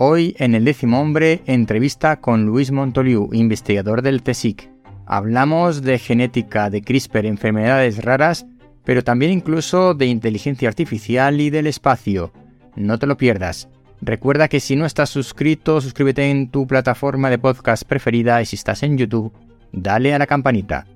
Hoy 0.00 0.36
en 0.38 0.54
el 0.54 0.64
décimo 0.64 1.00
hombre 1.00 1.42
entrevista 1.46 2.20
con 2.20 2.46
Luis 2.46 2.70
Montoliu, 2.70 3.30
investigador 3.32 4.00
del 4.00 4.22
CSIC. 4.22 4.70
Hablamos 5.06 5.82
de 5.82 5.98
genética, 5.98 6.70
de 6.70 6.82
CRISPR, 6.82 7.26
enfermedades 7.26 8.04
raras, 8.04 8.46
pero 8.84 9.02
también 9.02 9.32
incluso 9.32 9.94
de 9.94 10.06
inteligencia 10.06 10.68
artificial 10.68 11.40
y 11.40 11.50
del 11.50 11.66
espacio. 11.66 12.32
No 12.76 13.00
te 13.00 13.08
lo 13.08 13.16
pierdas. 13.16 13.68
Recuerda 14.00 14.46
que 14.46 14.60
si 14.60 14.76
no 14.76 14.86
estás 14.86 15.10
suscrito, 15.10 15.80
suscríbete 15.80 16.30
en 16.30 16.48
tu 16.48 16.68
plataforma 16.68 17.28
de 17.28 17.38
podcast 17.38 17.82
preferida 17.82 18.40
y 18.40 18.46
si 18.46 18.54
estás 18.54 18.84
en 18.84 18.98
YouTube, 18.98 19.32
dale 19.72 20.14
a 20.14 20.20
la 20.20 20.28
campanita. 20.28 20.86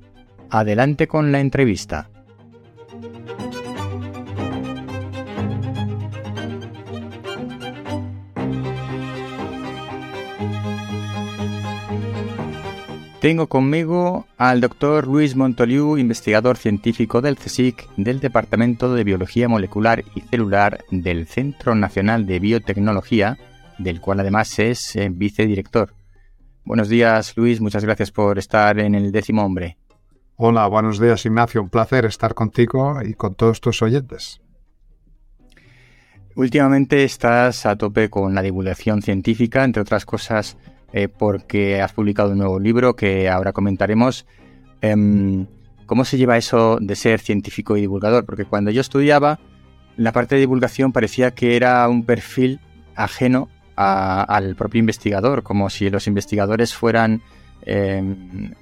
Adelante 0.48 1.09
con 1.09 1.32
la 1.32 1.41
entrevista. 1.41 2.09
Tengo 13.22 13.46
conmigo 13.46 14.26
al 14.36 14.61
doctor 14.61 15.07
Luis 15.07 15.36
Montoliu, 15.36 15.96
investigador 15.96 16.57
científico 16.57 17.21
del 17.21 17.36
CSIC 17.36 17.89
del 17.96 18.18
Departamento 18.18 18.93
de 18.93 19.04
Biología 19.04 19.49
Molecular 19.49 20.03
y 20.17 20.22
Celular 20.22 20.80
del 20.90 21.29
Centro 21.29 21.77
Nacional 21.77 22.27
de 22.27 22.40
Biotecnología, 22.40 23.39
del 23.79 24.00
cual 24.00 24.18
además 24.18 24.58
es 24.58 24.96
eh, 24.96 25.08
vicedirector. 25.08 25.94
Buenos 26.64 26.89
días, 26.89 27.36
Luis, 27.36 27.61
muchas 27.61 27.85
gracias 27.85 28.11
por 28.11 28.40
estar 28.40 28.80
en 28.80 28.96
el 28.96 29.13
décimo 29.13 29.44
hombre. 29.44 29.79
Hola, 30.35 30.66
buenos 30.66 30.99
días, 30.99 31.25
Ignacio. 31.25 31.63
Un 31.63 31.71
placer 31.71 32.05
estar 32.06 32.34
contigo 32.34 32.97
y 33.05 33.14
con 33.14 33.36
todos 33.36 33.61
tus 33.61 33.83
oyentes. 33.83 34.41
Últimamente 36.34 37.05
estás 37.05 37.66
a 37.66 37.77
tope 37.77 38.11
con 38.11 38.34
la 38.34 38.42
divulgación 38.42 39.00
científica, 39.00 39.62
entre 39.62 39.83
otras 39.83 40.05
cosas 40.05 40.56
eh, 40.92 41.09
porque 41.09 41.81
has 41.81 41.92
publicado 41.92 42.33
un 42.33 42.39
nuevo 42.39 42.61
libro 42.61 42.94
que 42.97 43.28
ahora 43.28 43.53
comentaremos. 43.53 44.27
Em, 44.80 45.47
¿Cómo 45.86 46.05
se 46.05 46.16
lleva 46.16 46.36
eso 46.36 46.78
de 46.80 46.97
ser 46.97 47.20
científico 47.20 47.77
y 47.77 47.80
divulgador? 47.80 48.25
Porque 48.25 48.44
cuando 48.44 48.70
yo 48.70 48.80
estudiaba, 48.80 49.41
la 49.97 50.12
parte 50.12 50.34
de 50.34 50.42
divulgación 50.42 50.92
parecía 50.92 51.33
que 51.33 51.56
era 51.56 51.89
un 51.89 52.05
perfil 52.05 52.61
ajeno 52.94 53.48
al 53.75 54.55
propio 54.55 54.78
investigador, 54.78 55.42
como 55.42 55.70
si 55.70 55.91
los 55.91 56.06
investigadores 56.06 56.75
fueran 56.75 57.22
em, 57.62 58.53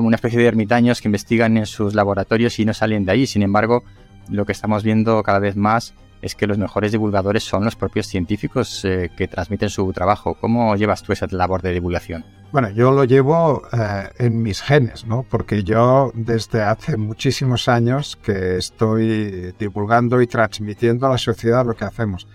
una 0.00 0.16
especie 0.16 0.38
de 0.38 0.46
ermitaños 0.46 1.00
que 1.00 1.08
investigan 1.08 1.56
en 1.56 1.66
sus 1.66 1.94
laboratorios 1.94 2.58
y 2.58 2.64
no 2.64 2.74
salen 2.74 3.04
de 3.04 3.12
ahí. 3.12 3.26
Sin 3.26 3.42
embargo, 3.42 3.84
lo 4.30 4.46
que 4.46 4.52
estamos 4.52 4.82
viendo 4.82 5.22
cada 5.22 5.38
vez 5.38 5.56
más 5.56 5.94
es 6.22 6.34
que 6.34 6.46
los 6.46 6.58
mejores 6.58 6.92
divulgadores 6.92 7.44
son 7.44 7.64
los 7.64 7.76
propios 7.76 8.06
científicos 8.06 8.84
eh, 8.84 9.10
que 9.16 9.28
transmiten 9.28 9.70
su 9.70 9.92
trabajo. 9.92 10.34
¿Cómo 10.34 10.74
llevas 10.76 11.02
tú 11.02 11.12
esa 11.12 11.26
labor 11.30 11.62
de 11.62 11.72
divulgación? 11.72 12.24
Bueno, 12.52 12.70
yo 12.70 12.92
lo 12.92 13.04
llevo 13.04 13.62
eh, 13.72 14.08
en 14.18 14.42
mis 14.42 14.62
genes, 14.62 15.06
¿no? 15.06 15.24
Porque 15.28 15.62
yo 15.64 16.10
desde 16.14 16.62
hace 16.62 16.96
muchísimos 16.96 17.68
años 17.68 18.16
que 18.16 18.56
estoy 18.56 19.52
divulgando 19.58 20.20
y 20.22 20.26
transmitiendo 20.26 21.06
a 21.06 21.10
la 21.10 21.18
sociedad 21.18 21.66
lo 21.66 21.74
que 21.74 21.84
hacemos. 21.84 22.26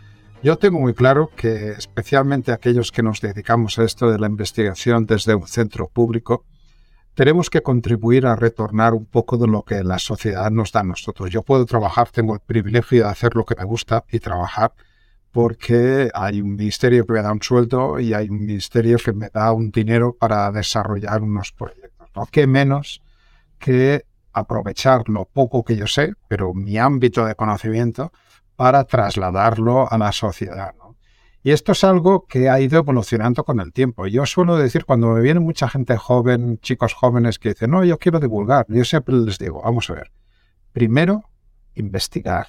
Yo 0.44 0.58
tengo 0.58 0.78
muy 0.78 0.94
claro 0.94 1.32
que 1.34 1.72
especialmente 1.72 2.52
aquellos 2.52 2.92
que 2.92 3.02
nos 3.02 3.22
dedicamos 3.22 3.80
a 3.80 3.86
esto 3.86 4.12
de 4.12 4.20
la 4.20 4.28
investigación 4.28 5.06
desde 5.06 5.36
un 5.36 5.48
centro 5.48 5.88
público, 5.88 6.44
tenemos 7.14 7.50
que 7.50 7.62
contribuir 7.62 8.26
a 8.26 8.36
retornar 8.36 8.94
un 8.94 9.06
poco 9.06 9.38
de 9.38 9.48
lo 9.48 9.64
que 9.64 9.84
la 9.84 10.00
sociedad 10.00 10.50
nos 10.52 10.72
da 10.72 10.82
a 10.82 10.84
nosotros. 10.84 11.30
Yo 11.30 11.44
puedo 11.44 11.66
trabajar, 11.66 12.10
tengo 12.10 12.34
el 12.34 12.40
privilegio 12.40 13.04
de 13.04 13.10
hacer 13.10 13.36
lo 13.36 13.46
que 13.46 13.56
me 13.56 13.64
gusta 13.64 14.04
y 14.12 14.20
trabajar 14.20 14.74
porque 15.34 16.12
hay 16.14 16.42
un 16.42 16.56
ministerio 16.56 17.06
que 17.08 17.14
me 17.14 17.22
da 17.24 17.32
un 17.32 17.42
sueldo 17.42 18.00
y 18.00 18.14
hay 18.14 18.30
un 18.30 18.40
ministerio 18.40 18.98
que 19.04 19.14
me 19.14 19.30
da 19.30 19.52
un 19.52 19.72
dinero 19.72 20.16
para 20.16 20.52
desarrollar 20.52 21.24
unos 21.24 21.52
proyectos. 21.52 22.08
¿no? 22.16 22.28
¿Qué 22.28 22.46
menos 22.46 23.02
que 23.58 24.06
aprovechar 24.32 25.10
lo 25.10 25.26
poco 25.26 25.64
que 25.64 25.76
yo 25.76 25.88
sé, 25.88 26.14
pero 26.28 26.54
mi 26.54 26.78
ámbito 26.78 27.26
de 27.26 27.34
conocimiento, 27.34 28.12
para 28.56 28.84
trasladarlo 28.84 29.92
a 29.92 29.98
la 29.98 30.12
sociedad? 30.12 30.76
Y 31.46 31.52
esto 31.52 31.74
es 31.74 31.84
algo 31.84 32.26
que 32.26 32.50
ha 32.50 32.62
ido 32.62 32.80
evolucionando 32.80 33.44
con 33.44 33.60
el 33.60 33.74
tiempo. 33.74 34.08
Yo 34.08 34.26
suelo 34.26 34.56
decir, 34.56 34.86
cuando 34.86 35.10
me 35.10 35.20
viene 35.20 35.42
mucha 35.42 35.68
gente 35.68 35.98
joven, 35.98 36.58
chicos 36.60 36.94
jóvenes 36.94 37.38
que 37.38 37.50
dicen, 37.50 37.72
no, 37.72 37.84
yo 37.84 38.00
quiero 38.00 38.22
divulgar, 38.22 38.66
yo 38.70 38.86
siempre 38.86 39.14
les 39.16 39.38
digo, 39.40 39.62
vamos 39.62 39.90
a 39.90 39.96
ver, 39.96 40.12
primero, 40.72 41.30
investigar 41.76 42.48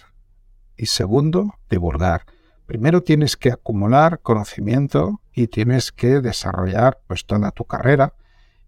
y 0.77 0.87
segundo, 0.87 1.55
divulgar. 1.69 2.23
Primero 2.67 3.03
tienes 3.03 3.37
que 3.37 3.51
acumular 3.51 4.21
conocimiento 4.21 5.21
y 5.33 5.49
tienes 5.49 5.91
que 5.91 6.21
desarrollar 6.21 7.01
pues 7.09 7.27
toda 7.27 7.51
tu 7.51 7.65
carrera 7.65 8.15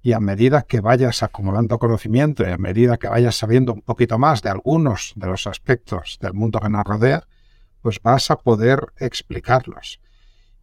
y 0.02 0.12
a 0.12 0.18
medida 0.18 0.62
que 0.62 0.80
vayas 0.80 1.22
acumulando 1.22 1.78
conocimiento 1.78 2.42
y 2.42 2.50
a 2.50 2.58
medida 2.58 2.96
que 2.96 3.08
vayas 3.08 3.36
sabiendo 3.36 3.72
un 3.72 3.82
poquito 3.82 4.18
más 4.18 4.42
de 4.42 4.50
algunos 4.50 5.12
de 5.14 5.28
los 5.28 5.46
aspectos 5.46 6.18
del 6.20 6.34
mundo 6.34 6.58
que 6.58 6.68
nos 6.68 6.84
rodea, 6.84 7.28
pues 7.80 8.02
vas 8.02 8.32
a 8.32 8.36
poder 8.36 8.88
explicarlos. 8.98 10.00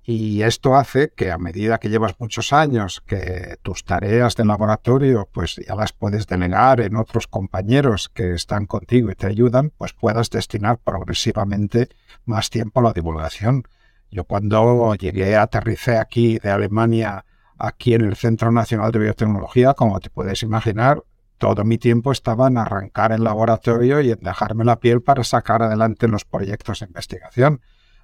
Y 0.06 0.42
esto 0.42 0.76
hace 0.76 1.14
que 1.16 1.32
a 1.32 1.38
medida 1.38 1.78
que 1.78 1.88
llevas 1.88 2.16
muchos 2.20 2.52
años, 2.52 3.02
que 3.08 3.56
tus 3.62 3.86
tareas 3.86 4.36
de 4.36 4.44
laboratorio 4.44 5.30
pues 5.32 5.56
ya 5.66 5.76
las 5.76 5.94
puedes 5.94 6.28
delegar 6.28 6.82
en 6.82 6.98
otros 6.98 7.26
compañeros 7.28 8.10
que 8.10 8.34
están 8.34 8.66
contigo 8.66 9.10
y 9.12 9.16
te 9.16 9.28
ayudan, 9.28 9.72
pues 9.78 9.94
puedas 9.94 10.30
destinar 10.30 10.80
progresivamente 10.80 11.88
más 12.26 12.50
tiempo 12.50 12.82
a 12.82 12.84
la 12.84 12.94
divulgación. 12.94 13.64
Yo 14.12 14.26
cuando 14.26 14.94
llegué, 14.96 15.38
aterricé 15.38 15.98
aquí 15.98 16.38
de 16.38 16.52
Alemania, 16.52 17.24
aquí 17.58 17.94
en 17.94 18.02
el 18.02 18.18
Centro 18.18 18.52
Nacional 18.52 18.92
de 18.92 19.00
Biotecnología, 19.00 19.74
como 19.74 20.02
te 20.02 20.10
puedes 20.10 20.44
imaginar, 20.44 21.02
todo 21.38 21.64
mi 21.64 21.78
tiempo 21.78 22.12
estaba 22.12 22.48
en 22.48 22.58
arrancar 22.58 23.14
el 23.14 23.24
laboratorio 23.24 24.02
y 24.02 24.12
en 24.12 24.20
dejarme 24.20 24.66
la 24.66 24.82
piel 24.82 25.02
para 25.02 25.24
sacar 25.24 25.64
adelante 25.64 26.10
los 26.10 26.26
proyectos 26.26 26.82
de 26.82 26.88
investigación 26.88 27.62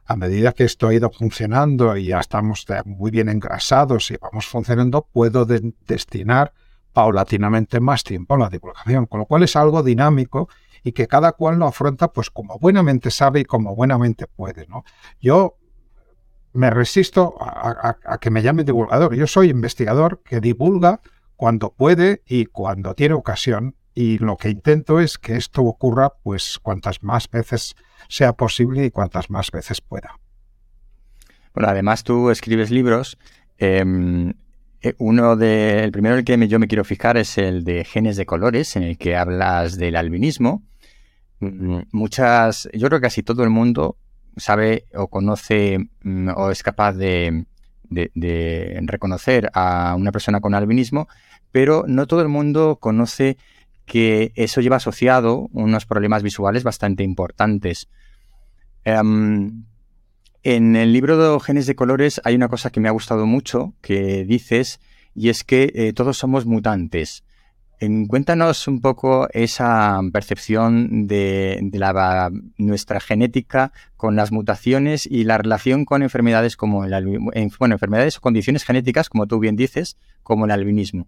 a 0.09 0.15
medida 0.15 0.53
que 0.53 0.63
esto 0.63 0.87
ha 0.87 0.93
ido 0.95 1.11
funcionando 1.11 1.95
y 1.95 2.05
ya 2.05 2.19
estamos 2.19 2.65
muy 2.85 3.11
bien 3.11 3.29
engrasados 3.29 4.09
y 4.09 4.17
vamos 4.17 4.47
funcionando, 4.47 5.03
puedo 5.03 5.45
destinar 5.45 6.51
paulatinamente 6.93 7.79
más 7.79 8.03
tiempo 8.03 8.33
a 8.33 8.39
la 8.39 8.49
divulgación, 8.49 9.05
con 9.05 9.19
lo 9.19 9.27
cual 9.27 9.43
es 9.43 9.55
algo 9.55 9.83
dinámico 9.83 10.49
y 10.83 10.93
que 10.93 11.07
cada 11.07 11.33
cual 11.33 11.59
lo 11.59 11.67
afronta 11.67 12.11
pues 12.11 12.31
como 12.31 12.57
buenamente 12.57 13.11
sabe 13.11 13.41
y 13.41 13.45
como 13.45 13.75
buenamente 13.75 14.25
puede. 14.25 14.65
¿no? 14.65 14.83
Yo 15.21 15.57
me 16.53 16.71
resisto 16.71 17.35
a, 17.39 17.95
a 18.03 18.17
que 18.17 18.31
me 18.31 18.41
llame 18.41 18.63
divulgador, 18.63 19.13
yo 19.13 19.27
soy 19.27 19.51
investigador 19.51 20.23
que 20.23 20.39
divulga 20.41 21.01
cuando 21.35 21.71
puede 21.71 22.23
y 22.25 22.47
cuando 22.47 22.95
tiene 22.95 23.13
ocasión 23.13 23.75
y 23.99 24.17
lo 24.17 24.37
que 24.37 24.49
intento 24.49 25.01
es 25.01 25.17
que 25.17 25.35
esto 25.35 25.61
ocurra 25.61 26.13
pues 26.23 26.57
cuantas 26.61 27.03
más 27.03 27.29
veces 27.29 27.75
sea 28.07 28.31
posible 28.31 28.85
y 28.85 28.91
cuantas 28.91 29.29
más 29.29 29.51
veces 29.51 29.81
pueda. 29.81 30.17
Bueno, 31.53 31.67
además 31.67 32.05
tú 32.05 32.29
escribes 32.29 32.71
libros. 32.71 33.17
Em, 33.57 34.35
eh, 34.81 34.93
uno 34.99 35.35
de, 35.35 35.83
el 35.83 35.91
primero 35.91 36.15
el 36.15 36.23
que 36.23 36.47
yo 36.47 36.59
me 36.59 36.69
quiero 36.69 36.85
fijar 36.85 37.17
es 37.17 37.37
el 37.37 37.65
de 37.65 37.83
genes 37.83 38.15
de 38.15 38.25
colores, 38.25 38.77
en 38.77 38.83
el 38.83 38.97
que 38.97 39.17
hablas 39.17 39.75
del 39.75 39.97
albinismo. 39.97 40.63
Mm, 41.41 41.79
muchas, 41.91 42.69
yo 42.73 42.87
creo 42.87 43.01
que 43.01 43.07
casi 43.07 43.21
todo 43.21 43.43
el 43.43 43.49
mundo 43.49 43.97
sabe 44.37 44.85
o 44.95 45.09
conoce 45.09 45.89
mm, 46.03 46.29
o 46.37 46.51
es 46.51 46.63
capaz 46.63 46.93
de, 46.93 47.45
reconocer 48.85 49.51
a 49.53 49.93
una 49.97 50.13
persona 50.13 50.39
con 50.39 50.55
albinismo, 50.55 51.09
pero 51.51 51.83
no 51.85 52.07
todo 52.07 52.21
el 52.21 52.29
mundo 52.29 52.77
conoce 52.79 53.35
que 53.89 54.31
eso 54.35 54.61
lleva 54.61 54.75
asociado 54.75 55.49
unos 55.51 55.87
problemas 55.87 56.21
visuales 56.21 56.63
bastante 56.63 57.03
importantes. 57.03 57.89
Em, 58.85 59.65
en 60.43 60.75
el 60.75 60.93
libro 60.93 61.17
de 61.17 61.39
Genes 61.39 61.65
de 61.65 61.75
Colores 61.75 62.21
hay 62.23 62.35
una 62.35 62.49
cosa 62.49 62.69
que 62.69 62.79
me 62.79 62.87
ha 62.87 62.91
gustado 62.91 63.25
mucho 63.25 63.73
que 63.81 64.25
dices 64.25 64.79
y 65.15 65.29
es 65.29 65.43
que 65.43 65.71
eh, 65.73 65.91
todos 65.93 66.17
somos 66.17 66.45
mutantes. 66.45 67.23
cuéntanos 68.07 68.67
un 68.67 68.79
poco 68.79 69.27
esa 69.31 69.99
percepción 70.13 71.07
de, 71.07 71.59
la, 71.73 72.29
nuestra 72.57 72.99
genética 72.99 73.71
con 73.97 74.15
las 74.15 74.31
mutaciones 74.31 75.07
y 75.07 75.23
la 75.23 75.39
relación 75.39 75.83
con 75.83 76.03
enfermedades 76.03 76.55
como 76.57 76.85
el 76.85 77.19
bueno, 77.57 77.73
enfermedades 77.73 78.17
o 78.17 78.21
condiciones 78.21 78.65
genéticas, 78.65 79.09
como 79.09 79.25
tú 79.25 79.39
bien 79.39 79.55
dices, 79.55 79.97
como 80.21 80.45
el 80.45 80.51
albinismo. 80.51 81.07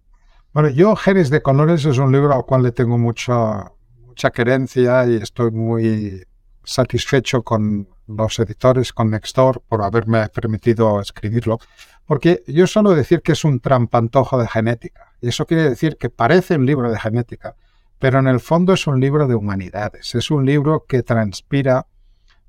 Bueno, 0.53 0.67
yo 0.67 0.97
Genes 0.97 1.29
de 1.29 1.41
Colores 1.41 1.85
es 1.85 1.97
un 1.97 2.11
libro 2.11 2.33
al 2.33 2.43
cual 2.43 2.63
le 2.63 2.73
tengo 2.73 2.97
mucha, 2.97 3.71
mucha 4.05 4.31
querencia 4.31 5.05
y 5.07 5.15
estoy 5.15 5.49
muy 5.51 6.25
satisfecho 6.65 7.41
con 7.41 7.87
los 8.05 8.37
editores, 8.37 8.91
con 8.91 9.11
Nextor, 9.11 9.61
por 9.65 9.81
haberme 9.81 10.27
permitido 10.27 10.99
escribirlo, 10.99 11.57
porque 12.05 12.43
yo 12.47 12.67
suelo 12.67 12.89
decir 12.93 13.21
que 13.21 13.31
es 13.31 13.45
un 13.45 13.61
trampantojo 13.61 14.37
de 14.37 14.47
genética. 14.49 15.13
Y 15.21 15.29
eso 15.29 15.45
quiere 15.45 15.69
decir 15.69 15.95
que 15.95 16.09
parece 16.09 16.55
un 16.55 16.65
libro 16.65 16.91
de 16.91 16.99
genética, 16.99 17.55
pero 17.97 18.19
en 18.19 18.27
el 18.27 18.41
fondo 18.41 18.73
es 18.73 18.87
un 18.87 18.99
libro 18.99 19.27
de 19.27 19.35
humanidades. 19.35 20.15
Es 20.15 20.31
un 20.31 20.45
libro 20.45 20.83
que 20.85 21.01
transpira 21.01 21.87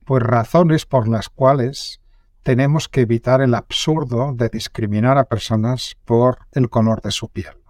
pues 0.04 0.24
razones 0.24 0.86
por 0.86 1.06
las 1.06 1.28
cuales 1.28 2.00
tenemos 2.42 2.88
que 2.88 3.02
evitar 3.02 3.40
el 3.40 3.54
absurdo 3.54 4.32
de 4.34 4.48
discriminar 4.48 5.18
a 5.18 5.24
personas 5.24 5.96
por 6.04 6.38
el 6.50 6.68
color 6.68 7.00
de 7.00 7.12
su 7.12 7.28
piel, 7.28 7.61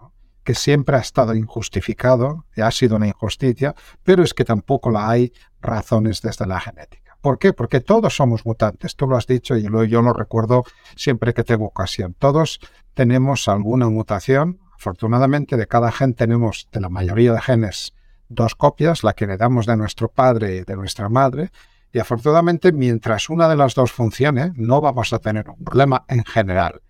que 0.45 0.55
siempre 0.55 0.97
ha 0.97 1.01
estado 1.01 1.35
injustificado, 1.35 2.47
ha 2.57 2.71
sido 2.71 2.97
una 2.97 3.09
injusticia, 3.09 3.75
pero 4.03 4.23
es 4.23 4.35
que 4.35 4.45
tampoco 4.45 4.91
la 4.91 5.09
hay 5.09 5.33
razones 5.61 6.23
desde 6.23 6.47
la 6.47 6.61
genética. 6.61 7.17
¿Por 7.21 7.39
qué? 7.39 7.53
Porque 7.53 7.81
todos 7.81 8.17
somos 8.17 8.45
mutantes, 8.45 8.97
tú 8.97 9.07
lo 9.07 9.17
has 9.17 9.27
dicho 9.29 9.57
y 9.57 9.63
yo 9.63 10.03
lo 10.03 10.13
recuerdo 10.13 10.65
siempre 10.97 11.33
que 11.33 11.45
tengo 11.45 11.67
ocasión. 11.67 12.17
Todos 12.19 12.59
tenemos 12.95 13.47
alguna 13.47 13.89
mutación, 13.89 14.59
afortunadamente 14.75 15.57
de 15.57 15.69
cada 15.69 15.93
gen 15.93 16.15
tenemos, 16.15 16.69
de 16.73 16.81
la 16.81 16.89
mayoría 16.89 17.33
de 17.33 17.41
genes, 17.41 17.95
dos 18.29 18.57
copias, 18.57 19.05
la 19.05 19.13
que 19.13 19.25
heredamos 19.25 19.67
de 19.67 19.77
nuestro 19.77 20.09
padre 20.09 20.57
y 20.57 20.61
de 20.65 20.75
nuestra 20.75 21.09
madre, 21.09 21.53
y 21.93 21.99
afortunadamente, 21.99 22.73
mientras 22.73 23.29
una 23.29 23.49
de 23.49 23.57
las 23.57 23.75
dos 23.75 23.93
funcione, 23.93 24.53
no 24.57 24.81
vamos 24.81 25.13
a 25.13 25.19
tener 25.19 25.49
un 25.51 25.63
problema 25.63 26.05
en 26.09 26.25
general. 26.25 26.81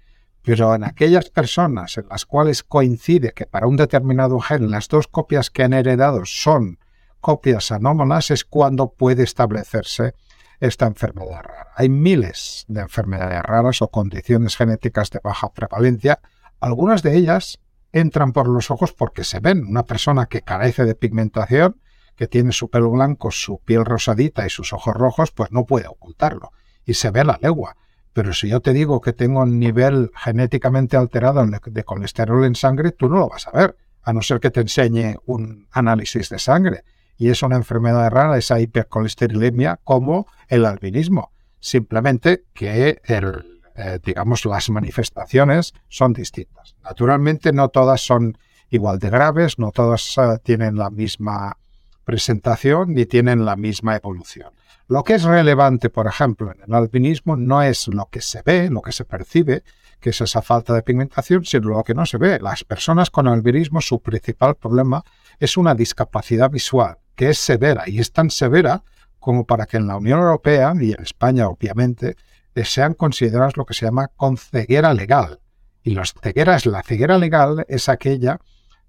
Pero 0.43 0.75
en 0.75 0.85
aquellas 0.85 1.31
personas 1.31 1.97
en 1.99 2.09
las 2.09 2.27
cuales 2.27 2.63
coincide 2.63 3.33
que 3.33 3.47
para 3.47 3.67
un 3.67 3.77
determinado 3.77 4.41
gen 4.41 4.71
las 4.71 4.89
dos 4.89 5.07
copias 5.07 5.51
que 5.51 5.63
han 5.63 5.73
heredado 5.73 6.23
son 6.25 6.79
copias 7.21 7.71
anómalas, 7.71 8.33
es 8.33 8.45
cuando 8.45 8.93
puede 8.93 9.23
establecerse 9.23 10.15
esta 10.59 10.87
enfermedad 10.87 11.43
rara. 11.43 11.69
Hay 11.77 11.89
miles 11.89 12.65
de 12.69 12.81
enfermedades 12.81 13.43
raras 13.43 13.83
o 13.83 13.89
condiciones 13.89 14.57
genéticas 14.57 15.11
de 15.11 15.21
baja 15.23 15.53
prevalencia. 15.53 16.21
Algunas 16.61 17.03
de 17.03 17.17
ellas 17.17 17.61
entran 17.93 18.33
por 18.33 18.49
los 18.49 18.71
ojos 18.71 18.93
porque 18.93 19.25
se 19.25 19.41
ven. 19.41 19.65
Una 19.67 19.85
persona 19.85 20.27
que 20.27 20.43
carece 20.43 20.85
de 20.85 20.95
pigmentación 20.95 21.81
que 22.17 22.27
tiene 22.27 22.53
su 22.53 22.71
pelo 22.71 22.91
blanco, 22.91 23.31
su 23.31 23.59
piel 23.59 23.85
rosadita 23.85 24.47
y 24.47 24.51
sus 24.51 24.73
ojos 24.73 24.95
rojos, 24.95 25.31
pues 25.31 25.51
no 25.53 25.65
puede 25.65 25.89
ocultarlo. 25.89 26.53
Y 26.85 26.95
se 26.95 27.11
ve 27.11 27.21
a 27.21 27.25
la 27.25 27.39
legua. 27.41 27.77
Pero 28.13 28.35
si 28.35 28.49
yo 28.49 28.61
te 28.61 28.73
digo 28.73 29.01
que 29.01 29.13
tengo 29.13 29.41
un 29.41 29.59
nivel 29.59 30.11
genéticamente 30.15 30.97
alterado 30.97 31.45
de 31.47 31.85
colesterol 31.85 32.45
en 32.45 32.55
sangre, 32.55 32.93
tú 32.93 33.09
no 33.09 33.17
lo 33.19 33.29
vas 33.29 33.47
a 33.47 33.53
ver, 33.53 33.77
a 34.03 34.13
no 34.13 34.23
ser 34.23 34.41
que 34.41 34.51
te 34.51 34.61
enseñe 34.61 35.17
un 35.27 35.67
análisis 35.71 36.29
de 36.29 36.39
sangre. 36.39 36.85
Y 37.17 37.31
es 37.31 37.43
una 37.43 37.57
enfermedad 37.57 38.11
rara, 38.11 38.37
esa 38.37 38.61
hipercolesterolemia, 38.61 39.81
como 39.85 40.27
el 40.49 40.65
albinismo. 40.67 41.33
Simplemente 41.61 42.45
que 42.53 43.01
el, 43.05 43.61
eh, 43.77 43.99
digamos, 44.05 44.45
las 44.45 44.69
manifestaciones 44.71 45.73
son 45.89 46.13
distintas. 46.13 46.75
Naturalmente 46.83 47.53
no 47.53 47.69
todas 47.69 48.01
son 48.01 48.37
igual 48.69 48.99
de 48.99 49.11
graves, 49.11 49.59
no 49.59 49.71
todas 49.71 50.19
eh, 50.19 50.39
tienen 50.43 50.77
la 50.77 50.91
misma 50.91 51.57
presentación 52.05 52.95
ni 52.95 53.07
tienen 53.07 53.45
la 53.45 53.57
misma 53.57 53.97
evolución. 53.97 54.53
Lo 54.89 55.05
que 55.05 55.15
es 55.15 55.23
relevante, 55.23 55.89
por 55.89 56.07
ejemplo, 56.07 56.53
en 56.53 56.63
el 56.67 56.75
albinismo 56.75 57.37
no 57.37 57.63
es 57.63 57.89
lo 57.89 58.09
que 58.11 58.21
se 58.21 58.43
ve, 58.43 58.69
lo 58.69 58.83
que 58.83 58.93
se 58.93 59.05
percibe, 59.05 59.63
que 60.01 60.11
es 60.11 60.21
esa 60.21 60.43
falta 60.43 60.75
de 60.75 60.83
pigmentación, 60.83 61.45
sino 61.45 61.69
lo 61.71 61.85
que 61.85 61.95
no 61.95 62.05
se 62.05 62.19
ve. 62.19 62.39
Las 62.41 62.65
personas 62.65 63.09
con 63.09 63.29
albinismo, 63.29 63.81
su 63.81 64.01
principal 64.01 64.57
problema 64.57 65.05
es 65.39 65.57
una 65.57 65.75
discapacidad 65.75 66.51
visual, 66.51 66.99
que 67.15 67.31
es 67.31 67.39
severa, 67.39 67.85
y 67.87 68.01
es 68.01 68.13
tan 68.13 68.29
severa 68.31 68.83
como 69.19 69.47
para 69.47 69.67
que 69.67 69.77
en 69.77 69.87
la 69.87 69.97
Unión 69.97 70.19
Europea 70.19 70.75
y 70.79 70.93
en 70.93 71.03
España, 71.03 71.49
obviamente, 71.49 72.17
sean 72.65 72.95
consideradas 72.95 73.57
lo 73.57 73.65
que 73.65 73.75
se 73.75 73.87
llama 73.87 74.09
con 74.09 74.37
ceguera 74.37 74.93
legal. 74.93 75.41
Y 75.85 75.95
las 75.95 76.13
cegueras, 76.21 76.67
la 76.67 76.83
ceguera 76.83 77.19
legal 77.19 77.65
es 77.69 77.89
aquella 77.89 78.41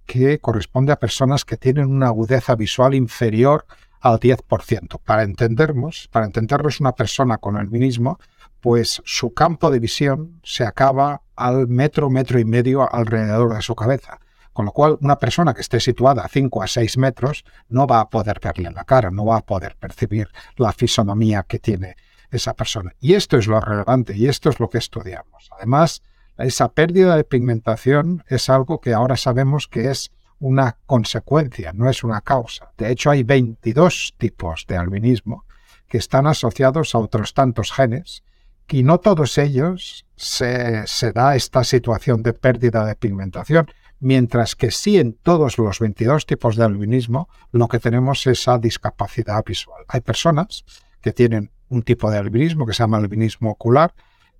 que 0.05 0.39
corresponde 0.39 0.91
a 0.91 0.99
personas 0.99 1.45
que 1.45 1.57
tienen 1.57 1.87
una 1.89 2.07
agudeza 2.07 2.55
visual 2.55 2.93
inferior 2.93 3.65
al 4.01 4.19
10%. 4.19 4.99
Para 5.03 5.23
entendernos, 5.23 6.09
para 6.11 6.25
entendernos 6.25 6.79
una 6.79 6.93
persona 6.93 7.37
con 7.37 7.57
albinismo, 7.57 8.19
pues 8.59 9.01
su 9.05 9.33
campo 9.33 9.71
de 9.71 9.79
visión 9.79 10.39
se 10.43 10.65
acaba 10.65 11.21
al 11.35 11.67
metro, 11.67 12.09
metro 12.09 12.39
y 12.39 12.45
medio 12.45 12.93
alrededor 12.93 13.53
de 13.53 13.61
su 13.61 13.75
cabeza. 13.75 14.19
Con 14.53 14.65
lo 14.65 14.71
cual, 14.71 14.97
una 15.01 15.17
persona 15.17 15.53
que 15.53 15.61
esté 15.61 15.79
situada 15.79 16.23
a 16.23 16.29
5 16.29 16.61
a 16.61 16.67
6 16.67 16.97
metros 16.97 17.43
no 17.69 17.87
va 17.87 18.01
a 18.01 18.09
poder 18.09 18.39
verle 18.41 18.69
la 18.71 18.83
cara, 18.83 19.09
no 19.09 19.25
va 19.25 19.37
a 19.37 19.45
poder 19.45 19.75
percibir 19.77 20.29
la 20.57 20.71
fisonomía 20.71 21.43
que 21.43 21.59
tiene 21.59 21.95
esa 22.29 22.53
persona. 22.53 22.93
Y 22.99 23.13
esto 23.15 23.37
es 23.37 23.47
lo 23.47 23.59
relevante 23.59 24.15
y 24.15 24.27
esto 24.27 24.49
es 24.49 24.59
lo 24.59 24.69
que 24.69 24.77
estudiamos. 24.77 25.49
Además, 25.57 26.03
esa 26.37 26.73
pérdida 26.73 27.15
de 27.15 27.23
pigmentación 27.23 28.23
es 28.27 28.49
algo 28.49 28.81
que 28.81 28.93
ahora 28.93 29.17
sabemos 29.17 29.67
que 29.67 29.89
es 29.89 30.11
una 30.39 30.77
consecuencia, 30.85 31.71
no 31.73 31.89
es 31.89 32.03
una 32.03 32.21
causa. 32.21 32.71
De 32.77 32.91
hecho, 32.91 33.09
hay 33.11 33.23
22 33.23 34.15
tipos 34.17 34.65
de 34.67 34.77
albinismo 34.77 35.45
que 35.87 35.97
están 35.97 36.27
asociados 36.27 36.95
a 36.95 36.99
otros 36.99 37.33
tantos 37.33 37.71
genes 37.71 38.23
y 38.69 38.81
no 38.81 38.99
todos 38.99 39.37
ellos 39.37 40.05
se, 40.15 40.83
da 41.13 41.35
esta 41.35 41.63
situación 41.63 42.23
de 42.23 42.33
pérdida 42.33 42.85
de 42.85 42.95
pigmentación, 42.95 43.67
mientras 43.99 44.55
que 44.55 44.71
sí 44.71 44.97
en 44.97 45.13
todos 45.13 45.59
los 45.59 45.79
22 45.79 46.25
tipos 46.25 46.55
de 46.55 46.63
albinismo 46.63 47.29
lo 47.51 47.67
que 47.67 47.79
tenemos 47.79 48.25
es 48.25 48.39
esa 48.39 48.57
discapacidad 48.57 49.43
visual. 49.45 49.83
Hay 49.87 50.01
personas 50.01 50.65
que 51.01 51.13
tienen 51.13 51.51
un 51.69 51.83
tipo 51.83 52.09
de 52.09 52.17
albinismo 52.17 52.65
que 52.65 52.73
se 52.73 52.81
llama 52.81 52.97
albinismo 52.97 53.51
ocular, 53.51 53.93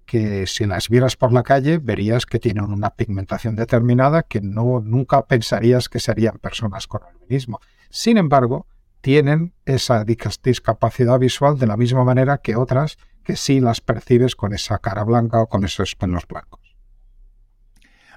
que 0.06 0.48
si 0.48 0.66
las 0.66 0.90
vieras 0.90 1.16
por 1.16 1.32
la 1.34 1.44
calle 1.44 1.78
verías 1.78 2.26
que 2.26 2.40
tienen 2.40 2.66
una 2.66 2.92
pigmentación 2.92 3.56
determinada 3.56 4.24
que 4.24 4.42
no 4.42 4.82
nunca 4.82 5.26
pensarías 5.26 5.90
que 5.90 6.00
serían 6.00 6.38
personas 6.40 6.88
con 6.88 7.02
albinismo. 7.04 7.60
Sin 7.90 8.18
embargo, 8.18 8.68
tienen 9.02 9.54
esa 9.66 10.06
discapacidad 10.06 11.20
visual 11.20 11.58
de 11.58 11.68
la 11.68 11.78
misma 11.78 12.04
manera 12.04 12.38
que 12.38 12.56
otras 12.56 12.98
que 13.24 13.36
sí 13.36 13.60
las 13.60 13.82
percibes 13.82 14.36
con 14.36 14.54
esa 14.54 14.80
cara 14.80 15.04
blanca 15.04 15.42
o 15.42 15.48
con 15.48 15.64
esos 15.64 15.96
pelos 15.96 16.28
blancos. 16.28 16.62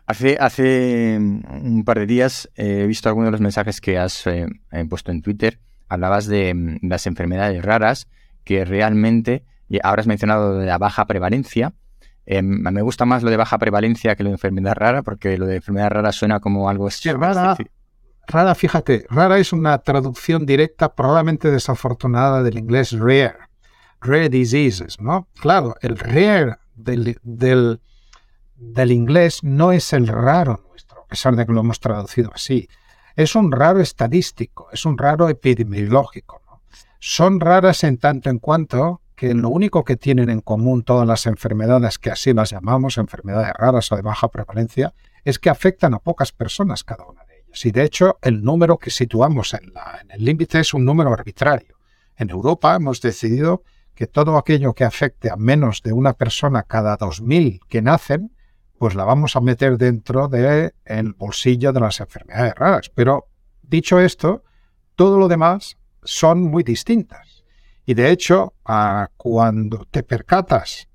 Hace, 0.06 0.36
hace 0.38 1.16
un 1.18 1.82
par 1.84 1.98
de 1.98 2.06
días 2.06 2.48
he 2.54 2.86
visto 2.86 3.08
algunos 3.08 3.28
de 3.28 3.32
los 3.32 3.40
mensajes 3.40 3.80
que 3.80 3.98
has 3.98 4.26
eh, 4.28 4.46
puesto 4.88 5.10
en 5.10 5.22
Twitter. 5.22 5.58
Hablabas 5.88 6.26
de 6.26 6.54
mm, 6.54 6.78
las 6.82 7.08
enfermedades 7.08 7.64
raras 7.64 8.06
que 8.44 8.64
realmente 8.64 9.44
y 9.68 9.78
ahora 9.82 10.00
has 10.00 10.06
mencionado 10.06 10.58
de 10.58 10.66
la 10.66 10.78
baja 10.78 11.06
prevalencia. 11.06 11.74
Eh, 12.26 12.42
me 12.42 12.82
gusta 12.82 13.04
más 13.04 13.22
lo 13.22 13.30
de 13.30 13.36
baja 13.36 13.58
prevalencia 13.58 14.16
que 14.16 14.24
lo 14.24 14.30
de 14.30 14.34
enfermedad 14.34 14.74
rara, 14.74 15.02
porque 15.02 15.38
lo 15.38 15.46
de 15.46 15.56
enfermedad 15.56 15.90
rara 15.90 16.12
suena 16.12 16.40
como 16.40 16.68
algo... 16.68 16.90
Sí, 16.90 17.12
rara, 17.12 17.56
rara, 18.26 18.54
fíjate, 18.54 19.06
rara 19.08 19.38
es 19.38 19.52
una 19.52 19.78
traducción 19.78 20.44
directa, 20.44 20.94
probablemente 20.94 21.50
desafortunada, 21.50 22.42
del 22.42 22.58
inglés 22.58 22.92
rare. 22.92 23.36
Rare 24.00 24.28
diseases, 24.28 25.00
¿no? 25.00 25.28
Claro, 25.40 25.76
el 25.80 25.98
rare 25.98 26.56
del, 26.74 27.18
del, 27.22 27.80
del 28.56 28.92
inglés 28.92 29.42
no 29.42 29.72
es 29.72 29.92
el 29.92 30.08
raro 30.08 30.64
nuestro, 30.68 31.02
a 31.02 31.06
pesar 31.06 31.36
de 31.36 31.46
que 31.46 31.52
lo 31.52 31.60
hemos 31.60 31.80
traducido 31.80 32.30
así. 32.34 32.68
Es 33.14 33.34
un 33.34 33.52
raro 33.52 33.80
estadístico, 33.80 34.68
es 34.72 34.84
un 34.84 34.98
raro 34.98 35.28
epidemiológico. 35.28 36.42
¿no? 36.46 36.60
Son 36.98 37.40
raras 37.40 37.84
en 37.84 37.98
tanto 37.98 38.30
en 38.30 38.38
cuanto 38.38 39.00
que 39.16 39.34
lo 39.34 39.48
único 39.48 39.82
que 39.82 39.96
tienen 39.96 40.28
en 40.28 40.42
común 40.42 40.82
todas 40.82 41.08
las 41.08 41.26
enfermedades, 41.26 41.98
que 41.98 42.10
así 42.10 42.34
las 42.34 42.50
llamamos, 42.50 42.98
enfermedades 42.98 43.52
raras 43.54 43.90
o 43.90 43.96
de 43.96 44.02
baja 44.02 44.28
prevalencia, 44.28 44.92
es 45.24 45.38
que 45.38 45.50
afectan 45.50 45.94
a 45.94 45.98
pocas 45.98 46.32
personas 46.32 46.84
cada 46.84 47.06
una 47.06 47.24
de 47.24 47.38
ellas. 47.40 47.64
Y 47.64 47.72
de 47.72 47.82
hecho, 47.82 48.18
el 48.20 48.44
número 48.44 48.76
que 48.78 48.90
situamos 48.90 49.54
en, 49.54 49.72
el 50.10 50.24
límite 50.24 50.60
es 50.60 50.74
un 50.74 50.84
número 50.84 51.12
arbitrario. 51.12 51.78
En 52.16 52.30
Europa 52.30 52.76
hemos 52.76 53.00
decidido 53.00 53.62
que 53.94 54.06
todo 54.06 54.36
aquello 54.36 54.74
que 54.74 54.84
afecte 54.84 55.30
a 55.30 55.36
menos 55.36 55.82
de 55.82 55.92
una 55.92 56.12
persona 56.12 56.62
cada 56.62 56.98
2.000 56.98 57.60
que 57.68 57.80
nacen, 57.80 58.36
pues 58.78 58.94
la 58.94 59.04
vamos 59.04 59.34
a 59.34 59.40
meter 59.40 59.78
dentro 59.78 60.28
del 60.28 60.72
bolsillo 61.16 61.72
de 61.72 61.80
las 61.80 62.00
enfermedades 62.00 62.54
raras. 62.54 62.90
Pero 62.94 63.28
dicho 63.62 63.98
esto, 63.98 64.44
todo 64.94 65.18
lo 65.18 65.28
demás 65.28 65.78
son 66.04 66.42
muy 66.42 66.62
distintas. 66.62 67.25
Y 67.86 67.94
de 67.94 68.10
hecho, 68.10 68.54
cuando 69.16 69.86
te 69.88 70.02
percatas 70.02 70.88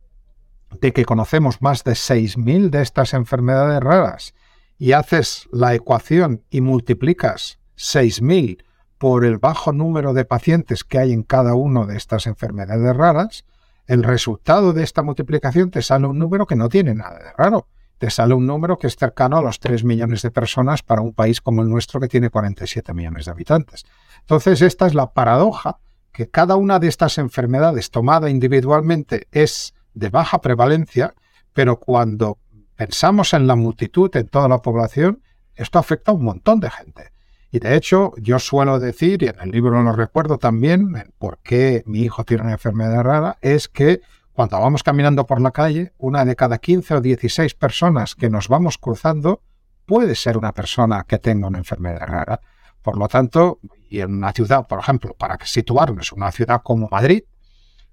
de 0.80 0.92
que 0.92 1.06
conocemos 1.06 1.62
más 1.62 1.86
de 1.86 1.94
6.000 1.94 2.70
de 2.70 2.82
estas 2.82 3.14
enfermedades 3.14 3.80
raras 3.80 4.34
y 4.78 4.92
haces 4.92 5.48
la 5.54 5.74
ecuación 5.74 6.44
y 6.50 6.60
multiplicas 6.60 7.60
6.000 7.78 8.64
por 8.98 9.24
el 9.24 9.38
bajo 9.38 9.72
número 9.72 10.14
de 10.14 10.26
pacientes 10.26 10.84
que 10.84 11.00
hay 11.00 11.14
en 11.14 11.24
cada 11.24 11.56
una 11.56 11.86
de 11.86 11.96
estas 11.96 12.28
enfermedades 12.28 12.96
raras, 12.96 13.46
el 13.88 14.04
resultado 14.04 14.74
de 14.74 14.84
esta 14.84 15.02
multiplicación 15.02 15.72
te 15.72 15.82
sale 15.82 16.08
un 16.08 16.20
número 16.20 16.46
que 16.46 16.56
no 16.56 16.70
tiene 16.70 16.94
nada 16.94 17.20
de 17.20 17.34
raro. 17.38 17.68
Te 17.98 18.10
sale 18.10 18.34
un 18.34 18.46
número 18.46 18.78
que 18.78 18.88
es 18.88 18.96
cercano 18.96 19.38
a 19.38 19.42
los 19.42 19.60
3 19.60 19.84
millones 19.84 20.24
de 20.24 20.32
personas 20.32 20.84
para 20.84 21.02
un 21.02 21.14
país 21.14 21.40
como 21.40 21.62
el 21.62 21.70
nuestro 21.70 22.00
que 22.00 22.08
tiene 22.08 22.30
47 22.30 22.94
millones 22.94 23.26
de 23.26 23.32
habitantes. 23.32 23.86
Entonces, 24.22 24.62
esta 24.62 24.88
es 24.88 24.94
la 24.94 25.14
paradoja 25.14 25.80
que 26.12 26.30
cada 26.30 26.56
una 26.56 26.80
de 26.80 26.88
estas 26.88 27.18
enfermedades 27.18 27.92
tomada 27.92 28.30
individualmente 28.30 29.28
es 29.32 29.74
de 29.94 30.10
baja 30.10 30.42
prevalencia, 30.42 31.14
pero 31.54 31.80
cuando 31.80 32.38
pensamos 32.76 33.34
en 33.34 33.48
la 33.48 33.56
multitud, 33.56 34.16
en 34.16 34.28
toda 34.28 34.48
la 34.48 34.62
población, 34.62 35.22
esto 35.56 35.80
afecta 35.80 36.12
a 36.12 36.16
un 36.16 36.24
montón 36.24 36.60
de 36.60 36.70
gente. 36.70 37.12
Y 37.52 37.60
de 37.60 37.76
hecho, 37.76 38.14
yo 38.18 38.40
suelo 38.40 38.80
decir, 38.80 39.24
y 39.24 39.28
en 39.28 39.40
el 39.42 39.52
libro 39.52 39.82
lo 39.84 39.92
recuerdo 39.92 40.38
también, 40.38 41.12
por 41.18 41.40
qué 41.40 41.84
mi 41.86 42.00
hijo 42.00 42.24
tiene 42.24 42.44
una 42.44 42.54
enfermedad 42.54 43.04
rara, 43.04 43.38
es 43.42 43.68
que 43.68 44.02
cuando 44.32 44.60
vamos 44.60 44.84
caminando 44.84 45.26
por 45.26 45.42
la 45.42 45.52
calle, 45.52 45.94
una 45.98 46.24
de 46.24 46.36
cada 46.38 46.58
15 46.58 46.96
o 46.96 47.02
16 47.02 47.54
personas 47.56 48.16
que 48.16 48.30
nos 48.30 48.48
vamos 48.48 48.78
cruzando 48.78 49.42
puede 49.86 50.16
ser 50.16 50.38
una 50.38 50.54
persona 50.54 51.04
que 51.06 51.20
tenga 51.20 51.48
una 51.48 51.58
enfermedad 51.58 52.08
rara. 52.08 52.40
Por 52.82 52.98
lo 52.98 53.10
tanto, 53.10 53.60
y 53.92 54.00
en 54.00 54.16
una 54.16 54.32
ciudad, 54.32 54.68
por 54.68 54.80
ejemplo, 54.80 55.14
para 55.14 55.38
situarnos, 55.46 56.14
una 56.14 56.32
ciudad 56.32 56.62
como 56.64 56.88
Madrid, 56.90 57.24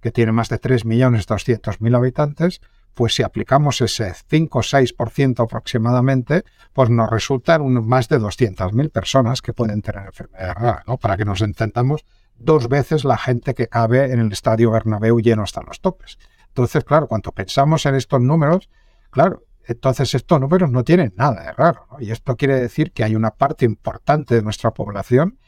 que 0.01 0.13
tiene 0.13 0.31
más 0.31 0.49
de 0.49 0.61
3.200.000 0.61 1.97
habitantes, 1.97 2.61
pues 2.95 3.17
si 3.17 3.25
aplicamos 3.25 3.81
ese 3.81 4.15
5 4.15 4.59
o 4.59 4.63
6% 4.63 5.43
aproximadamente, 5.43 6.45
pues 6.73 6.89
nos 6.89 7.11
resultan 7.11 7.85
más 7.85 8.09
de 8.09 8.21
200.000 8.21 8.93
personas 8.93 9.43
que 9.43 9.53
pueden 9.53 9.83
tener 9.83 10.07
enfermedad 10.07 10.55
rara, 10.55 10.85
¿no? 10.87 10.99
Para 10.99 11.17
que 11.17 11.25
nos 11.25 11.41
entendamos, 11.43 12.05
dos 12.37 12.69
veces 12.69 13.05
la 13.05 13.19
gente 13.19 13.55
que 13.55 13.67
cabe 13.67 14.13
en 14.13 14.21
el 14.21 14.31
estadio 14.31 14.71
Bernabéu 14.71 15.19
lleno 15.19 15.43
hasta 15.43 15.63
los 15.63 15.81
topes. 15.81 16.17
Entonces, 16.47 16.85
claro, 16.85 17.09
cuando 17.09 17.33
pensamos 17.33 17.87
en 17.87 17.97
estos 17.97 18.21
números, 18.21 18.71
claro, 19.11 19.43
entonces 19.65 20.15
estos 20.15 20.41
números 20.41 20.71
no 20.71 20.85
tienen 20.85 21.13
nada 21.17 21.43
de 21.43 21.53
raro. 21.53 21.89
Y 21.99 22.13
esto 22.13 22.37
quiere 22.37 22.61
decir 22.61 22.93
que 22.93 23.03
hay 23.03 23.17
una 23.17 23.33
parte 23.33 23.65
importante 23.65 24.37
de 24.37 24.43
nuestra 24.43 24.71
población 24.71 25.39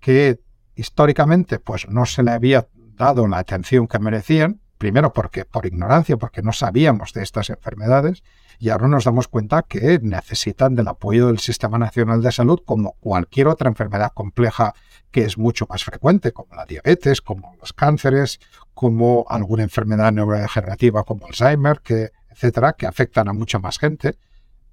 que 0.00 0.40
históricamente 0.74 1.58
pues 1.58 1.88
no 1.88 2.06
se 2.06 2.22
le 2.22 2.30
había 2.30 2.68
dado 2.96 3.26
la 3.26 3.38
atención 3.38 3.86
que 3.86 3.98
merecían, 3.98 4.60
primero 4.78 5.12
porque 5.12 5.44
por 5.44 5.66
ignorancia, 5.66 6.16
porque 6.16 6.42
no 6.42 6.52
sabíamos 6.52 7.12
de 7.12 7.22
estas 7.22 7.50
enfermedades, 7.50 8.22
y 8.58 8.70
ahora 8.70 8.88
nos 8.88 9.04
damos 9.04 9.28
cuenta 9.28 9.62
que 9.62 10.00
necesitan 10.02 10.74
del 10.74 10.88
apoyo 10.88 11.28
del 11.28 11.38
Sistema 11.38 11.78
Nacional 11.78 12.22
de 12.22 12.32
Salud 12.32 12.60
como 12.64 12.92
cualquier 13.00 13.48
otra 13.48 13.68
enfermedad 13.68 14.12
compleja 14.12 14.74
que 15.10 15.22
es 15.22 15.38
mucho 15.38 15.66
más 15.68 15.84
frecuente, 15.84 16.32
como 16.32 16.54
la 16.54 16.66
diabetes, 16.66 17.22
como 17.22 17.54
los 17.60 17.72
cánceres, 17.72 18.40
como 18.74 19.24
alguna 19.28 19.62
enfermedad 19.62 20.12
neurodegenerativa 20.12 21.04
como 21.04 21.26
Alzheimer, 21.26 21.80
que, 21.80 22.10
etcétera, 22.30 22.74
que 22.74 22.86
afectan 22.86 23.28
a 23.28 23.32
mucha 23.32 23.58
más 23.58 23.78
gente. 23.78 24.18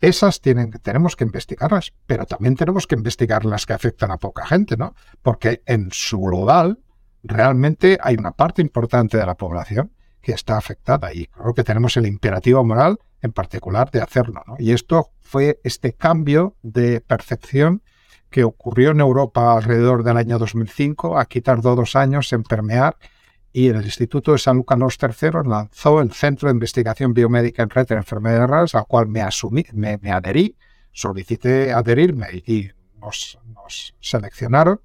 Esas 0.01 0.41
tienen, 0.41 0.71
tenemos 0.71 1.15
que 1.15 1.23
investigarlas, 1.23 1.93
pero 2.05 2.25
también 2.25 2.55
tenemos 2.55 2.87
que 2.87 2.95
investigar 2.95 3.45
las 3.45 3.65
que 3.65 3.73
afectan 3.73 4.11
a 4.11 4.17
poca 4.17 4.45
gente, 4.45 4.77
¿no? 4.77 4.93
Porque 5.21 5.61
en 5.65 5.89
su 5.91 6.19
global 6.19 6.79
realmente 7.23 7.97
hay 8.01 8.15
una 8.15 8.31
parte 8.31 8.61
importante 8.61 9.17
de 9.17 9.25
la 9.25 9.35
población 9.35 9.91
que 10.21 10.31
está 10.31 10.57
afectada 10.57 11.13
y 11.13 11.27
creo 11.27 11.53
que 11.53 11.63
tenemos 11.63 11.97
el 11.97 12.07
imperativo 12.07 12.63
moral 12.63 12.99
en 13.21 13.31
particular 13.31 13.91
de 13.91 14.01
hacerlo. 14.01 14.43
¿no? 14.47 14.55
Y 14.57 14.71
esto 14.71 15.11
fue 15.21 15.59
este 15.63 15.93
cambio 15.93 16.55
de 16.61 17.01
percepción 17.01 17.83
que 18.29 18.43
ocurrió 18.43 18.91
en 18.91 19.01
Europa 19.01 19.53
alrededor 19.53 20.03
del 20.03 20.17
año 20.17 20.39
2005. 20.39 21.17
Aquí 21.19 21.41
tardó 21.41 21.75
dos 21.75 21.95
años 21.95 22.31
en 22.33 22.43
permear 22.43 22.97
y 23.55 23.69
el 23.69 23.85
Instituto 23.85 24.33
de 24.33 24.37
San 24.37 24.57
Lucas 24.57 24.97
III 25.01 25.49
lanzó 25.49 26.01
el 26.01 26.11
Centro 26.11 26.49
de 26.49 26.53
Investigación 26.55 27.13
Biomédica 27.13 27.63
en 27.63 27.69
Red 27.69 27.87
de 27.87 27.95
Enfermedades 27.95 28.49
Raras, 28.49 28.75
al 28.75 28.85
cual 28.85 29.07
me, 29.07 29.21
asumí, 29.21 29.63
me, 29.71 29.97
adherí, 30.11 30.57
solicité 30.91 31.71
adherirme 31.71 32.43
y 32.45 32.67
nos, 32.99 33.39
nos, 33.53 33.95
seleccionaron. 34.01 34.81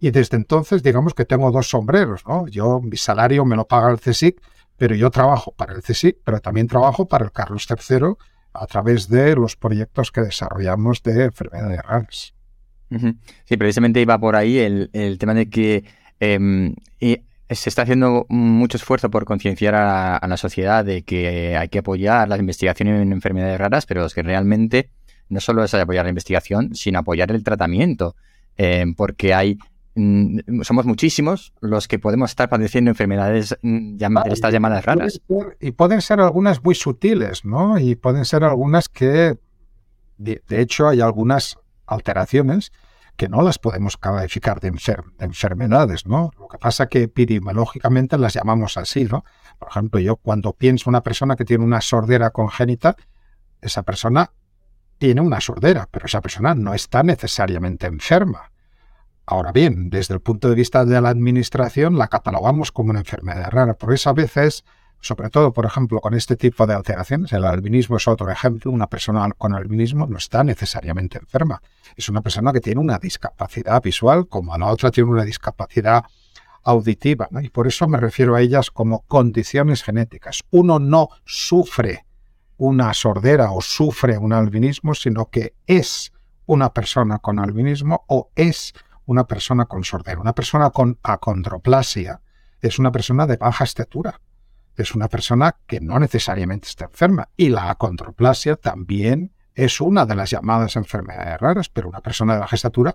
Y 0.00 0.10
desde 0.10 0.38
entonces, 0.38 0.82
digamos 0.82 1.12
que 1.12 1.26
tengo 1.26 1.50
dos 1.50 1.68
sombreros, 1.68 2.26
¿no? 2.26 2.48
Yo, 2.48 2.80
mi 2.80 2.96
salario 2.96 3.44
me 3.44 3.56
lo 3.56 3.68
paga 3.68 3.90
el 3.90 4.00
CSIC, 4.00 4.40
pero 4.78 4.94
yo 4.94 5.10
trabajo 5.10 5.52
para 5.52 5.74
el 5.74 5.82
CSIC, 5.82 6.16
pero 6.24 6.40
también 6.40 6.66
trabajo 6.66 7.06
para 7.06 7.26
el 7.26 7.30
Carlos 7.30 7.66
III 7.68 8.14
a 8.54 8.66
través 8.66 9.10
de 9.10 9.36
los 9.36 9.54
proyectos 9.54 10.12
que 10.12 10.22
desarrollamos 10.22 11.02
de 11.02 11.24
enfermedades 11.24 11.82
raras. 11.82 12.34
Sí, 13.44 13.56
precisamente 13.58 14.00
iba 14.00 14.18
por 14.18 14.34
ahí 14.34 14.56
el, 14.56 15.18
tema 15.18 15.34
de 15.34 15.50
que 15.50 15.84
em, 16.20 16.74
se 17.50 17.68
está 17.68 17.82
haciendo 17.82 18.26
mucho 18.28 18.76
esfuerzo 18.76 19.10
por 19.10 19.24
concienciar 19.24 19.74
a, 19.74 20.20
la 20.26 20.36
sociedad 20.36 20.84
de 20.84 21.02
que 21.02 21.56
hay 21.56 21.68
que 21.68 21.78
apoyar 21.78 22.28
las 22.28 22.40
investigaciones 22.40 23.00
en 23.00 23.12
enfermedades 23.12 23.58
raras, 23.58 23.86
pero 23.86 24.04
es 24.04 24.14
que 24.14 24.22
realmente 24.22 24.90
no 25.28 25.40
solo 25.40 25.64
es 25.64 25.74
apoyar 25.74 26.04
la 26.04 26.10
investigación, 26.10 26.74
sino 26.74 26.98
apoyar 26.98 27.30
el 27.30 27.42
tratamiento, 27.42 28.16
em, 28.56 28.94
porque 28.94 29.34
hay 29.34 29.58
Mm, 29.98 30.62
somos 30.62 30.86
muchísimos 30.86 31.52
los 31.60 31.88
que 31.88 31.98
podemos 31.98 32.30
estar 32.30 32.48
padeciendo 32.48 32.88
enfermedades 32.88 33.58
mm, 33.62 33.96
llamadas, 33.96 34.32
estas 34.32 34.52
llamadas 34.52 34.84
raras. 34.84 35.20
y 35.58 35.72
pueden 35.72 36.02
ser 36.02 36.20
algunas 36.20 36.62
muy 36.62 36.76
sutiles, 36.76 37.44
¿no? 37.44 37.80
Y 37.80 37.96
pueden 37.96 38.24
ser 38.24 38.44
algunas 38.44 38.88
que, 38.88 39.38
de, 40.18 40.40
hecho, 40.50 40.86
hay 40.86 41.00
algunas 41.00 41.58
alteraciones 41.84 42.70
que 43.18 43.28
no 43.28 43.42
las 43.42 43.58
podemos 43.58 43.96
calificar 43.96 44.60
de, 44.60 44.68
enfermedades, 45.18 46.06
¿no? 46.06 46.30
Lo 46.38 46.46
que 46.46 46.56
pasa 46.56 46.86
que 46.86 47.02
epidemiológicamente 47.02 48.16
las 48.16 48.34
llamamos 48.34 48.76
así, 48.76 49.04
¿no? 49.06 49.24
Por 49.58 49.68
ejemplo, 49.70 49.98
yo 49.98 50.16
cuando 50.16 50.52
pienso 50.52 50.88
una 50.88 51.02
persona 51.02 51.34
que 51.34 51.44
tiene 51.44 51.64
una 51.64 51.80
sordera 51.80 52.30
congénita, 52.30 52.94
esa 53.60 53.82
persona 53.82 54.30
tiene 54.98 55.20
una 55.20 55.40
sordera, 55.40 55.88
pero 55.90 56.06
esa 56.06 56.20
persona 56.20 56.54
no 56.54 56.74
está 56.74 57.02
necesariamente 57.02 57.88
enferma. 57.88 58.52
Ahora 59.26 59.50
bien, 59.50 59.90
desde 59.90 60.14
el 60.14 60.20
punto 60.20 60.48
de 60.48 60.54
vista 60.54 60.84
de 60.84 61.00
la 61.00 61.08
administración, 61.08 61.98
la 61.98 62.06
catalogamos 62.06 62.70
como 62.70 62.90
una 62.90 63.00
enfermedad 63.00 63.50
rara. 63.50 63.74
Por 63.74 63.92
eso 63.92 64.10
a 64.10 64.14
veces, 64.14 64.64
sobre 65.00 65.30
todo, 65.30 65.52
por 65.52 65.64
ejemplo, 65.64 66.00
con 66.00 66.14
este 66.14 66.36
tipo 66.36 66.66
de 66.66 66.74
alteraciones, 66.74 67.32
el 67.32 67.44
albinismo 67.44 67.96
es 67.96 68.08
otro 68.08 68.30
ejemplo, 68.30 68.70
una 68.70 68.88
persona 68.88 69.28
con 69.36 69.54
albinismo 69.54 70.06
no 70.06 70.18
está 70.18 70.42
necesariamente 70.42 71.18
enferma. 71.18 71.62
Es 71.96 72.08
una 72.08 72.20
persona 72.20 72.52
que 72.52 72.60
tiene 72.60 72.80
una 72.80 72.98
discapacidad 72.98 73.82
visual, 73.82 74.26
como 74.28 74.56
la 74.56 74.66
otra 74.66 74.90
tiene 74.90 75.10
una 75.10 75.24
discapacidad 75.24 76.04
auditiva. 76.64 77.28
Y 77.40 77.48
por 77.50 77.66
eso 77.66 77.86
me 77.88 77.98
refiero 77.98 78.34
a 78.34 78.40
ellas 78.40 78.70
como 78.70 79.00
condiciones 79.06 79.82
genéticas. 79.82 80.42
Uno 80.50 80.78
no 80.78 81.08
sufre 81.24 82.04
una 82.56 82.92
sordera 82.92 83.52
o 83.52 83.60
sufre 83.60 84.18
un 84.18 84.32
albinismo, 84.32 84.94
sino 84.94 85.26
que 85.30 85.54
es 85.66 86.12
una 86.46 86.72
persona 86.72 87.18
con 87.18 87.38
albinismo 87.38 88.04
o 88.08 88.30
es 88.34 88.74
una 89.06 89.24
persona 89.26 89.66
con 89.66 89.84
sordera. 89.84 90.20
Una 90.20 90.34
persona 90.34 90.70
con 90.70 90.98
acondroplasia 91.02 92.20
es 92.60 92.78
una 92.78 92.90
persona 92.90 93.26
de 93.26 93.36
baja 93.36 93.64
estatura. 93.64 94.20
Es 94.78 94.94
una 94.94 95.08
persona 95.08 95.56
que 95.66 95.80
no 95.80 95.98
necesariamente 95.98 96.68
está 96.68 96.84
enferma. 96.86 97.28
Y 97.36 97.48
la 97.48 97.70
acondroplasia 97.70 98.56
también 98.56 99.32
es 99.54 99.80
una 99.80 100.06
de 100.06 100.14
las 100.14 100.30
llamadas 100.30 100.76
enfermedades 100.76 101.40
raras, 101.40 101.68
pero 101.68 101.88
una 101.88 102.00
persona 102.00 102.34
de 102.34 102.40
baja 102.40 102.54
estatura 102.54 102.94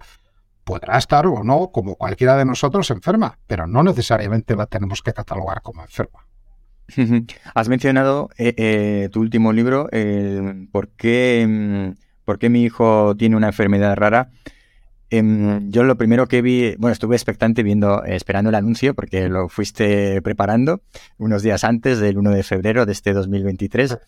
podrá 0.63 0.98
estar 0.98 1.28
o 1.28 1.44
no, 1.44 1.72
como 1.72 1.96
cualquiera 1.96 2.38
de 2.38 2.46
nosotros, 2.46 2.90
enferma, 2.90 3.38
pero 3.48 3.68
no 3.68 3.84
necesariamente 3.84 4.56
la 4.56 4.66
tenemos 4.66 5.02
que 5.02 5.12
catalogar 5.12 5.62
como 5.62 5.82
enferma. 5.82 6.25
Has 7.54 7.68
mencionado 7.68 8.30
eh, 8.38 8.54
eh, 8.58 9.10
tu 9.12 9.20
último 9.20 9.52
libro, 9.52 9.90
¿por, 10.72 10.90
qué, 10.90 11.46
mm, 11.48 12.24
¿por 12.24 12.40
qué 12.40 12.50
mi 12.50 12.63
hijo 12.63 13.16
tiene 13.18 13.36
una 13.36 13.48
enfermedad 13.48 13.96
rara? 13.98 14.30
Em, 15.15 15.70
yo 15.70 15.84
lo 15.84 15.96
primero 15.96 16.27
que 16.27 16.41
vi, 16.41 16.75
bueno, 16.79 16.91
estuve 16.91 17.15
expectante 17.15 17.62
viendo, 17.62 18.03
esperando 18.03 18.50
el 18.50 18.55
anuncio 18.55 18.96
porque 18.96 19.29
lo 19.29 19.48
fuiste 19.48 20.20
preparando 20.24 20.82
unos 21.20 21.43
días 21.43 21.63
antes 21.63 22.00
del 22.00 22.17
1 22.17 22.32
de 22.32 22.41
febrero 22.41 22.88
de 22.88 22.93
este 22.93 23.13
2023. 23.13 24.00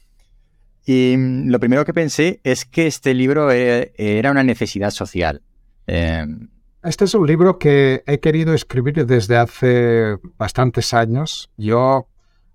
Y 0.84 1.14
mm, 1.16 1.50
lo 1.50 1.60
primero 1.60 1.86
que 1.86 1.94
pensé 1.94 2.42
es 2.44 2.66
que 2.66 2.88
este 2.88 3.14
libro 3.14 3.52
eh, 3.52 3.94
era 3.98 4.32
una 4.32 4.42
necesidad 4.42 4.90
social. 4.90 5.44
Em, 5.86 6.50
este 6.84 7.06
es 7.06 7.14
un 7.14 7.28
libro 7.28 7.60
que 7.60 8.02
he 8.08 8.20
querido 8.20 8.56
escribir 8.56 9.06
desde 9.06 9.38
hace 9.38 10.18
bastantes 10.40 10.92
años. 10.96 11.52
Yo 11.56 12.08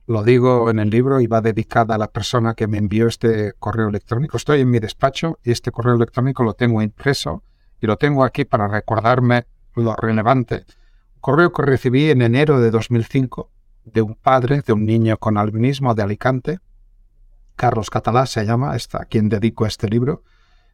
lo 0.08 0.24
digo 0.24 0.70
en 0.70 0.80
el 0.80 0.90
libro 0.90 1.20
y 1.20 1.28
va 1.28 1.40
dedicada 1.40 1.94
a 1.94 1.98
la 1.98 2.10
persona 2.10 2.54
que 2.54 2.66
me 2.66 2.78
envió 2.78 3.06
este 3.06 3.52
correo 3.60 3.90
electrónico. 3.90 4.36
Estoy 4.36 4.62
en 4.62 4.70
mi 4.70 4.80
despacho 4.80 5.38
y 5.44 5.52
este 5.52 5.70
correo 5.70 5.94
electrónico 5.94 6.42
lo 6.42 6.54
tengo 6.54 6.82
impreso 6.82 7.44
y 7.80 7.86
lo 7.86 7.96
tengo 7.96 8.24
aquí 8.24 8.44
para 8.44 8.68
recordarme 8.68 9.46
lo 9.74 9.94
relevante. 9.96 10.64
Correo 11.20 11.52
que 11.52 11.62
recibí 11.62 12.10
en 12.10 12.22
enero 12.22 12.60
de 12.60 12.70
2005 12.70 13.50
de 13.84 14.02
un 14.02 14.14
padre 14.14 14.62
de 14.62 14.72
un 14.72 14.84
niño 14.84 15.16
con 15.18 15.36
albinismo 15.36 15.94
de 15.94 16.02
Alicante, 16.02 16.58
Carlos 17.56 17.90
Catalá 17.90 18.24
se 18.26 18.44
llama, 18.46 18.74
a 18.74 19.04
quien 19.04 19.28
dedico 19.28 19.66
este 19.66 19.88
libro, 19.88 20.22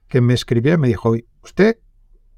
que 0.09 0.21
me 0.21 0.35
escribió 0.35 0.75
y 0.75 0.79
me 0.79 0.89
dijo, 0.89 1.15
usted 1.43 1.79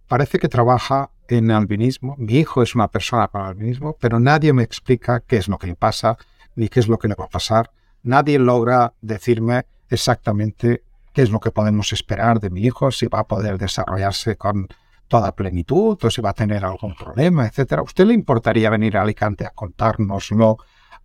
parece 0.07 0.39
que 0.39 0.49
trabaja 0.49 1.11
en 1.29 1.51
albinismo, 1.51 2.15
mi 2.17 2.39
hijo 2.39 2.63
es 2.63 2.75
una 2.75 2.89
persona 2.89 3.29
con 3.29 3.43
albinismo, 3.43 3.97
pero 4.01 4.19
nadie 4.19 4.55
me 4.55 4.63
explica 4.63 5.21
qué 5.21 5.37
es 5.37 5.49
lo 5.49 5.59
que 5.59 5.67
le 5.67 5.75
pasa 5.75 6.17
ni 6.55 6.69
qué 6.69 6.81
es 6.81 6.89
lo 6.89 6.99
que 6.99 7.09
le 7.09 7.15
va 7.15 7.27
a 7.27 7.29
pasar. 7.29 7.71
Nadie 8.03 8.39
logra 8.39 8.95
decirme 9.03 9.67
exactamente 9.91 10.83
qué 11.19 11.23
es 11.23 11.31
lo 11.31 11.41
que 11.41 11.51
podemos 11.51 11.93
esperar 11.93 12.39
de 12.39 12.49
mi 12.49 12.61
hijo, 12.61 12.93
si 12.93 13.09
va 13.09 13.19
a 13.19 13.27
poder 13.27 13.59
desarrollarse 13.59 14.37
con 14.37 14.69
toda 15.09 15.35
plenitud 15.35 15.99
o 16.01 16.11
si 16.13 16.21
va 16.21 16.31
a 16.31 16.33
tener 16.33 16.65
algún 16.65 16.95
problema, 16.95 17.45
etcétera. 17.45 17.83
¿Usted 17.83 18.07
le 18.07 18.15
importaría 18.15 18.71
venir 18.71 18.97
a 18.97 19.03
Alicante 19.03 19.45
a 19.45 19.51
contárnoslo 19.51 20.59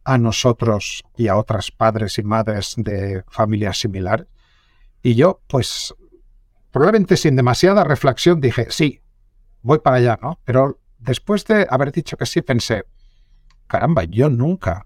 a 0.04 0.20
nosotros 0.20 1.04
y 1.18 1.30
a 1.30 1.36
otras 1.36 1.72
padres 1.72 2.20
y 2.20 2.24
madres 2.24 2.76
de 2.78 3.24
familias 3.28 3.80
similares? 3.80 4.28
Y 5.02 5.16
yo, 5.16 5.42
pues, 5.48 5.96
probablemente 6.70 7.18
sin 7.18 7.36
demasiada 7.36 7.84
reflexión 7.84 8.40
dije, 8.40 8.68
sí, 8.70 9.02
voy 9.64 9.80
para 9.80 9.96
allá, 9.96 10.20
¿no? 10.22 10.40
Pero 10.46 10.80
después 11.00 11.44
de 11.46 11.66
haber 11.68 11.92
dicho 11.92 12.18
que 12.18 12.28
sí, 12.28 12.44
pensé, 12.44 12.84
caramba, 13.66 14.04
yo 14.04 14.30
nunca 14.30 14.86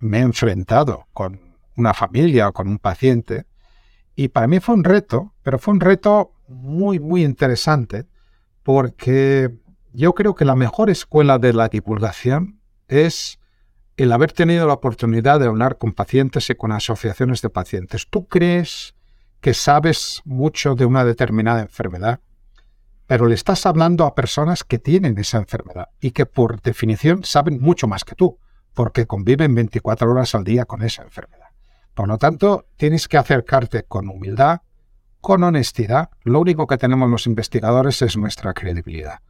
me 0.00 0.18
he 0.18 0.20
enfrentado 0.20 1.06
con 1.14 1.56
una 1.78 1.94
familia 1.94 2.48
o 2.48 2.52
con 2.52 2.68
un 2.68 2.78
paciente 2.78 3.46
y 4.16 4.28
para 4.28 4.46
mí 4.46 4.60
fue 4.60 4.74
un 4.74 4.82
reto, 4.82 5.34
pero 5.42 5.58
fue 5.58 5.74
un 5.74 5.80
reto 5.80 6.32
muy, 6.48 6.98
muy 6.98 7.22
interesante 7.22 8.06
porque 8.62 9.54
yo 9.92 10.14
creo 10.14 10.34
que 10.34 10.46
la 10.46 10.56
mejor 10.56 10.90
escuela 10.90 11.38
de 11.38 11.52
la 11.52 11.68
divulgación 11.68 12.60
es 12.88 13.38
el 13.98 14.10
haber 14.12 14.32
tenido 14.32 14.66
la 14.66 14.72
oportunidad 14.72 15.38
de 15.38 15.46
hablar 15.46 15.78
con 15.78 15.92
pacientes 15.92 16.48
y 16.50 16.54
con 16.54 16.72
asociaciones 16.72 17.42
de 17.42 17.50
pacientes. 17.50 18.08
¿Tú 18.08 18.26
crees 18.26 18.94
que 19.40 19.54
sabes 19.54 20.22
mucho 20.24 20.74
de 20.74 20.86
una 20.86 21.04
determinada 21.04 21.60
enfermedad? 21.60 22.20
Pero 23.06 23.26
le 23.26 23.34
estás 23.34 23.66
hablando 23.66 24.04
a 24.04 24.14
personas 24.14 24.64
que 24.64 24.78
tienen 24.78 25.18
esa 25.18 25.38
enfermedad 25.38 25.90
y 26.00 26.10
que 26.10 26.26
por 26.26 26.60
definición 26.60 27.22
saben 27.22 27.60
mucho 27.60 27.86
más 27.86 28.04
que 28.04 28.14
tú, 28.14 28.38
porque 28.74 29.06
conviven 29.06 29.54
24 29.54 30.10
horas 30.10 30.34
al 30.34 30.44
día 30.44 30.64
con 30.64 30.82
esa 30.82 31.02
enfermedad. 31.02 31.45
Por 31.96 32.08
lo 32.08 32.18
tanto, 32.18 32.66
tienes 32.76 33.08
que 33.08 33.16
acercarte 33.16 33.84
con 33.84 34.10
humildad, 34.10 34.60
con 35.22 35.42
honestidad. 35.42 36.10
Lo 36.24 36.40
único 36.40 36.66
que 36.66 36.76
tenemos 36.76 37.08
los 37.08 37.26
investigadores 37.26 38.02
es 38.02 38.18
nuestra 38.18 38.52
credibilidad. 38.52 39.20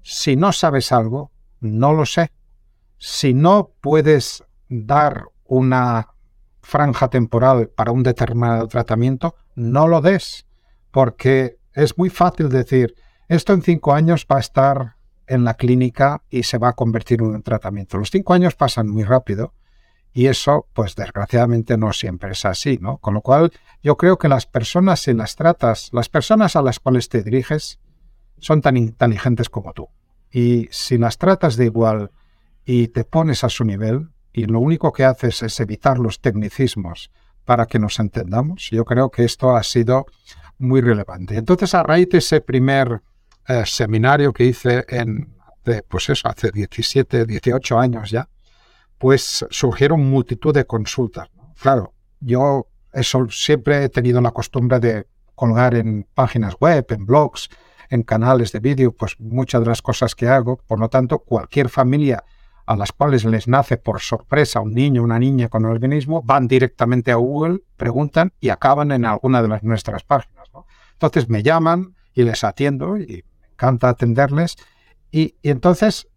Si 0.00 0.34
no 0.34 0.50
sabes 0.52 0.90
algo, 0.90 1.32
no 1.60 1.92
lo 1.92 2.06
sé. 2.06 2.32
Si 2.96 3.34
no 3.34 3.72
puedes 3.82 4.42
dar 4.70 5.26
una 5.44 6.14
franja 6.62 7.08
temporal 7.08 7.68
para 7.68 7.92
un 7.92 8.02
determinado 8.02 8.68
tratamiento, 8.68 9.34
no 9.54 9.86
lo 9.86 10.00
des, 10.00 10.46
porque 10.92 11.58
es 11.74 11.98
muy 11.98 12.08
fácil 12.08 12.48
decir, 12.48 12.94
esto 13.28 13.52
en 13.52 13.60
cinco 13.60 13.92
años 13.92 14.26
va 14.32 14.38
a 14.38 14.40
estar 14.40 14.96
en 15.26 15.44
la 15.44 15.54
clínica 15.54 16.22
y 16.30 16.44
se 16.44 16.56
va 16.56 16.70
a 16.70 16.72
convertir 16.72 17.20
en 17.20 17.26
un 17.26 17.42
tratamiento. 17.42 17.98
Los 17.98 18.10
cinco 18.10 18.32
años 18.32 18.54
pasan 18.54 18.88
muy 18.88 19.04
rápido 19.04 19.52
y 20.16 20.28
eso, 20.28 20.68
pues 20.72 20.94
desgraciadamente 20.94 21.76
no 21.76 21.92
siempre 21.92 22.30
es 22.30 22.44
así, 22.44 22.78
¿no? 22.80 22.98
Con 22.98 23.14
lo 23.14 23.20
cual, 23.20 23.52
yo 23.82 23.96
creo 23.96 24.16
que 24.16 24.28
las 24.28 24.46
personas, 24.46 25.00
si 25.00 25.12
las 25.12 25.34
tratas, 25.34 25.90
las 25.92 26.08
personas 26.08 26.54
a 26.54 26.62
las 26.62 26.78
cuales 26.78 27.08
te 27.08 27.24
diriges, 27.24 27.80
son 28.38 28.62
tan 28.62 28.76
inteligentes 28.76 29.50
como 29.50 29.72
tú. 29.72 29.88
Y 30.30 30.68
si 30.70 30.98
las 30.98 31.18
tratas 31.18 31.56
de 31.56 31.64
igual 31.64 32.12
y 32.64 32.88
te 32.88 33.04
pones 33.04 33.42
a 33.42 33.48
su 33.48 33.64
nivel, 33.64 34.10
y 34.32 34.44
lo 34.46 34.60
único 34.60 34.92
que 34.92 35.04
haces 35.04 35.42
es 35.42 35.58
evitar 35.58 35.98
los 35.98 36.20
tecnicismos 36.20 37.10
para 37.44 37.66
que 37.66 37.80
nos 37.80 37.98
entendamos, 37.98 38.70
yo 38.70 38.84
creo 38.84 39.10
que 39.10 39.24
esto 39.24 39.56
ha 39.56 39.64
sido 39.64 40.06
muy 40.58 40.80
relevante. 40.80 41.36
Entonces, 41.36 41.74
a 41.74 41.82
raíz 41.82 42.08
de 42.10 42.18
ese 42.18 42.40
primer 42.40 43.02
eh, 43.48 43.64
seminario 43.66 44.32
que 44.32 44.44
hice 44.44 44.84
en, 44.88 45.34
pues 45.88 46.08
eso, 46.08 46.28
hace 46.28 46.52
17, 46.52 47.26
18 47.26 47.78
años 47.80 48.10
ya, 48.10 48.28
pues 48.98 49.46
surgieron 49.50 50.08
multitud 50.08 50.54
de 50.54 50.66
consultas. 50.66 51.28
Claro, 51.60 51.94
yo 52.20 52.68
eso 52.92 53.26
siempre 53.30 53.84
he 53.84 53.88
tenido 53.88 54.20
la 54.20 54.30
costumbre 54.30 54.80
de 54.80 55.06
colgar 55.34 55.74
en 55.74 56.06
páginas 56.14 56.56
web, 56.60 56.86
en 56.90 57.06
blogs, 57.06 57.48
en 57.90 58.02
canales 58.02 58.52
de 58.52 58.60
vídeo, 58.60 58.92
pues 58.92 59.18
muchas 59.18 59.60
de 59.60 59.66
las 59.66 59.82
cosas 59.82 60.14
que 60.14 60.28
hago. 60.28 60.58
Por 60.66 60.78
lo 60.78 60.88
tanto, 60.88 61.18
cualquier 61.18 61.68
familia 61.68 62.24
a 62.66 62.76
las 62.76 62.92
cuales 62.92 63.24
les 63.24 63.46
nace 63.46 63.76
por 63.76 64.00
sorpresa 64.00 64.60
un 64.60 64.72
niño 64.72 65.02
o 65.02 65.04
una 65.04 65.18
niña 65.18 65.48
con 65.48 65.66
albinismo, 65.66 66.22
van 66.22 66.48
directamente 66.48 67.12
a 67.12 67.16
Google, 67.16 67.60
preguntan 67.76 68.32
y 68.40 68.48
acaban 68.48 68.90
en 68.92 69.04
alguna 69.04 69.42
de 69.42 69.48
las 69.48 69.62
nuestras 69.62 70.02
páginas. 70.02 70.48
Entonces 70.92 71.28
me 71.28 71.42
llaman 71.42 71.94
y 72.14 72.22
les 72.22 72.44
atiendo 72.44 72.96
y 72.96 73.24
me 73.40 73.48
encanta 73.52 73.90
atenderles 73.90 74.56
y 75.10 75.36
entonces 75.42 76.08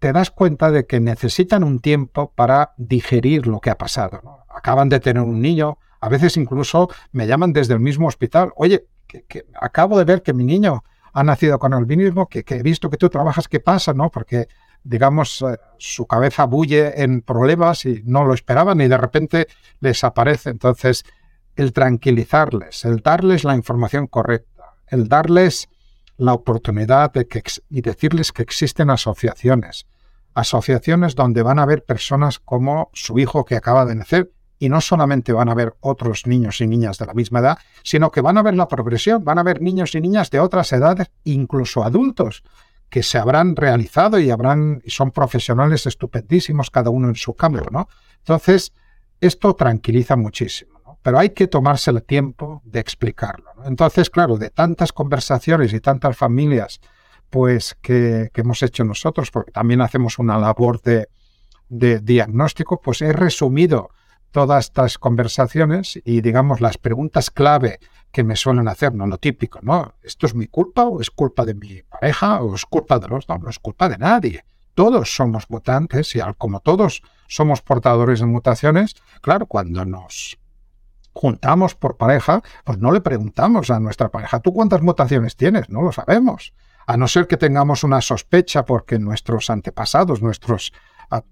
te 0.00 0.12
das 0.12 0.30
cuenta 0.30 0.70
de 0.70 0.86
que 0.86 0.98
necesitan 0.98 1.62
un 1.62 1.78
tiempo 1.78 2.32
para 2.34 2.72
digerir 2.78 3.46
lo 3.46 3.60
que 3.60 3.70
ha 3.70 3.78
pasado. 3.78 4.44
Acaban 4.48 4.88
de 4.88 4.98
tener 4.98 5.22
un 5.22 5.40
niño, 5.40 5.78
a 6.00 6.08
veces 6.08 6.36
incluso 6.38 6.88
me 7.12 7.26
llaman 7.26 7.52
desde 7.52 7.74
el 7.74 7.80
mismo 7.80 8.08
hospital, 8.08 8.50
oye, 8.56 8.86
que, 9.06 9.46
acabo 9.60 9.98
de 9.98 10.04
ver 10.04 10.22
que 10.22 10.32
mi 10.32 10.44
niño 10.44 10.82
ha 11.12 11.22
nacido 11.22 11.58
con 11.58 11.74
albinismo, 11.74 12.28
que, 12.28 12.44
he 12.48 12.62
visto 12.62 12.88
que 12.88 12.96
tú 12.96 13.10
trabajas, 13.10 13.46
¿qué 13.46 13.60
pasa? 13.60 13.92
¿no? 13.92 14.10
Porque, 14.10 14.48
digamos, 14.82 15.42
eh, 15.42 15.58
su 15.76 16.06
cabeza 16.06 16.46
bulle 16.46 17.02
en 17.02 17.20
problemas 17.20 17.84
y 17.84 18.02
no 18.04 18.24
lo 18.24 18.32
esperaban 18.32 18.80
y 18.80 18.88
de 18.88 18.96
repente 18.96 19.48
les 19.80 20.02
aparece. 20.02 20.48
Entonces, 20.50 21.04
el 21.56 21.74
tranquilizarles, 21.74 22.86
el 22.86 23.00
darles 23.02 23.44
la 23.44 23.54
información 23.54 24.06
correcta, 24.06 24.76
el 24.86 25.08
darles 25.08 25.68
la 26.20 26.34
oportunidad 26.34 27.12
de 27.12 27.26
que, 27.26 27.42
y 27.70 27.80
decirles 27.80 28.30
que 28.30 28.42
existen 28.42 28.90
asociaciones, 28.90 29.86
asociaciones 30.34 31.14
donde 31.14 31.42
van 31.42 31.58
a 31.58 31.62
haber 31.62 31.84
personas 31.84 32.38
como 32.38 32.90
su 32.92 33.18
hijo 33.18 33.46
que 33.46 33.56
acaba 33.56 33.86
de 33.86 33.94
nacer 33.94 34.30
y 34.58 34.68
no 34.68 34.82
solamente 34.82 35.32
van 35.32 35.48
a 35.48 35.54
ver 35.54 35.74
otros 35.80 36.26
niños 36.26 36.60
y 36.60 36.66
niñas 36.66 36.98
de 36.98 37.06
la 37.06 37.14
misma 37.14 37.38
edad, 37.38 37.58
sino 37.82 38.10
que 38.10 38.20
van 38.20 38.36
a 38.36 38.42
ver 38.42 38.54
la 38.54 38.68
progresión, 38.68 39.24
van 39.24 39.38
a 39.38 39.42
ver 39.42 39.62
niños 39.62 39.94
y 39.94 40.00
niñas 40.02 40.30
de 40.30 40.40
otras 40.40 40.70
edades, 40.74 41.10
incluso 41.24 41.82
adultos, 41.82 42.42
que 42.90 43.02
se 43.02 43.16
habrán 43.16 43.56
realizado 43.56 44.18
y 44.18 44.30
habrán 44.30 44.82
y 44.84 44.90
son 44.90 45.12
profesionales 45.12 45.86
estupendísimos 45.86 46.70
cada 46.70 46.90
uno 46.90 47.08
en 47.08 47.14
su 47.14 47.32
campo, 47.32 47.66
¿no? 47.70 47.88
Entonces, 48.18 48.74
esto 49.22 49.54
tranquiliza 49.54 50.16
muchísimo 50.16 50.79
pero 51.02 51.18
hay 51.18 51.30
que 51.30 51.46
tomarse 51.46 51.90
el 51.90 52.02
tiempo 52.02 52.62
de 52.64 52.80
explicarlo. 52.80 53.50
Entonces, 53.64 54.10
claro, 54.10 54.36
de 54.36 54.50
tantas 54.50 54.92
conversaciones 54.92 55.72
y 55.72 55.80
tantas 55.80 56.16
familias 56.16 56.80
pues 57.30 57.76
que, 57.80 58.30
hemos 58.34 58.62
hecho 58.62 58.84
nosotros, 58.84 59.30
porque 59.30 59.52
también 59.52 59.80
hacemos 59.80 60.18
una 60.18 60.36
labor 60.38 60.82
de, 60.82 61.08
diagnóstico, 61.68 62.80
pues 62.80 63.00
he 63.00 63.12
resumido 63.12 63.90
todas 64.32 64.66
estas 64.66 64.98
conversaciones 64.98 66.00
y 66.04 66.20
digamos 66.20 66.60
las 66.60 66.78
preguntas 66.78 67.30
clave 67.30 67.78
que 68.10 68.24
me 68.24 68.34
suelen 68.34 68.66
hacer, 68.66 68.92
no 68.92 69.06
lo 69.06 69.18
típico, 69.18 69.60
¿no? 69.62 69.94
¿Esto 70.02 70.26
es 70.26 70.34
mi 70.34 70.48
culpa 70.48 70.84
o 70.84 71.00
es 71.00 71.10
culpa 71.10 71.44
de 71.44 71.54
mi 71.54 71.82
pareja 71.82 72.42
o 72.42 72.56
es 72.56 72.64
culpa 72.64 72.98
de 72.98 73.06
los? 73.06 73.28
No, 73.28 73.38
no 73.38 73.48
es 73.48 73.60
culpa 73.60 73.88
de 73.88 73.98
nadie. 73.98 74.44
Todos 74.74 75.14
somos 75.14 75.48
mutantes 75.48 76.16
y 76.16 76.20
como 76.38 76.58
todos 76.58 77.02
somos 77.28 77.62
portadores 77.62 78.18
de 78.18 78.26
mutaciones, 78.26 78.96
claro, 79.20 79.46
cuando 79.46 79.84
nos 79.84 80.38
juntamos 81.12 81.74
por 81.74 81.96
pareja, 81.96 82.42
pues 82.64 82.78
no 82.78 82.92
le 82.92 83.00
preguntamos 83.00 83.70
a 83.70 83.80
nuestra 83.80 84.10
pareja, 84.10 84.40
¿tú 84.40 84.52
cuántas 84.52 84.82
mutaciones 84.82 85.36
tienes? 85.36 85.68
No 85.68 85.82
lo 85.82 85.92
sabemos. 85.92 86.54
A 86.86 86.96
no 86.96 87.08
ser 87.08 87.26
que 87.26 87.36
tengamos 87.36 87.84
una 87.84 88.00
sospecha 88.00 88.64
porque 88.64 88.98
nuestros 88.98 89.50
antepasados, 89.50 90.22
nuestros 90.22 90.72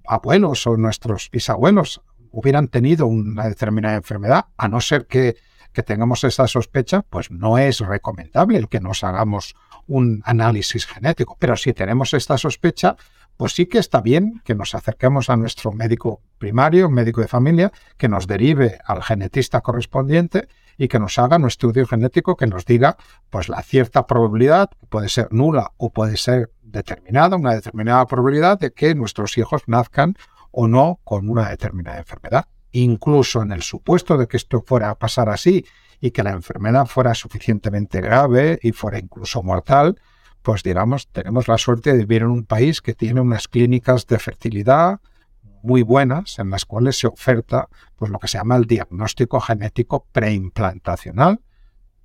abuelos 0.06 0.66
o 0.66 0.76
nuestros 0.76 1.30
bisabuelos 1.30 2.02
hubieran 2.30 2.68
tenido 2.68 3.06
una 3.06 3.48
determinada 3.48 3.96
enfermedad, 3.96 4.46
a 4.56 4.68
no 4.68 4.80
ser 4.80 5.06
que, 5.06 5.36
tengamos 5.86 6.24
esa 6.24 6.48
sospecha, 6.48 7.02
pues 7.02 7.30
no 7.30 7.56
es 7.56 7.78
recomendable 7.78 8.58
el 8.58 8.68
que 8.68 8.80
nos 8.80 9.04
hagamos 9.04 9.54
un 9.86 10.22
análisis 10.24 10.86
genético. 10.86 11.36
Pero 11.38 11.56
si 11.56 11.72
tenemos 11.72 12.14
esta 12.14 12.36
sospecha, 12.36 12.96
pues 13.38 13.52
sí 13.52 13.66
que 13.66 13.78
está 13.78 14.00
bien 14.00 14.42
que 14.44 14.56
nos 14.56 14.74
acerquemos 14.74 15.30
a 15.30 15.36
nuestro 15.36 15.72
médico 15.72 16.20
primario, 16.38 16.90
médico 16.90 17.20
de 17.20 17.28
familia, 17.28 17.72
que 17.96 18.08
nos 18.08 18.26
derive 18.26 18.78
al 18.84 19.00
genetista 19.02 19.60
correspondiente 19.60 20.48
y 20.76 20.88
que 20.88 20.98
nos 20.98 21.18
haga 21.20 21.36
un 21.36 21.46
estudio 21.46 21.86
genético 21.86 22.36
que 22.36 22.48
nos 22.48 22.66
diga 22.66 22.96
pues 23.30 23.48
la 23.48 23.62
cierta 23.62 24.08
probabilidad, 24.08 24.70
puede 24.88 25.08
ser 25.08 25.28
nula 25.30 25.72
o 25.76 25.90
puede 25.90 26.16
ser 26.16 26.50
determinada, 26.62 27.36
una 27.36 27.54
determinada 27.54 28.04
probabilidad 28.06 28.58
de 28.58 28.72
que 28.72 28.96
nuestros 28.96 29.38
hijos 29.38 29.62
nazcan 29.66 30.16
o 30.50 30.66
no 30.66 30.98
con 31.04 31.30
una 31.30 31.48
determinada 31.48 31.98
enfermedad. 31.98 32.46
Incluso 32.72 33.42
en 33.42 33.52
el 33.52 33.62
supuesto 33.62 34.18
de 34.18 34.26
que 34.26 34.36
esto 34.36 34.62
fuera 34.66 34.90
a 34.90 34.98
pasar 34.98 35.28
así 35.28 35.64
y 36.00 36.10
que 36.10 36.24
la 36.24 36.32
enfermedad 36.32 36.86
fuera 36.86 37.14
suficientemente 37.14 38.00
grave 38.00 38.58
y 38.62 38.72
fuera 38.72 38.98
incluso 38.98 39.44
mortal, 39.44 39.96
pues 40.48 40.62
digamos, 40.62 41.08
tenemos 41.08 41.46
la 41.46 41.58
suerte 41.58 41.92
de 41.92 41.98
vivir 41.98 42.22
en 42.22 42.28
un 42.28 42.46
país 42.46 42.80
que 42.80 42.94
tiene 42.94 43.20
unas 43.20 43.48
clínicas 43.48 44.06
de 44.06 44.18
fertilidad 44.18 44.98
muy 45.62 45.82
buenas 45.82 46.38
en 46.38 46.48
las 46.48 46.64
cuales 46.64 46.98
se 46.98 47.06
oferta 47.06 47.68
pues 47.96 48.10
lo 48.10 48.18
que 48.18 48.28
se 48.28 48.38
llama 48.38 48.56
el 48.56 48.64
diagnóstico 48.64 49.40
genético 49.40 50.06
preimplantacional. 50.10 51.42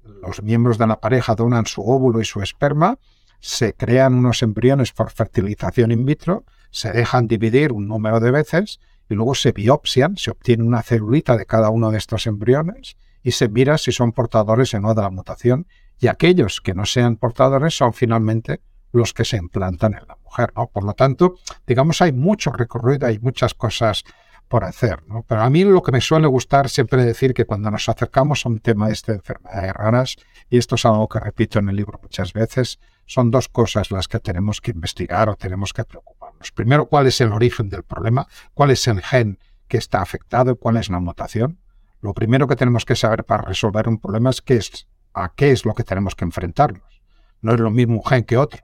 Los 0.04 0.44
miembros 0.44 0.78
de 0.78 0.88
la 0.88 1.00
pareja 1.00 1.36
donan 1.36 1.68
su 1.68 1.84
óvulo 1.84 2.20
y 2.20 2.26
su 2.26 2.42
esperma, 2.42 3.00
se 3.40 3.76
crean 3.76 4.14
unos 4.14 4.44
embriones 4.44 4.92
por 4.92 5.10
fertilización 5.10 5.94
in 5.94 6.06
vitro, 6.06 6.44
se 6.70 6.92
dejan 6.92 7.30
dividir 7.30 7.72
un 7.72 7.88
número 7.88 8.20
de 8.20 8.32
veces 8.32 8.82
y 9.10 9.14
luego 9.14 9.36
se 9.36 9.54
biopsian, 9.54 10.18
se 10.18 10.32
obtiene 10.32 10.64
una 10.66 10.82
celulita 10.82 11.38
de 11.38 11.46
cada 11.46 11.70
uno 11.70 11.92
de 11.92 11.98
estos 11.98 12.28
embriones 12.28 12.98
y 13.24 13.32
se 13.32 13.48
mira 13.48 13.78
si 13.78 13.94
son 13.94 14.12
portadores 14.12 14.74
o 14.74 14.82
no 14.82 14.94
de 14.94 15.02
la 15.02 15.10
mutación 15.12 15.66
y 16.00 16.08
aquellos 16.08 16.62
que 16.62 16.74
no 16.74 16.86
sean 16.86 17.18
portadores 17.18 17.76
son 17.76 17.94
finalmente 17.94 18.62
los 18.92 19.14
que 19.14 19.26
se 19.26 19.38
implantan 19.38 19.94
en 19.94 20.08
la 20.08 20.18
mujer, 20.24 20.52
¿no? 20.56 20.68
Por 20.68 20.84
lo 20.84 20.94
tanto, 20.94 21.36
digamos, 21.66 22.02
hay 22.02 22.12
mucho 22.12 22.52
recorrido, 22.52 23.08
hay 23.08 23.20
muchas 23.20 23.54
cosas 23.54 24.04
por 24.48 24.66
hacer, 24.66 25.04
¿no? 25.08 25.26
Pero 25.28 25.42
a 25.42 25.50
mí 25.50 25.64
lo 25.64 25.82
que 25.82 25.92
me 25.92 26.02
suele 26.02 26.28
gustar 26.28 26.70
siempre 26.70 27.04
decir 27.04 27.34
que 27.34 27.46
cuando 27.46 27.72
nos 27.72 27.90
acercamos 27.90 28.46
a 28.46 28.50
un 28.50 28.60
tema 28.60 28.88
de 28.88 28.96
enfermedades 29.08 29.74
raras, 29.74 30.16
y 30.50 30.58
esto 30.58 30.76
es 30.76 30.86
algo 30.86 31.08
que 31.08 31.20
repito 31.20 31.58
en 31.60 31.70
el 31.70 31.76
libro 31.76 32.00
muchas 32.04 32.34
veces, 32.34 32.80
son 33.06 33.32
dos 33.32 33.50
cosas 33.50 33.90
las 33.90 34.08
que 34.08 34.20
tenemos 34.20 34.62
que 34.62 34.72
investigar 34.72 35.28
o 35.30 35.36
tenemos 35.36 35.74
que 35.74 35.84
preocuparnos. 35.86 36.52
Primero, 36.52 36.88
cuál 36.88 37.08
es 37.08 37.20
el 37.20 37.34
origen 37.34 37.70
del 37.70 37.84
problema, 37.84 38.28
cuál 38.54 38.72
es 38.72 38.88
el 38.88 39.02
gen 39.02 39.40
qué 39.74 39.78
está 39.78 40.04
afectado 40.04 40.56
cuál 40.56 40.78
es 40.78 40.90
la 40.90 41.00
mutación. 41.00 41.60
Lo 42.00 42.14
primero 42.14 42.48
que 42.48 42.56
tenemos 42.56 42.86
que 42.86 42.96
saber 42.96 43.24
para 43.24 43.42
resolver 43.42 43.88
un 43.88 43.98
problema 43.98 44.30
es, 44.30 44.40
qué 44.42 44.58
es 44.58 44.88
a 45.14 45.34
qué 45.36 45.52
es 45.52 45.66
lo 45.66 45.74
que 45.74 45.84
tenemos 45.84 46.16
que 46.16 46.26
enfrentarnos. 46.26 47.02
No 47.42 47.54
es 47.54 47.60
lo 47.60 47.72
mismo 47.72 47.98
un 47.98 48.06
gen 48.06 48.24
que 48.24 48.38
otro. 48.38 48.62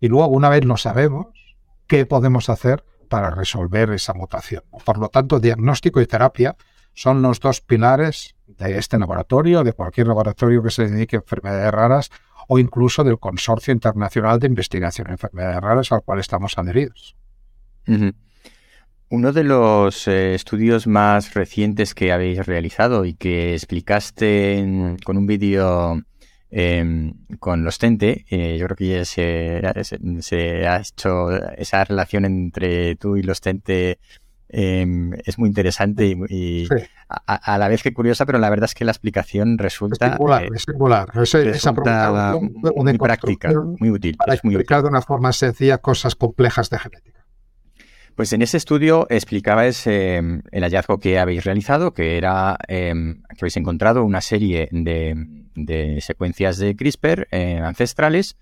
Y 0.00 0.08
luego, 0.08 0.28
una 0.28 0.48
vez 0.48 0.64
lo 0.64 0.76
sabemos, 0.76 1.26
¿qué 1.86 2.06
podemos 2.06 2.48
hacer 2.48 2.84
para 3.08 3.30
resolver 3.30 3.90
esa 3.90 4.14
mutación? 4.14 4.62
Por 4.84 4.98
lo 4.98 5.08
tanto, 5.08 5.40
diagnóstico 5.40 6.00
y 6.00 6.06
terapia 6.06 6.56
son 6.94 7.22
los 7.22 7.40
dos 7.40 7.60
pilares 7.60 8.36
de 8.46 8.78
este 8.78 8.98
laboratorio, 8.98 9.64
de 9.64 9.72
cualquier 9.72 10.08
laboratorio 10.08 10.62
que 10.62 10.70
se 10.70 10.88
dedique 10.88 11.16
a 11.16 11.20
enfermedades 11.20 11.70
raras 11.72 12.10
o 12.48 12.58
incluso 12.58 13.04
del 13.04 13.18
Consorcio 13.18 13.72
Internacional 13.72 14.40
de 14.40 14.46
Investigación 14.46 15.08
en 15.08 15.12
Enfermedades 15.12 15.60
Raras 15.60 15.92
al 15.92 16.02
cual 16.02 16.18
estamos 16.18 16.56
adheridos. 16.56 17.14
Uno 19.10 19.32
de 19.32 19.42
los 19.42 20.06
eh, 20.06 20.34
estudios 20.34 20.86
más 20.86 21.32
recientes 21.32 21.94
que 21.94 22.12
habéis 22.12 22.44
realizado 22.44 23.06
y 23.06 23.14
que 23.14 23.54
explicaste 23.54 24.96
con 25.02 25.16
un 25.16 25.26
vídeo 25.26 26.02
em, 26.50 27.14
con 27.38 27.64
los 27.64 27.78
TENTE, 27.78 28.26
eh, 28.28 28.58
yo 28.58 28.66
creo 28.66 28.76
que 28.76 28.88
ya 28.88 29.04
se, 29.06 30.66
ha 30.66 30.80
hecho 30.80 31.30
esa 31.56 31.84
relación 31.84 32.26
entre 32.26 32.96
tú 32.96 33.16
y 33.16 33.22
los 33.22 33.40
TENTE 33.40 33.98
em, 34.50 35.14
es 35.24 35.38
muy 35.38 35.48
interesante 35.48 36.14
y, 36.28 36.68
a, 37.08 37.56
la 37.56 37.68
vez 37.68 37.82
que 37.82 37.94
curiosa, 37.94 38.26
pero 38.26 38.38
la 38.38 38.50
verdad 38.50 38.66
es 38.66 38.74
que 38.74 38.84
la 38.84 38.92
explicación 38.92 39.56
resulta... 39.56 40.06
Es 40.06 40.64
singular, 40.64 41.08
es 41.14 41.32
Resulta 41.32 42.38
muy 42.76 42.98
práctica, 42.98 43.50
muy 43.78 43.90
útil. 43.90 44.18
Para 44.18 44.34
explicar 44.34 44.82
de 44.82 44.88
una 44.88 45.00
forma 45.00 45.32
sencilla 45.32 45.78
cosas 45.78 46.14
complejas 46.14 46.68
de 46.68 46.78
genética. 46.78 47.17
Pues 48.18 48.32
en 48.32 48.42
ese 48.42 48.56
estudio 48.56 49.06
explicabais 49.10 49.86
em, 49.86 50.42
el 50.50 50.64
hallazgo 50.64 50.98
que 50.98 51.20
habéis 51.20 51.44
realizado, 51.44 51.94
que 51.94 52.16
era 52.16 52.58
em, 52.66 53.22
que 53.22 53.36
habéis 53.42 53.56
encontrado 53.56 54.02
una 54.02 54.20
serie 54.20 54.68
de, 54.72 56.00
secuencias 56.00 56.58
de 56.58 56.74
CRISPR 56.74 57.28
eh, 57.30 57.60
ancestrales. 57.62 58.36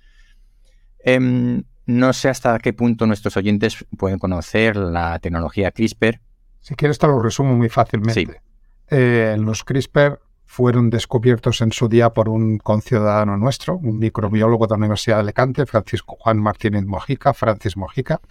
Em, 1.00 1.64
no 1.84 2.14
sé 2.14 2.30
hasta 2.30 2.58
qué 2.58 2.72
punto 2.72 3.06
nuestros 3.06 3.36
oyentes 3.36 3.84
pueden 3.98 4.18
conocer 4.18 4.76
la 4.76 5.18
tecnología 5.18 5.70
CRISPR. 5.72 6.22
Si 6.60 6.74
quieres 6.74 6.98
te 6.98 7.06
lo 7.06 7.20
resumo 7.20 7.54
muy 7.54 7.68
fácilmente. 7.68 8.40
Eh, 8.88 9.36
los 9.38 9.62
CRISPR 9.62 10.20
fueron 10.46 10.88
descubiertos 10.88 11.60
en 11.60 11.72
su 11.72 11.86
día 11.86 12.14
por 12.14 12.30
un 12.30 12.56
conciudadano 12.56 13.36
nuestro, 13.36 13.76
un 13.76 13.98
microbiólogo 13.98 14.66
de 14.66 14.72
la 14.72 14.78
Universidad 14.78 15.16
de 15.16 15.24
Alicante, 15.24 15.66
Francisco 15.66 16.16
Juan 16.18 16.38
Martínez 16.38 16.86
Mojica, 16.86 17.34
Francis 17.34 17.76
Mojica 17.76 18.22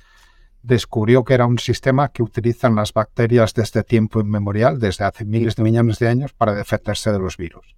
descubrió 0.66 1.24
que 1.24 1.36
era 1.36 1.46
un 1.46 1.60
sistema 1.60 2.10
que 2.10 2.24
utilizan 2.24 2.76
las 2.76 2.92
bacterias 2.92 3.54
desde 3.54 3.84
tiempo 3.84 4.20
inmemorial, 4.20 4.80
desde 4.80 5.06
hace 5.06 5.24
miles 5.24 5.56
de 5.56 5.64
millones 5.64 6.00
de 6.00 6.08
años, 6.08 6.34
para 6.34 6.56
defenderse 6.56 7.12
de 7.12 7.20
los 7.20 7.38
virus. 7.38 7.76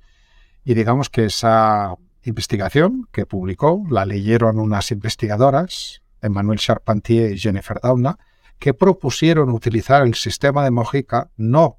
Y 0.64 0.74
digamos 0.74 1.10
que 1.10 1.26
esa 1.26 1.96
investigación 2.24 3.08
que 3.12 3.26
publicó 3.26 3.84
la 3.90 4.06
leyeron 4.06 4.60
unas 4.60 4.92
investigadoras, 4.92 6.02
Emmanuel 6.22 6.60
Charpentier 6.60 7.34
y 7.34 7.38
Jennifer 7.38 7.80
Doudna, 7.82 8.18
que 8.58 8.74
propusieron 8.74 9.50
utilizar 9.50 10.04
el 10.04 10.16
sistema 10.16 10.64
de 10.64 10.72
Mojica 10.72 11.30
no 11.36 11.78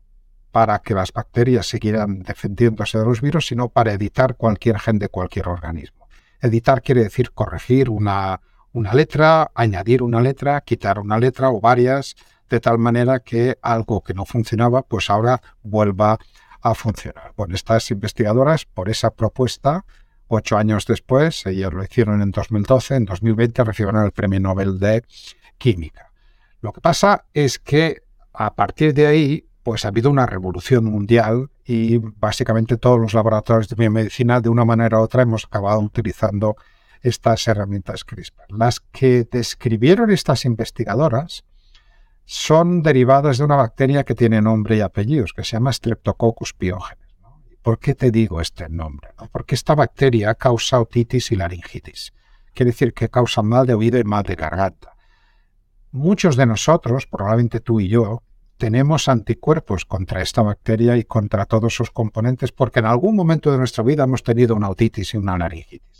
para 0.52 0.78
que 0.80 0.94
las 0.94 1.12
bacterias 1.12 1.66
siguieran 1.66 2.22
defendiéndose 2.22 2.98
de 2.98 3.04
los 3.04 3.20
virus, 3.20 3.46
sino 3.46 3.68
para 3.70 3.92
editar 3.92 4.36
cualquier 4.36 4.78
gen 4.78 4.98
de 4.98 5.08
cualquier 5.08 5.48
organismo. 5.48 6.08
Editar 6.40 6.82
quiere 6.82 7.02
decir 7.02 7.32
corregir 7.32 7.90
una, 7.90 8.40
una 8.72 8.94
letra, 8.94 9.50
añadir 9.54 10.02
una 10.02 10.20
letra, 10.20 10.60
quitar 10.60 10.98
una 10.98 11.18
letra 11.18 11.50
o 11.50 11.60
varias, 11.60 12.14
de 12.48 12.60
tal 12.60 12.78
manera 12.78 13.20
que 13.20 13.58
algo 13.62 14.02
que 14.02 14.14
no 14.14 14.24
funcionaba, 14.24 14.82
pues 14.82 15.10
ahora 15.10 15.40
vuelva 15.62 16.18
a 16.60 16.74
funcionar. 16.74 17.32
Bueno, 17.36 17.54
estas 17.54 17.90
investigadoras, 17.90 18.64
por 18.64 18.88
esa 18.88 19.10
propuesta, 19.10 19.84
ocho 20.28 20.56
años 20.56 20.86
después, 20.86 21.46
ellos 21.46 21.72
lo 21.72 21.82
hicieron 21.82 22.22
en 22.22 22.30
2012, 22.30 22.96
en 22.96 23.04
2020 23.04 23.64
recibieron 23.64 24.04
el 24.04 24.12
Premio 24.12 24.40
Nobel 24.40 24.78
de 24.78 25.04
Química. 25.56 26.10
Lo 26.60 26.72
que 26.72 26.80
pasa 26.80 27.26
es 27.34 27.58
que 27.58 28.02
a 28.32 28.54
partir 28.54 28.94
de 28.94 29.06
ahí, 29.06 29.48
pues 29.62 29.84
ha 29.84 29.88
habido 29.88 30.10
una 30.10 30.26
revolución 30.26 30.84
mundial 30.84 31.50
y 31.64 31.98
básicamente 31.98 32.76
todos 32.76 32.98
los 32.98 33.14
laboratorios 33.14 33.68
de 33.68 33.76
biomedicina, 33.76 34.40
de 34.40 34.48
una 34.48 34.64
manera 34.64 34.98
u 34.98 35.02
otra, 35.02 35.22
hemos 35.22 35.44
acabado 35.44 35.80
utilizando 35.80 36.56
estas 37.02 37.46
herramientas 37.48 38.04
CRISPR. 38.04 38.44
Las 38.48 38.80
que 38.80 39.26
describieron 39.30 40.10
estas 40.10 40.44
investigadoras 40.44 41.44
son 42.24 42.82
derivadas 42.82 43.38
de 43.38 43.44
una 43.44 43.56
bacteria 43.56 44.04
que 44.04 44.14
tiene 44.14 44.42
nombre 44.42 44.76
y 44.76 44.80
apellidos, 44.80 45.32
que 45.32 45.44
se 45.44 45.52
llama 45.52 45.72
Streptococcus 45.72 46.52
pyogenes. 46.52 47.08
¿Por 47.62 47.78
qué 47.78 47.94
te 47.94 48.10
digo 48.10 48.40
este 48.40 48.68
nombre? 48.68 49.10
Porque 49.32 49.54
esta 49.54 49.74
bacteria 49.74 50.34
causa 50.34 50.80
otitis 50.80 51.32
y 51.32 51.36
laringitis. 51.36 52.12
Quiere 52.54 52.70
decir 52.70 52.94
que 52.94 53.08
causa 53.08 53.42
mal 53.42 53.66
de 53.66 53.74
oído 53.74 53.98
y 53.98 54.04
mal 54.04 54.24
de 54.24 54.34
garganta. 54.34 54.94
Muchos 55.90 56.36
de 56.36 56.46
nosotros, 56.46 57.06
probablemente 57.06 57.60
tú 57.60 57.80
y 57.80 57.88
yo, 57.88 58.22
tenemos 58.58 59.08
anticuerpos 59.08 59.84
contra 59.84 60.20
esta 60.20 60.42
bacteria 60.42 60.96
y 60.96 61.04
contra 61.04 61.46
todos 61.46 61.74
sus 61.74 61.90
componentes 61.90 62.52
porque 62.52 62.80
en 62.80 62.86
algún 62.86 63.16
momento 63.16 63.50
de 63.50 63.58
nuestra 63.58 63.84
vida 63.84 64.04
hemos 64.04 64.22
tenido 64.22 64.54
una 64.54 64.68
otitis 64.68 65.14
y 65.14 65.16
una 65.16 65.38
laringitis. 65.38 65.97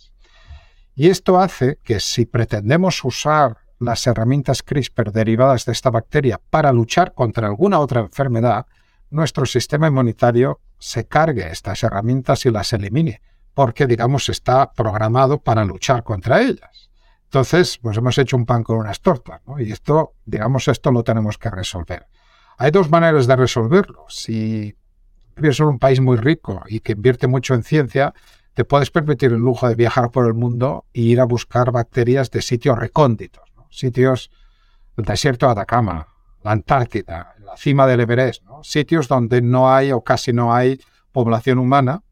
Y 0.98 1.10
esto 1.10 1.38
hace 1.38 1.78
que 1.84 2.00
si 2.00 2.26
pretendemos 2.26 3.04
usar 3.04 3.58
las 3.78 4.04
herramientas 4.08 4.64
CRISPR 4.64 5.12
derivadas 5.12 5.64
de 5.64 5.70
esta 5.70 5.90
bacteria 5.90 6.40
para 6.50 6.72
luchar 6.72 7.14
contra 7.14 7.46
alguna 7.46 7.78
otra 7.78 8.00
enfermedad, 8.00 8.66
nuestro 9.08 9.46
sistema 9.46 9.86
inmunitario 9.86 10.60
se 10.80 11.06
cargue 11.06 11.52
estas 11.52 11.84
herramientas 11.84 12.44
y 12.46 12.50
las 12.50 12.72
elimine, 12.72 13.22
porque 13.54 13.86
digamos 13.86 14.28
está 14.28 14.72
programado 14.72 15.38
para 15.38 15.64
luchar 15.64 16.02
contra 16.02 16.42
ellas. 16.42 16.90
Entonces, 17.26 17.78
pues 17.78 17.96
hemos 17.96 18.18
hecho 18.18 18.36
un 18.36 18.44
pan 18.44 18.64
con 18.64 18.78
unas 18.78 19.00
tortas, 19.00 19.40
¿no? 19.46 19.60
Y 19.60 19.70
esto, 19.70 20.14
digamos, 20.24 20.66
esto 20.66 20.90
lo 20.90 21.04
tenemos 21.04 21.38
que 21.38 21.48
resolver. 21.48 22.08
Hay 22.56 22.72
dos 22.72 22.90
maneras 22.90 23.28
de 23.28 23.36
resolverlo. 23.36 24.04
Si 24.08 24.74
vives 25.36 25.60
en 25.60 25.66
un 25.66 25.78
país 25.78 26.00
muy 26.00 26.16
rico 26.16 26.60
y 26.66 26.80
que 26.80 26.92
invierte 26.92 27.28
mucho 27.28 27.54
en 27.54 27.62
ciencia, 27.62 28.14
te 28.58 28.64
puedes 28.64 28.90
permitir 28.90 29.30
el 29.30 29.38
lujo 29.38 29.68
de 29.68 29.76
viajar 29.76 30.10
por 30.10 30.26
el 30.26 30.34
mundo 30.34 30.84
e 30.92 31.02
ir 31.02 31.20
a 31.20 31.24
buscar 31.24 31.70
bacterias 31.70 32.32
de 32.32 32.42
sitios 32.42 32.76
recónditos, 32.76 33.44
sitios 33.70 34.32
del 34.96 35.06
desierto 35.06 35.46
de 35.46 35.52
Atacama, 35.52 36.08
la 36.42 36.50
Antártida, 36.50 37.36
la 37.38 37.56
cima 37.56 37.86
del 37.86 38.00
Everest, 38.00 38.42
sitios 38.64 39.06
donde 39.06 39.42
no 39.42 39.72
hay 39.72 39.92
o 39.92 40.00
casi 40.00 40.32
no 40.32 40.52
hay 40.52 40.80
población 41.12 41.60
humana, 41.60 42.02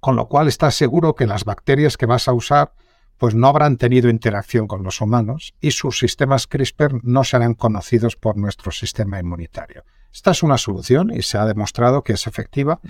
con 0.00 0.16
lo 0.16 0.26
cual 0.26 0.48
estás 0.48 0.74
seguro 0.74 1.14
que 1.14 1.26
las 1.26 1.44
bacterias 1.44 1.98
que 1.98 2.06
vas 2.06 2.28
a 2.28 2.32
usar 2.32 2.72
pues 3.18 3.34
no 3.34 3.48
habrán 3.48 3.76
tenido 3.76 4.08
interacción 4.08 4.68
con 4.68 4.82
los 4.82 5.02
humanos 5.02 5.52
y 5.60 5.72
sus 5.72 5.98
sistemas 5.98 6.46
CRISPR 6.46 7.00
no 7.02 7.24
serán 7.24 7.52
conocidos 7.52 8.16
por 8.16 8.38
nuestro 8.38 8.72
sistema 8.72 9.20
inmunitario. 9.20 9.84
Esta 10.14 10.30
es 10.30 10.42
una 10.42 10.56
solución 10.56 11.12
y 11.14 11.20
se 11.20 11.36
ha 11.36 11.44
demostrado 11.44 12.02
que 12.02 12.14
es 12.14 12.26
efectiva 12.26 12.80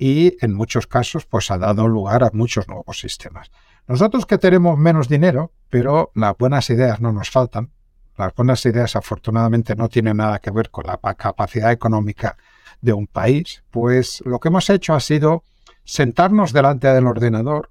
y 0.00 0.38
en 0.40 0.54
muchos 0.54 0.86
casos 0.86 1.26
pues 1.26 1.50
ha 1.50 1.58
dado 1.58 1.86
lugar 1.86 2.24
a 2.24 2.30
muchos 2.32 2.66
nuevos 2.68 2.98
sistemas. 2.98 3.50
Nosotros 3.86 4.24
que 4.24 4.38
tenemos 4.38 4.78
menos 4.78 5.08
dinero, 5.08 5.52
pero 5.68 6.10
las 6.14 6.36
buenas 6.38 6.70
ideas 6.70 7.02
no 7.02 7.12
nos 7.12 7.30
faltan, 7.30 7.70
las 8.16 8.34
buenas 8.34 8.64
ideas 8.64 8.96
afortunadamente 8.96 9.76
no 9.76 9.90
tienen 9.90 10.16
nada 10.16 10.38
que 10.38 10.50
ver 10.50 10.70
con 10.70 10.86
la 10.86 10.96
capacidad 11.14 11.70
económica 11.70 12.38
de 12.80 12.94
un 12.94 13.06
país, 13.06 13.62
pues 13.70 14.22
lo 14.24 14.40
que 14.40 14.48
hemos 14.48 14.70
hecho 14.70 14.94
ha 14.94 15.00
sido 15.00 15.44
sentarnos 15.84 16.54
delante 16.54 16.88
del 16.88 17.06
ordenador, 17.06 17.70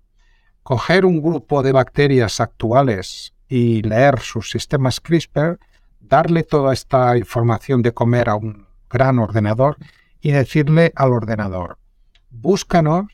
coger 0.62 1.06
un 1.06 1.24
grupo 1.24 1.64
de 1.64 1.72
bacterias 1.72 2.40
actuales 2.40 3.34
y 3.48 3.82
leer 3.82 4.20
sus 4.20 4.52
sistemas 4.52 5.00
CRISPR, 5.00 5.58
darle 6.00 6.44
toda 6.44 6.74
esta 6.74 7.18
información 7.18 7.82
de 7.82 7.92
comer 7.92 8.30
a 8.30 8.36
un 8.36 8.68
gran 8.88 9.18
ordenador 9.18 9.78
y 10.22 10.30
decirle 10.32 10.92
al 10.96 11.12
ordenador, 11.12 11.79
búscanos 12.30 13.08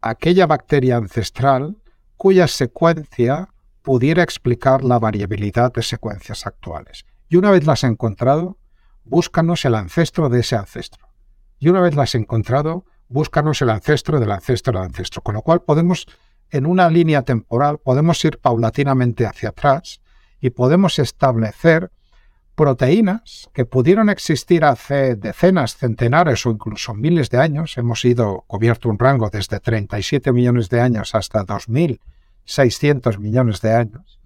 aquella 0.00 0.46
bacteria 0.46 0.96
ancestral 0.96 1.76
cuya 2.16 2.48
secuencia 2.48 3.48
pudiera 3.82 4.22
explicar 4.22 4.84
la 4.84 4.98
variabilidad 4.98 5.72
de 5.72 5.82
secuencias 5.82 6.46
actuales. 6.46 7.04
Y 7.28 7.36
una 7.36 7.50
vez 7.50 7.66
las 7.66 7.84
has 7.84 7.90
encontrado, 7.90 8.58
búscanos 9.04 9.64
el 9.64 9.74
ancestro 9.74 10.28
de 10.28 10.40
ese 10.40 10.56
ancestro. 10.56 11.08
Y 11.58 11.68
una 11.68 11.80
vez 11.80 11.94
las 11.94 12.14
encontrado, 12.14 12.84
búscanos 13.08 13.62
el 13.62 13.70
ancestro 13.70 14.20
del 14.20 14.30
ancestro 14.30 14.72
del 14.72 14.82
ancestro. 14.82 15.22
Con 15.22 15.34
lo 15.34 15.42
cual 15.42 15.62
podemos, 15.62 16.06
en 16.50 16.66
una 16.66 16.90
línea 16.90 17.22
temporal, 17.22 17.78
podemos 17.78 18.24
ir 18.24 18.38
paulatinamente 18.38 19.26
hacia 19.26 19.50
atrás 19.50 20.00
y 20.40 20.50
podemos 20.50 20.98
establecer 20.98 21.90
proteínas 22.56 23.48
que 23.52 23.66
pudieron 23.66 24.08
existir 24.08 24.64
hace 24.64 25.14
decenas, 25.14 25.76
centenares 25.76 26.44
o 26.46 26.50
incluso 26.50 26.94
miles 26.94 27.30
de 27.30 27.38
años. 27.38 27.76
Hemos 27.76 28.04
ido 28.04 28.44
cubierto 28.48 28.88
un 28.88 28.98
rango 28.98 29.28
desde 29.30 29.60
37 29.60 30.32
millones 30.32 30.70
de 30.70 30.80
años 30.80 31.14
hasta 31.14 31.44
2.600 31.44 33.18
millones 33.18 33.60
de 33.60 33.74
años. 33.74 34.20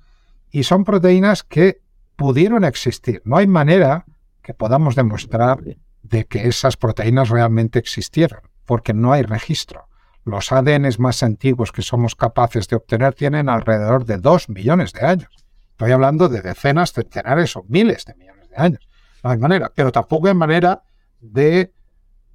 Y 0.50 0.62
son 0.62 0.84
proteínas 0.84 1.42
que 1.42 1.82
pudieron 2.16 2.64
existir. 2.64 3.20
No 3.24 3.36
hay 3.36 3.48
manera 3.48 4.06
que 4.42 4.54
podamos 4.54 4.94
demostrar 4.94 5.58
de 6.02 6.24
que 6.26 6.46
esas 6.46 6.76
proteínas 6.76 7.30
realmente 7.30 7.78
existieran, 7.78 8.42
porque 8.64 8.94
no 8.94 9.12
hay 9.12 9.22
registro. 9.22 9.88
Los 10.24 10.52
ADNs 10.52 11.00
más 11.00 11.22
antiguos 11.24 11.72
que 11.72 11.82
somos 11.82 12.14
capaces 12.14 12.68
de 12.68 12.76
obtener 12.76 13.14
tienen 13.14 13.48
alrededor 13.48 14.04
de 14.04 14.18
2 14.18 14.50
millones 14.50 14.92
de 14.92 15.06
años. 15.06 15.30
Estoy 15.80 15.92
hablando 15.92 16.28
de 16.28 16.42
decenas, 16.42 16.92
centenares 16.92 17.56
o 17.56 17.64
miles 17.66 18.04
de 18.04 18.14
millones 18.14 18.50
de 18.50 18.56
años. 18.56 18.86
No 19.24 19.30
hay 19.30 19.38
manera, 19.38 19.72
pero 19.74 19.90
tampoco 19.90 20.28
hay 20.28 20.34
manera 20.34 20.82
de, 21.20 21.72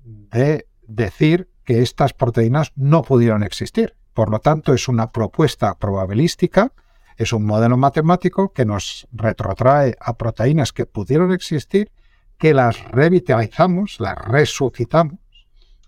de 0.04 0.68
decir 0.88 1.52
que 1.64 1.84
estas 1.84 2.14
proteínas 2.14 2.72
no 2.76 3.04
pudieron 3.04 3.44
existir. 3.44 3.96
Por 4.16 4.32
lo 4.32 4.40
tanto, 4.40 4.74
es 4.74 4.88
una 4.88 5.12
propuesta 5.12 5.78
probabilística, 5.78 6.74
es 7.18 7.34
un 7.34 7.46
modelo 7.46 7.78
matemático 7.78 8.52
que 8.52 8.66
nos 8.66 9.08
retrotrae 9.12 9.96
a 10.00 10.18
proteínas 10.18 10.74
que 10.74 10.88
pudieron 10.88 11.32
existir, 11.32 11.92
que 12.40 12.56
las 12.56 12.84
revitalizamos, 12.86 14.00
las 14.00 14.18
resucitamos 14.18 15.20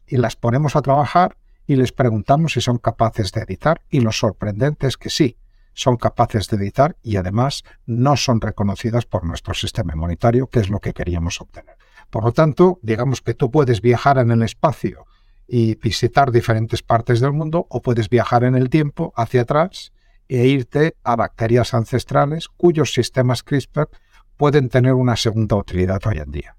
y 0.06 0.18
las 0.18 0.36
ponemos 0.36 0.76
a 0.76 0.84
trabajar 0.84 1.38
y 1.66 1.76
les 1.76 1.92
preguntamos 1.92 2.54
si 2.54 2.62
son 2.62 2.78
capaces 2.78 3.32
de 3.32 3.42
editar 3.42 3.82
y 3.90 4.02
lo 4.02 4.12
sorprendente 4.12 4.86
es 4.86 4.96
que 4.96 5.10
sí, 5.10 5.38
son 5.78 5.96
capaces 5.96 6.48
de 6.48 6.58
editar 6.58 6.98
y 7.04 7.18
además 7.18 7.64
no 7.86 8.18
son 8.18 8.42
reconocidas 8.42 9.06
por 9.06 9.24
nuestro 9.24 9.54
sistema 9.54 9.94
inmunitario, 9.94 10.48
que 10.48 10.60
es 10.60 10.70
lo 10.70 10.80
que 10.80 10.92
queríamos 10.92 11.40
obtener. 11.40 11.76
Por 12.10 12.24
lo 12.24 12.32
tanto, 12.32 12.80
digamos 12.82 13.22
que 13.22 13.36
tú 13.36 13.52
puedes 13.52 13.80
viajar 13.80 14.18
en 14.18 14.32
el 14.32 14.42
espacio 14.42 15.06
y 15.48 15.76
visitar 15.76 16.32
diferentes 16.32 16.82
partes 16.82 17.20
del 17.20 17.32
mundo 17.32 17.68
o 17.70 17.84
puedes 17.84 18.10
viajar 18.10 18.44
en 18.44 18.56
el 18.56 18.72
tiempo 18.72 19.14
hacia 19.16 19.42
atrás 19.42 19.94
e 20.28 20.48
irte 20.48 20.96
a 21.04 21.16
bacterias 21.16 21.76
ancestrales 21.76 22.48
cuyos 22.48 22.92
sistemas 22.92 23.44
CRISPR 23.44 23.88
pueden 24.36 24.70
tener 24.70 24.94
una 24.94 25.16
segunda 25.16 25.58
utilidad 25.58 26.02
hoy 26.08 26.18
en 26.18 26.32
día. 26.32 26.58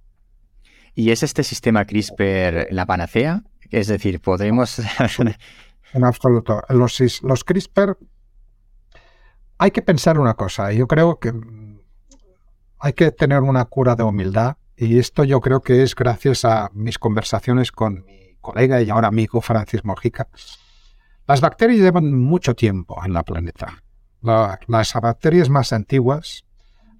¿Y 0.94 1.10
es 1.10 1.24
este 1.24 1.42
sistema 1.42 1.84
CRISPR 1.86 2.68
la 2.70 2.86
panacea? 2.86 3.42
Es 3.70 3.88
decir, 3.88 4.20
podemos... 4.20 4.80
en 5.92 6.04
absoluto. 6.04 6.62
Los, 6.68 7.22
los 7.22 7.42
CRISPR... 7.42 7.98
Hay 9.58 9.72
que 9.72 9.82
pensar 9.82 10.18
una 10.18 10.34
cosa. 10.34 10.72
Yo 10.72 10.86
creo 10.86 11.18
que 11.18 11.32
hay 12.78 12.92
que 12.92 13.10
tener 13.10 13.40
una 13.40 13.64
cura 13.64 13.96
de 13.96 14.04
humildad 14.04 14.56
y 14.76 14.98
esto 14.98 15.24
yo 15.24 15.40
creo 15.40 15.60
que 15.62 15.82
es 15.82 15.96
gracias 15.96 16.44
a 16.44 16.70
mis 16.72 16.98
conversaciones 16.98 17.72
con 17.72 18.04
mi 18.04 18.36
colega 18.40 18.80
y 18.80 18.90
ahora 18.90 19.08
amigo 19.08 19.40
Francis 19.40 19.84
Mojica. 19.84 20.28
Las 21.26 21.40
bacterias 21.40 21.80
llevan 21.80 22.16
mucho 22.16 22.54
tiempo 22.54 23.04
en 23.04 23.12
la 23.12 23.24
planeta. 23.24 23.82
las 24.20 24.94
bacterias 24.94 25.48
más 25.50 25.72
antiguas, 25.72 26.44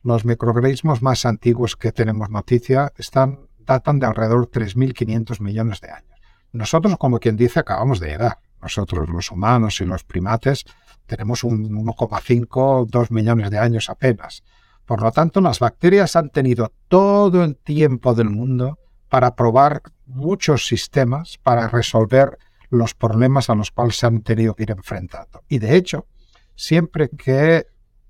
los 0.03 0.25
microorganismos 0.25 1.01
más 1.01 1.25
antiguos 1.27 1.77
que 1.77 1.93
tenemos 1.93 2.29
noticia, 2.29 2.93
están, 2.97 3.49
datan 3.61 4.01
de 4.01 4.07
alrededor 4.07 4.51
de 4.51 4.61
3.500 4.61 5.41
millones 5.41 5.81
de 5.81 5.91
años. 5.91 6.21
Nosotros, 6.53 6.97
como 6.99 7.21
quien 7.21 7.37
dice, 7.37 7.61
acabamos 7.61 8.01
de 8.01 8.09
llegar. 8.09 8.39
Nosotros, 8.61 9.09
los 9.09 9.31
humanos 9.31 9.81
y 9.81 9.85
los 9.85 10.05
primates, 10.05 10.65
tenemos 11.09 11.43
un 11.43 11.69
1,5, 11.69 12.87
2 12.87 13.11
millones 13.11 13.51
de 13.51 13.59
años 13.59 13.91
apenas. 13.91 14.45
Por 14.85 15.03
lo 15.03 15.11
tanto, 15.11 15.41
las 15.41 15.59
bacterias 15.59 16.15
han 16.15 16.31
tenido 16.31 16.73
todo 16.87 17.43
el 17.43 17.57
tiempo 17.57 18.15
del 18.15 18.31
mundo 18.31 18.79
para 19.09 19.35
probar 19.35 19.83
muchos 20.07 20.67
sistemas 20.67 21.39
para 21.43 21.69
resolver 21.69 22.39
los 22.71 22.95
problemas 22.95 23.51
a 23.51 23.55
los 23.55 23.71
cuales 23.71 23.97
se 23.97 24.07
han 24.07 24.23
tenido 24.23 24.55
que 24.55 24.65
ir 24.65 24.71
enfrentando. 24.71 25.43
Y 25.49 25.59
de 25.59 25.77
hecho, 25.77 26.07
siempre 26.55 27.09
que 27.09 27.67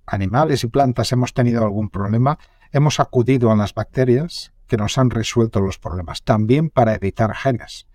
animales 0.07 0.65
y 0.65 0.69
plantas 0.69 1.13
hemos 1.13 1.33
tenido 1.33 1.65
algún 1.65 1.91
problema, 1.91 2.39
hemos 2.73 3.01
acudido 3.01 3.51
a 3.51 3.57
las 3.57 3.75
bacterias 3.75 4.53
que 4.67 4.77
nos 4.77 4.99
han 4.99 5.11
resuelto 5.11 5.61
los 5.61 5.79
problemas, 5.79 6.23
también 6.23 6.71
para 6.71 6.95
editar 6.95 7.35
genes. 7.35 7.87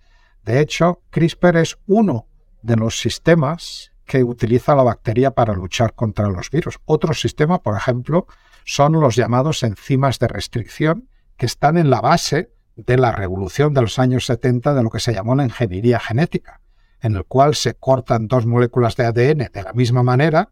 De 0.44 0.60
hecho, 0.60 1.02
CRISPR 1.10 1.56
es 1.58 1.78
uno 1.86 2.26
de 2.62 2.76
los 2.76 2.98
sistemas 3.00 3.92
que 4.06 4.22
utiliza 4.22 4.74
la 4.74 4.82
bacteria 4.82 5.32
para 5.32 5.54
luchar 5.54 5.94
contra 5.94 6.28
los 6.28 6.50
virus. 6.50 6.78
Otro 6.84 7.14
sistema, 7.14 7.62
por 7.62 7.76
ejemplo, 7.76 8.26
son 8.64 8.92
los 8.92 9.16
llamados 9.16 9.62
enzimas 9.62 10.18
de 10.18 10.28
restricción, 10.28 11.08
que 11.36 11.46
están 11.46 11.78
en 11.78 11.90
la 11.90 12.00
base 12.00 12.52
de 12.76 12.96
la 12.96 13.12
revolución 13.12 13.74
de 13.74 13.82
los 13.82 13.98
años 13.98 14.26
70 14.26 14.74
de 14.74 14.82
lo 14.82 14.90
que 14.90 15.00
se 15.00 15.14
llamó 15.14 15.34
la 15.34 15.44
ingeniería 15.44 16.00
genética, 16.00 16.60
en 17.00 17.14
el 17.14 17.24
cual 17.24 17.54
se 17.54 17.74
cortan 17.74 18.28
dos 18.28 18.46
moléculas 18.46 18.96
de 18.96 19.06
ADN 19.06 19.50
de 19.52 19.62
la 19.62 19.72
misma 19.72 20.02
manera 20.02 20.50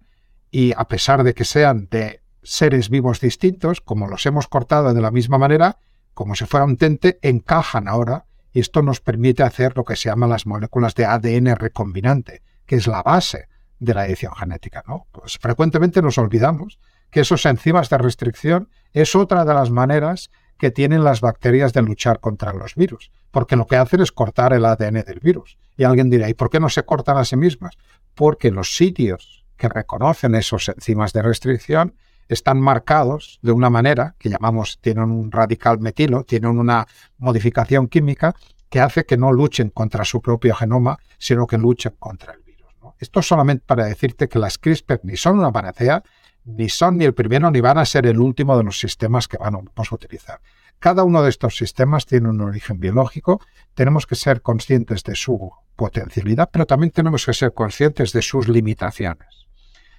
y 0.51 0.73
a 0.77 0.85
pesar 0.87 1.25
de 1.25 1.35
que 1.35 1.45
sean 1.45 1.89
de 1.91 2.21
seres 2.43 2.91
vivos 2.91 3.21
distintos, 3.21 3.81
como 3.81 4.09
los 4.09 4.27
hemos 4.27 4.49
cortado 4.49 4.93
de 4.93 5.01
la 5.01 5.11
misma 5.11 5.39
manera, 5.39 5.79
como 6.15 6.35
si 6.35 6.45
fuera 6.45 6.67
un 6.67 6.77
tente, 6.77 7.19
encajan 7.23 7.89
ahora 7.89 8.27
y 8.53 8.61
esto 8.61 8.83
nos 8.83 9.01
permite 9.01 9.43
hacer 9.43 9.77
lo 9.77 9.85
que 9.85 9.97
se 9.97 10.11
llama 10.11 10.27
las 10.27 10.47
moléculas 10.47 10.95
de 10.95 11.07
ADN 11.07 11.57
recombinante, 11.57 12.43
que 12.73 12.77
es 12.77 12.87
la 12.87 13.03
base 13.03 13.49
de 13.81 13.93
la 13.93 14.07
edición 14.07 14.35
genética. 14.35 14.83
¿no? 14.89 15.07
Pues 15.13 15.37
frecuentemente 15.37 16.01
nos 16.01 16.17
olvidamos 16.17 16.79
que 17.11 17.21
esos 17.21 17.45
enzimas 17.45 17.91
de 17.91 17.99
restricción 17.99 18.71
es 18.95 19.15
otra 19.15 19.45
de 19.45 19.53
las 19.53 19.71
maneras 19.71 20.31
que 20.57 20.71
tienen 20.71 21.05
las 21.05 21.21
bacterias 21.21 21.75
de 21.75 21.83
luchar 21.83 22.19
contra 22.21 22.55
los 22.55 22.75
virus, 22.75 23.11
porque 23.31 23.57
lo 23.57 23.67
que 23.67 23.77
hacen 23.77 24.01
es 24.01 24.11
cortar 24.11 24.55
el 24.55 24.65
ADN 24.65 25.03
del 25.03 25.21
virus. 25.21 25.59
Y 25.77 25.85
alguien 25.85 26.09
dirá, 26.09 26.31
¿y 26.31 26.33
por 26.33 26.49
qué 26.49 26.61
no 26.61 26.71
se 26.71 26.83
cortan 26.83 27.19
a 27.19 27.27
sí 27.27 27.37
mismas? 27.37 27.77
Porque 28.15 28.51
los 28.51 28.75
sitios 28.75 29.45
que 29.59 29.69
reconocen 29.69 30.35
esos 30.35 30.67
enzimas 30.71 31.13
de 31.13 31.21
restricción 31.21 31.95
están 32.27 32.59
marcados 32.59 33.39
de 33.43 33.53
una 33.53 33.69
manera 33.69 34.15
que 34.19 34.31
llamamos, 34.31 34.79
tienen 34.81 35.11
un 35.11 35.31
radical 35.31 35.79
metilo, 35.79 36.25
tienen 36.25 36.59
una 36.59 36.87
modificación 37.19 37.89
química 37.89 38.35
que 38.71 38.81
hace 38.81 39.05
que 39.05 39.19
no 39.19 39.31
luchen 39.31 39.69
contra 39.69 40.07
su 40.07 40.23
propio 40.23 40.55
genoma, 40.55 40.97
sino 41.19 41.47
que 41.47 41.59
luchen 41.59 41.97
contra 41.99 42.33
el 42.33 42.39
virus. 42.39 42.52
Esto 43.03 43.21
solamente 43.21 43.65
para 43.67 43.87
decirte 43.87 44.29
que 44.29 44.39
las 44.39 44.59
CRISPR 44.59 45.01
ni 45.03 45.17
son 45.17 45.41
una 45.41 45.51
panacea, 45.51 46.05
ni 46.45 46.69
son 46.69 46.99
ni 46.99 47.05
el 47.05 47.15
primero 47.15 47.51
ni 47.51 47.61
van 47.61 47.79
a 47.79 47.85
ser 47.85 48.07
el 48.07 48.21
último 48.21 48.57
de 48.57 48.63
los 48.63 48.79
sistemas 48.79 49.27
que 49.27 49.39
vamos 49.39 49.91
a 49.91 49.95
utilizar. 49.97 50.39
Cada 50.79 51.03
uno 51.03 51.21
de 51.21 51.31
estos 51.31 51.57
sistemas 51.57 52.07
tiene 52.07 52.29
un 52.29 52.41
origen 52.41 52.79
biológico, 52.79 53.41
tenemos 53.75 54.07
que 54.07 54.15
ser 54.15 54.41
conscientes 54.41 55.03
de 55.03 55.17
su 55.17 55.51
potencialidad, 55.75 56.49
pero 56.53 56.65
también 56.65 56.93
tenemos 56.93 57.27
que 57.27 57.35
ser 57.35 57.53
conscientes 57.53 58.13
de 58.13 58.23
sus 58.23 58.47
limitaciones. 58.47 59.49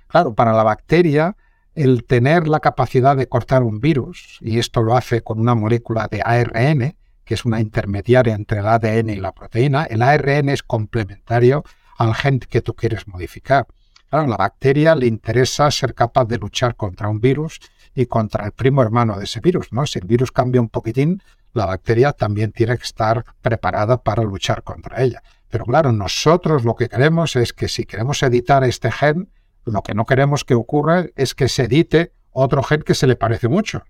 Claro, 0.08 0.34
para 0.34 0.54
la 0.54 0.64
bacteria 0.64 1.36
el 1.76 2.06
tener 2.06 2.48
la 2.48 2.62
capacidad 2.62 3.18
de 3.18 3.28
cortar 3.28 3.64
un 3.64 3.82
virus, 3.82 4.38
y 4.40 4.60
esto 4.60 4.82
lo 4.82 4.96
hace 4.96 5.24
con 5.24 5.42
una 5.42 5.56
molécula 5.56 6.08
de 6.08 6.22
ARN, 6.24 6.96
que 7.26 7.34
es 7.34 7.44
una 7.44 7.60
intermediaria 7.60 8.34
entre 8.34 8.60
el 8.60 8.68
ADN 8.68 9.10
y 9.10 9.18
la 9.18 9.34
proteína, 9.34 9.84
el 9.84 10.02
ARN 10.02 10.48
es 10.48 10.64
complementario 10.64 11.66
al 12.04 12.16
gen 12.16 12.40
que 12.40 12.62
tú 12.62 12.74
quieres 12.74 13.08
modificar. 13.08 13.68
Claro, 14.10 14.26
a 14.26 14.30
la 14.30 14.38
bacteria 14.38 14.96
le 14.96 15.08
interesa 15.08 15.72
ser 15.72 15.94
capaz 15.94 16.26
de 16.26 16.38
luchar 16.38 16.76
contra 16.76 17.10
un 17.10 17.20
virus 17.20 17.60
y 17.96 18.06
contra 18.06 18.46
el 18.46 18.52
primo 18.52 18.82
hermano 18.82 19.18
de 19.18 19.26
ese 19.26 19.40
virus, 19.40 19.72
¿no? 19.72 19.86
Si 19.86 20.00
el 20.00 20.06
virus 20.06 20.32
cambia 20.32 20.62
un 20.62 20.70
poquitín, 20.70 21.22
la 21.54 21.66
bacteria 21.66 22.12
también 22.14 22.52
tiene 22.52 22.78
que 22.78 22.84
estar 22.84 23.24
preparada 23.42 24.02
para 24.02 24.24
luchar 24.24 24.64
contra 24.64 25.02
ella. 25.02 25.22
Pero 25.50 25.66
claro, 25.66 25.92
nosotros 25.92 26.64
lo 26.64 26.76
que 26.76 26.90
queremos 26.90 27.36
es 27.36 27.54
que 27.54 27.68
si 27.68 27.86
queremos 27.86 28.22
editar 28.24 28.64
este 28.64 28.92
gen, 28.92 29.30
lo 29.66 29.82
que 29.82 29.94
no 29.94 30.06
queremos 30.06 30.44
que 30.44 30.56
ocurra 30.56 31.06
es 31.16 31.36
que 31.36 31.48
se 31.48 31.64
edite 31.64 32.12
otro 32.32 32.64
gen 32.64 32.82
que 32.82 32.96
se 32.96 33.08
le 33.08 33.16
parece 33.16 33.48
mucho. 33.48 33.84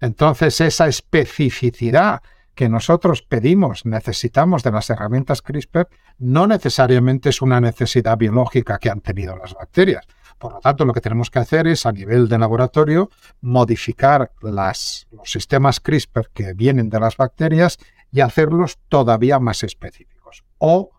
Entonces, 0.00 0.60
esa 0.60 0.88
especificidad 0.88 2.22
que 2.56 2.68
nosotros 2.70 3.22
pedimos, 3.22 3.84
necesitamos 3.84 4.62
de 4.62 4.72
las 4.72 4.88
herramientas 4.88 5.42
CRISPR, 5.42 5.88
no 6.18 6.46
necesariamente 6.46 7.28
es 7.28 7.42
una 7.42 7.60
necesidad 7.60 8.16
biológica 8.16 8.78
que 8.78 8.88
han 8.88 9.02
tenido 9.02 9.36
las 9.36 9.54
bacterias. 9.54 10.06
Por 10.38 10.54
lo 10.54 10.60
tanto, 10.60 10.86
lo 10.86 10.94
que 10.94 11.02
tenemos 11.02 11.30
que 11.30 11.38
hacer 11.38 11.66
es, 11.66 11.84
a 11.84 11.92
nivel 11.92 12.28
de 12.28 12.38
laboratorio, 12.38 13.10
modificar 13.42 14.32
los 14.40 14.96
sistemas 15.24 15.80
CRISPR 15.80 16.30
que 16.32 16.54
vienen 16.54 16.88
de 16.88 16.98
las 16.98 17.18
bacterias 17.18 17.78
y 18.10 18.20
hacerlos 18.20 18.78
todavía 18.88 19.38
más 19.38 19.62
específicos. 19.62 20.42
O 20.56 20.90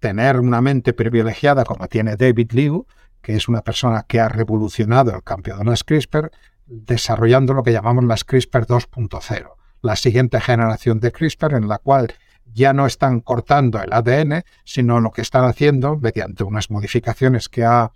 tener 0.00 0.40
una 0.40 0.62
mente 0.62 0.94
privilegiada 0.94 1.64
como 1.64 1.88
tiene 1.88 2.16
David 2.16 2.52
Liu, 2.52 2.86
que 3.20 3.36
es 3.36 3.48
una 3.48 3.60
persona 3.60 4.04
que 4.08 4.18
ha 4.18 4.28
revolucionado 4.28 5.14
el 5.14 5.22
campo 5.22 5.54
de 5.54 5.64
las 5.64 5.84
CRISPR, 5.84 6.30
desarrollando 6.66 7.52
lo 7.52 7.62
que 7.62 7.72
llamamos 7.72 8.04
las 8.04 8.24
CRISPR 8.24 8.66
2.0, 8.66 9.52
la 9.82 9.96
siguiente 9.96 10.40
generación 10.40 11.00
de 11.00 11.12
CRISPR 11.12 11.54
en 11.54 11.68
la 11.68 11.78
cual 11.78 12.14
ya 12.54 12.72
no 12.72 12.86
están 12.86 13.20
cortando 13.20 13.80
el 13.82 13.92
ADN, 13.92 14.44
sino 14.64 15.00
lo 15.00 15.10
que 15.10 15.22
están 15.22 15.44
haciendo, 15.44 15.96
mediante 15.96 16.44
unas 16.44 16.70
modificaciones 16.70 17.48
que 17.48 17.64
ha, 17.64 17.92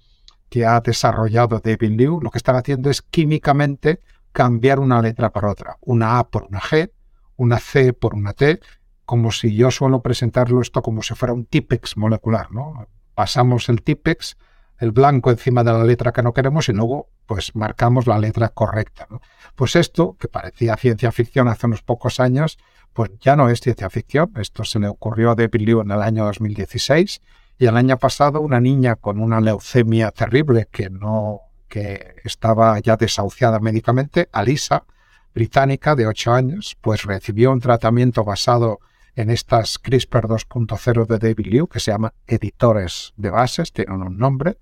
que 0.49 0.67
ha 0.67 0.81
desarrollado 0.81 1.61
David 1.61 1.93
Liu, 1.93 2.21
lo 2.21 2.31
que 2.31 2.39
están 2.39 2.57
haciendo 2.57 2.91
es 2.91 3.03
químicamente 3.03 4.01
cambiar 4.33 4.81
una 4.81 5.01
letra 5.01 5.31
por 5.31 5.47
otra, 5.47 5.77
una 5.81 6.19
A 6.19 6.29
por 6.29 6.45
una 6.45 6.61
G, 6.61 6.91
una 7.37 7.59
C 7.59 7.93
por 7.93 8.15
una 8.15 8.33
T, 8.33 8.61
como 9.05 9.31
si 9.31 9.55
yo 9.55 9.71
suelo 9.71 10.03
presentarlo 10.03 10.61
esto 10.61 10.83
como 10.83 11.03
si 11.03 11.15
fuera 11.15 11.33
un 11.33 11.47
típex 11.47 11.97
molecular, 11.97 12.51
¿no? 12.51 12.89
Pasamos 13.15 13.69
el 13.69 13.83
típex 13.83 14.37
el 14.79 14.93
blanco 14.93 15.31
encima 15.31 15.65
de 15.65 15.73
la 15.73 15.85
letra 15.85 16.13
que 16.13 16.23
no 16.23 16.33
queremos 16.33 16.69
y 16.69 16.73
luego 16.73 17.09
pues 17.27 17.55
marcamos 17.55 18.07
la 18.07 18.19
letra 18.19 18.49
correcta. 18.51 19.09
Pues 19.55 19.77
esto, 19.77 20.17
que 20.19 20.29
parecía 20.29 20.77
ciencia 20.77 21.13
ficción 21.13 21.49
hace 21.49 21.67
unos 21.67 21.83
pocos 21.83 22.21
años, 22.21 22.59
pues 22.93 23.11
ya 23.21 23.37
no 23.37 23.49
es 23.49 23.61
ciencia 23.61 23.91
ficción. 23.91 24.33
Esto 24.37 24.65
se 24.65 24.79
le 24.79 24.89
ocurrió 24.89 25.31
a 25.31 25.35
David 25.35 25.61
Liu 25.61 25.81
en 25.81 25.91
el 25.91 26.03
año 26.03 26.25
2016 26.25 27.21
y 27.59 27.67
el 27.67 27.77
año 27.77 27.99
pasado 27.99 28.41
una 28.41 28.61
niña 28.61 28.97
con 28.97 29.21
una 29.21 29.41
leucemia 29.41 30.11
terrible 30.11 30.69
que 30.71 30.91
no 30.91 31.41
que 31.69 32.17
estaba 32.25 32.79
ya 32.79 32.97
desahuciada 32.97 33.59
médicamente, 33.59 34.29
Alisa, 34.33 34.85
británica 35.35 35.95
de 35.95 36.07
8 36.07 36.33
años, 36.33 36.77
pues 36.81 37.03
recibió 37.03 37.53
un 37.53 37.61
tratamiento 37.61 38.25
basado 38.25 38.79
en 39.17 39.31
estas 39.31 39.79
CRISPR 39.79 40.29
2.0 40.29 41.07
de 41.07 41.19
David 41.19 41.47
Liu, 41.47 41.67
que 41.67 41.81
se 41.81 41.91
llaman 41.91 42.13
editores 42.27 43.15
de 43.17 43.31
bases, 43.31 43.73
tienen 43.73 44.03
un 44.03 44.19
nombre, 44.19 44.59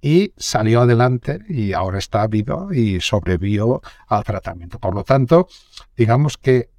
y 0.00 0.34
salió 0.36 0.80
adelante 0.80 1.38
y 1.48 1.72
ahora 1.72 1.98
está 1.98 2.26
vivo 2.26 2.72
y 2.72 3.00
sobrevivió 3.00 3.80
al 4.08 4.24
tratamiento. 4.24 4.80
Por 4.80 4.96
lo 4.96 5.04
tanto, 5.04 5.46
digamos 5.96 6.36
que 6.36 6.70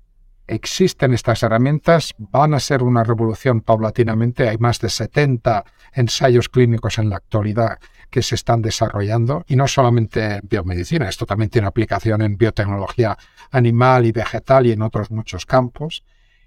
existen 0.45 1.13
estas 1.13 1.41
herramientas, 1.43 2.13
van 2.17 2.53
a 2.53 2.59
ser 2.59 2.83
una 2.83 3.05
revolución 3.05 3.62
paulatinamente. 3.62 4.49
Hay 4.49 4.57
más 4.57 4.79
de 4.79 4.89
70 4.89 5.63
ensayos 5.93 6.49
clínicos 6.49 6.97
en 6.97 7.09
la 7.09 7.15
actualidad 7.15 7.79
que 8.09 8.21
se 8.21 8.36
están 8.36 8.62
desarrollando 8.62 9.45
y 9.47 9.55
no 9.55 9.67
solamente 9.67 10.36
en 10.36 10.41
biomedicina, 10.43 11.07
esto 11.07 11.25
también 11.25 11.49
tiene 11.49 11.67
aplicación 11.67 12.21
en 12.21 12.38
biotecnología 12.38 13.17
animal 13.51 14.05
y 14.05 14.12
vegetal 14.12 14.67
y 14.67 14.71
en 14.73 14.81
otros 14.81 15.09
muchos 15.12 15.45
campos. 15.45 16.03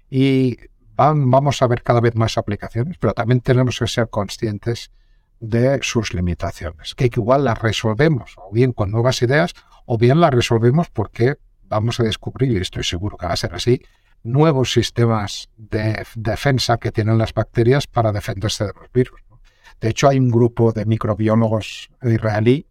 Y 0.09 0.57
vamos 0.95 1.61
a 1.61 1.67
ver 1.67 1.83
cada 1.83 2.01
vez 2.01 2.15
más 2.15 2.37
aplicaciones, 2.37 2.97
pero 2.97 3.13
también 3.13 3.41
tenemos 3.41 3.79
que 3.79 3.87
ser 3.87 4.09
conscientes 4.09 4.91
de 5.39 5.79
sus 5.83 6.13
limitaciones, 6.13 6.95
que 6.95 7.05
igual 7.05 7.45
las 7.45 7.59
resolvemos 7.59 8.33
o 8.37 8.51
bien 8.51 8.71
con 8.71 8.89
nuevas 8.89 9.21
ideas 9.21 9.53
o 9.85 9.97
bien 9.97 10.19
las 10.19 10.31
resolvemos 10.31 10.89
porque 10.89 11.35
vamos 11.69 11.99
a 11.99 12.03
descubrir, 12.03 12.53
y 12.53 12.57
estoy 12.57 12.83
seguro 12.83 13.17
que 13.17 13.27
va 13.27 13.33
a 13.33 13.37
ser 13.37 13.53
así, 13.53 13.81
nuevos 14.23 14.71
sistemas 14.71 15.49
de 15.57 16.03
defensa 16.15 16.77
que 16.77 16.91
tienen 16.91 17.17
las 17.17 17.33
bacterias 17.33 17.85
para 17.85 18.11
defenderse 18.11 18.65
de 18.65 18.73
los 18.79 18.91
virus. 18.91 19.21
De 19.79 19.89
hecho, 19.89 20.09
hay 20.09 20.17
un 20.17 20.31
grupo 20.31 20.71
de 20.71 20.85
microbiólogos 20.85 21.89
israelí 22.01 22.65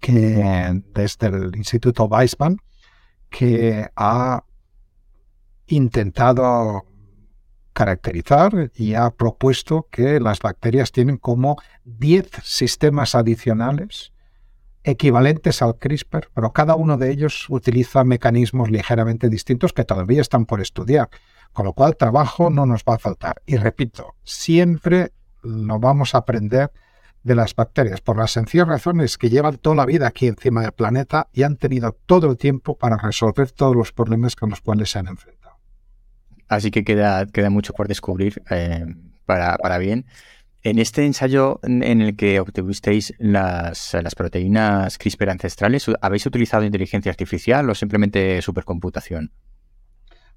que 0.00 0.82
desde 0.92 1.28
el 1.28 1.54
Instituto 1.54 2.06
Weizmann 2.06 2.58
que 3.30 3.88
ha 3.94 4.42
intentado 5.72 6.84
caracterizar 7.72 8.70
y 8.74 8.94
ha 8.94 9.10
propuesto 9.10 9.88
que 9.90 10.20
las 10.20 10.40
bacterias 10.40 10.92
tienen 10.92 11.16
como 11.16 11.56
10 11.84 12.28
sistemas 12.42 13.14
adicionales 13.14 14.12
equivalentes 14.84 15.62
al 15.62 15.78
CRISPR, 15.78 16.28
pero 16.34 16.52
cada 16.52 16.74
uno 16.74 16.98
de 16.98 17.10
ellos 17.10 17.46
utiliza 17.48 18.04
mecanismos 18.04 18.70
ligeramente 18.70 19.30
distintos 19.30 19.72
que 19.72 19.84
todavía 19.84 20.20
están 20.20 20.44
por 20.44 20.60
estudiar, 20.60 21.08
con 21.52 21.64
lo 21.64 21.72
cual 21.72 21.96
trabajo 21.96 22.50
no 22.50 22.66
nos 22.66 22.82
va 22.82 22.96
a 22.96 22.98
faltar. 22.98 23.40
Y 23.46 23.56
repito, 23.56 24.16
siempre 24.24 25.12
lo 25.42 25.78
vamos 25.78 26.14
a 26.14 26.18
aprender 26.18 26.70
de 27.22 27.36
las 27.36 27.54
bacterias, 27.54 28.00
por 28.00 28.16
las 28.18 28.32
sencillas 28.32 28.68
razones 28.68 29.16
que 29.16 29.30
llevan 29.30 29.56
toda 29.56 29.76
la 29.76 29.86
vida 29.86 30.08
aquí 30.08 30.26
encima 30.26 30.62
del 30.62 30.72
planeta 30.72 31.28
y 31.32 31.44
han 31.44 31.56
tenido 31.56 31.96
todo 32.04 32.30
el 32.30 32.36
tiempo 32.36 32.76
para 32.76 32.98
resolver 32.98 33.52
todos 33.52 33.76
los 33.76 33.92
problemas 33.92 34.36
con 34.36 34.50
los 34.50 34.60
cuales 34.60 34.90
se 34.90 34.98
han 34.98 35.06
enfrentado. 35.06 35.41
Así 36.48 36.70
que 36.70 36.84
queda, 36.84 37.26
queda 37.26 37.50
mucho 37.50 37.72
por 37.72 37.88
descubrir 37.88 38.42
eh, 38.50 38.84
para, 39.24 39.56
para 39.58 39.78
bien. 39.78 40.06
En 40.64 40.78
este 40.78 41.04
ensayo 41.04 41.58
en 41.64 42.00
el 42.00 42.14
que 42.14 42.38
obtuvisteis 42.38 43.14
las, 43.18 43.96
proteínas 44.16 44.96
CRISPR 44.96 45.30
ancestrales, 45.30 45.90
¿habéis 46.00 46.24
utilizado 46.24 46.62
inteligencia 46.62 47.10
artificial 47.10 47.68
o 47.68 47.74
simplemente 47.74 48.40
supercomputación? 48.42 49.32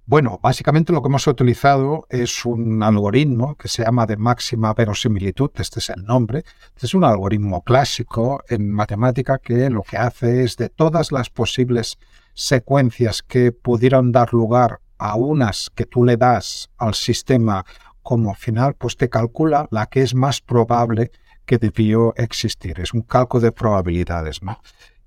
Bueno, 0.07 0.39
básicamente 0.41 0.93
lo 0.93 1.03
que 1.03 1.09
hemos 1.09 1.27
utilizado 1.27 2.07
es 2.09 2.43
un 2.43 2.81
algoritmo 2.81 3.55
que 3.55 3.67
se 3.67 3.83
llama 3.83 4.07
de 4.07 4.17
máxima 4.17 4.73
verosimilitud, 4.73 5.51
este 5.57 5.79
es 5.79 5.91
el 5.91 6.03
nombre. 6.03 6.43
Es 6.75 6.95
un 6.95 7.03
algoritmo 7.03 7.63
clásico 7.63 8.43
en 8.49 8.71
matemática 8.71 9.37
que 9.37 9.69
lo 9.69 9.83
que 9.83 9.97
hace 9.97 10.43
es 10.43 10.57
de 10.57 10.69
todas 10.69 11.11
las 11.11 11.29
posibles 11.29 11.99
secuencias 12.33 13.21
que 13.21 13.51
pudieran 13.51 14.11
dar 14.11 14.33
lugar 14.33 14.79
a 14.97 15.15
unas 15.15 15.69
que 15.73 15.85
tú 15.85 16.03
le 16.03 16.17
das 16.17 16.69
al 16.77 16.93
sistema 16.93 17.65
como 18.01 18.35
final, 18.35 18.75
pues 18.75 18.97
te 18.97 19.09
calcula 19.09 19.67
la 19.71 19.87
que 19.87 20.01
es 20.01 20.13
más 20.13 20.41
probable 20.41 21.11
que 21.45 21.57
debió 21.57 22.13
existir. 22.17 22.79
Es 22.79 22.93
un 22.93 23.01
cálculo 23.01 23.41
de 23.41 23.51
probabilidades, 23.51 24.43
¿no? 24.43 24.61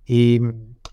Y 0.05 0.41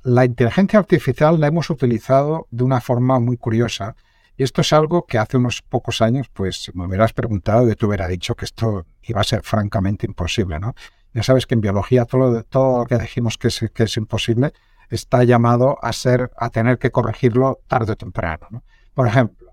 la 0.04 0.26
inteligencia 0.26 0.78
artificial 0.80 1.40
la 1.40 1.48
hemos 1.48 1.70
utilizado 1.70 2.48
de 2.52 2.64
una 2.64 2.82
forma 2.82 3.20
muy 3.20 3.38
curiosa. 3.38 3.96
Y 4.38 4.44
esto 4.44 4.62
es 4.62 4.72
algo 4.74 5.06
que 5.06 5.18
hace 5.18 5.38
unos 5.38 5.62
pocos 5.62 6.02
años, 6.02 6.30
pues 6.32 6.70
me 6.74 6.86
hubieras 6.86 7.14
preguntado 7.14 7.70
y 7.70 7.76
te 7.76 7.86
hubiera 7.86 8.08
dicho 8.08 8.36
que 8.36 8.46
esto 8.46 8.86
iba 9.04 9.22
a 9.22 9.24
ser 9.24 9.42
francamente 9.42 10.06
imposible, 10.06 10.60
¿no? 10.60 10.76
Ya 11.14 11.24
sabes 11.24 11.48
que 11.48 11.56
en 11.56 11.62
biología 11.62 12.06
todo, 12.06 12.44
todo 12.44 12.80
lo 12.80 12.86
que 12.86 12.98
dijimos 12.98 13.38
que 13.38 13.48
es, 13.48 13.66
que 13.74 13.84
es 13.84 13.98
imposible 13.98 14.52
está 14.90 15.24
llamado 15.24 15.78
a 15.82 15.94
ser, 15.94 16.32
a 16.38 16.50
tener 16.50 16.78
que 16.78 16.92
corregirlo 16.92 17.62
tarde 17.68 17.94
o 17.94 17.96
temprano. 17.96 18.48
¿no? 18.52 18.64
Por 18.96 19.08
ejemplo, 19.08 19.52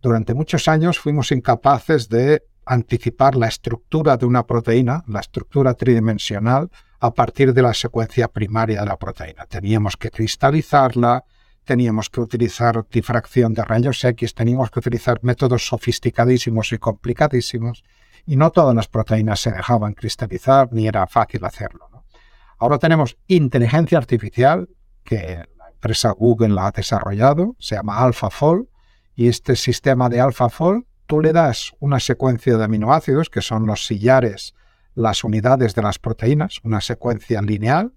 durante 0.00 0.34
muchos 0.34 0.66
años 0.66 0.98
fuimos 0.98 1.30
incapaces 1.30 2.08
de 2.08 2.42
anticipar 2.64 3.36
la 3.36 3.46
estructura 3.46 4.16
de 4.16 4.24
una 4.24 4.46
proteína, 4.46 5.04
la 5.06 5.20
estructura 5.20 5.74
tridimensional, 5.74 6.70
a 6.98 7.12
partir 7.12 7.52
de 7.52 7.62
la 7.62 7.74
secuencia 7.74 8.28
primaria 8.28 8.80
de 8.80 8.86
la 8.86 8.96
proteína. 8.96 9.44
Teníamos 9.46 9.96
que 9.96 10.10
cristalizarla, 10.10 11.24
teníamos 11.64 12.08
que 12.08 12.20
utilizar 12.20 12.86
difracción 12.90 13.52
de 13.52 13.62
rayos 13.62 14.02
X, 14.02 14.34
teníamos 14.34 14.70
que 14.70 14.78
utilizar 14.78 15.18
métodos 15.22 15.66
sofisticadísimos 15.66 16.72
y 16.72 16.78
complicadísimos, 16.78 17.84
y 18.26 18.36
no 18.36 18.50
todas 18.50 18.74
las 18.74 18.88
proteínas 18.88 19.40
se 19.40 19.52
dejaban 19.52 19.92
cristalizar 19.92 20.72
ni 20.72 20.88
era 20.88 21.06
fácil 21.06 21.44
hacerlo. 21.44 21.88
Ahora 22.58 22.78
tenemos 22.78 23.18
inteligencia 23.26 23.98
artificial, 23.98 24.68
que 25.04 25.44
la 25.58 25.68
empresa 25.70 26.10
Google 26.10 26.54
la 26.54 26.68
ha 26.68 26.70
desarrollado, 26.70 27.54
se 27.58 27.76
llama 27.76 27.98
AlphaFold, 27.98 28.66
y 29.18 29.26
este 29.26 29.56
sistema 29.56 30.08
de 30.08 30.20
AlphaFold, 30.20 30.84
tú 31.08 31.20
le 31.20 31.32
das 31.32 31.72
una 31.80 31.98
secuencia 31.98 32.56
de 32.56 32.62
aminoácidos, 32.62 33.28
que 33.30 33.42
son 33.42 33.66
los 33.66 33.84
sillares, 33.84 34.54
las 34.94 35.24
unidades 35.24 35.74
de 35.74 35.82
las 35.82 35.98
proteínas, 35.98 36.60
una 36.62 36.80
secuencia 36.80 37.42
lineal, 37.42 37.94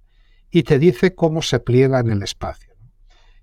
y 0.50 0.64
te 0.64 0.80
dice 0.80 1.14
cómo 1.14 1.44
se 1.44 1.60
pliega 1.60 2.00
en 2.00 2.10
el 2.10 2.24
espacio. 2.24 2.74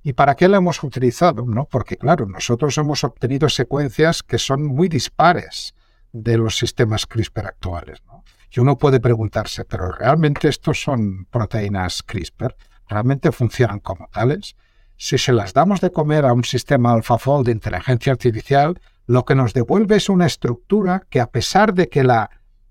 ¿Y 0.03 0.14
para 0.14 0.35
qué 0.35 0.49
lo 0.49 0.57
hemos 0.57 0.83
utilizado? 0.83 1.47
¿No? 1.47 1.67
Porque, 1.67 1.97
claro, 1.97 2.27
nosotros 2.27 2.77
hemos 2.79 3.05
obtenido 3.05 3.49
secuencias 3.49 4.25
que 4.25 4.38
son 4.38 4.67
muy 4.67 4.88
dispares 4.88 5.77
de 6.11 6.37
los 6.37 6.59
sistemas 6.59 7.07
CRISPR 7.07 7.47
actuales. 7.47 8.03
Y 8.51 8.59
uno 8.59 8.77
puede 8.77 8.99
preguntarse, 8.99 9.64
¿pero 9.64 9.93
realmente 9.93 10.49
estos 10.49 10.83
son 10.83 11.27
proteínas 11.27 12.03
CRISPR? 12.03 12.57
¿Realmente 12.88 13.31
funcionan 13.31 13.79
como 13.79 14.09
tales? 14.09 14.57
Si 14.98 15.16
se 15.16 15.32
las 15.32 15.54
damos 15.54 15.80
de 15.80 15.92
comer 15.92 16.26
a 16.26 16.32
un 16.32 16.44
sistema 16.44 16.92
AlphaFold 16.92 17.46
de 17.46 17.52
inteligencia 17.52 18.12
artificial, 18.12 18.80
lo 19.06 19.24
que 19.24 19.37
nos 19.37 19.54
devuelve 19.54 19.96
es 19.96 20.08
una 20.08 20.26
estructura 20.26 21.06
que 21.08 21.20
a 21.20 21.30
pesar 21.30 21.72
de 21.72 21.88
que 21.88 22.02
la 22.02 22.30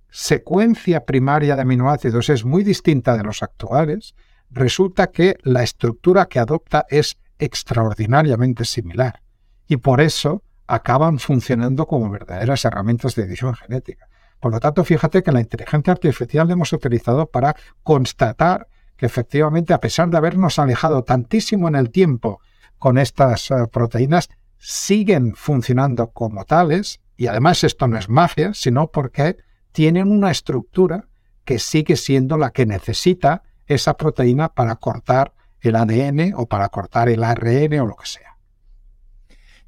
secuencia 0.09 1.05
primaria 1.05 1.55
de 1.55 1.61
aminoácidos 1.61 2.29
es 2.29 2.43
muy 2.43 2.63
distinta 2.63 3.15
de 3.15 3.23
los 3.23 3.43
actuales, 3.43 4.13
resulta 4.51 5.07
que 5.07 5.37
la 5.43 5.63
estructura 5.63 6.25
que 6.25 6.39
adopta 6.39 6.85
es 6.89 7.17
extraordinariamente 7.39 8.65
similar. 8.65 9.21
Y 9.65 9.77
por 9.77 10.01
eso 10.01 10.43
acaban 10.67 11.19
funcionando 11.19 11.87
como 11.87 12.09
verdaderas 12.09 12.65
herramientas 12.65 13.15
de 13.15 13.23
edición 13.23 13.55
genética. 13.55 14.09
Por 14.41 14.51
lo 14.51 14.59
tanto, 14.59 14.83
fíjate 14.83 15.23
que 15.23 15.31
la 15.31 15.39
inteligencia 15.39 15.93
artificial 15.93 16.47
la 16.47 16.53
hemos 16.53 16.73
utilizado 16.73 17.25
para 17.27 17.55
constatar 17.83 18.67
que 18.97 19.05
efectivamente, 19.05 19.73
a 19.73 19.79
pesar 19.79 20.09
de 20.09 20.17
habernos 20.17 20.59
alejado 20.59 21.03
tantísimo 21.03 21.67
en 21.67 21.75
el 21.75 21.91
tiempo 21.91 22.41
con 22.77 22.97
estas 22.97 23.51
eh, 23.51 23.55
proteínas, 23.71 24.29
siguen 24.57 25.35
funcionando 25.35 26.11
como 26.11 26.43
tales, 26.45 26.99
y 27.15 27.27
además 27.27 27.63
esto 27.63 27.87
no 27.87 27.97
es 27.97 28.09
magia, 28.09 28.53
sino 28.53 28.91
porque 28.91 29.37
tienen 29.71 30.11
una 30.11 30.31
estructura 30.31 31.07
que 31.45 31.59
sigue 31.59 31.95
siendo 31.95 32.37
la 32.37 32.51
que 32.51 32.65
necesita 32.65 33.43
esa 33.67 33.95
proteína 33.95 34.49
para 34.49 34.75
cortar 34.75 35.33
el 35.61 35.75
ADN 35.75 36.33
o 36.35 36.47
para 36.47 36.69
cortar 36.69 37.09
el 37.09 37.23
ARN 37.23 37.79
o 37.79 37.85
lo 37.85 37.95
que 37.95 38.07
sea. 38.07 38.37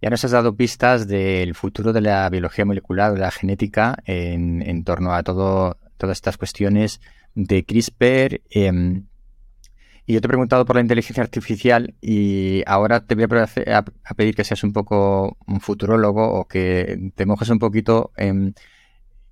Ya 0.02 0.10
nos 0.10 0.24
has 0.24 0.32
dado 0.32 0.56
pistas 0.56 1.08
del 1.08 1.56
futuro 1.56 1.92
de 1.92 2.02
la 2.02 2.30
biología 2.30 2.64
molecular, 2.64 3.14
de 3.14 3.20
la 3.20 3.32
genética, 3.32 3.98
en, 4.06 4.84
torno 4.86 5.14
a 5.14 5.24
todo, 5.24 5.78
todas 5.98 6.18
estas 6.18 6.38
cuestiones 6.38 7.02
de 7.36 7.66
CRISPR. 7.66 8.42
Em, 8.50 9.09
y 10.10 10.14
yo 10.14 10.22
te 10.22 10.26
he 10.26 10.30
preguntado 10.30 10.66
por 10.66 10.76
la 10.76 10.82
inteligencia 10.82 11.22
artificial 11.22 11.94
y 12.02 12.64
ahora 12.66 13.06
te 13.06 13.14
voy 13.14 13.26
a, 13.26 13.86
pedir 14.16 14.34
que 14.34 14.44
seas 14.44 14.64
un 14.64 14.74
poco 14.74 15.38
un 15.46 15.62
futurólogo 15.62 16.28
o 16.34 16.48
que 16.48 17.12
te 17.14 17.28
mojes 17.28 17.50
un 17.50 17.60
poquito 17.60 18.12
en, 18.18 18.56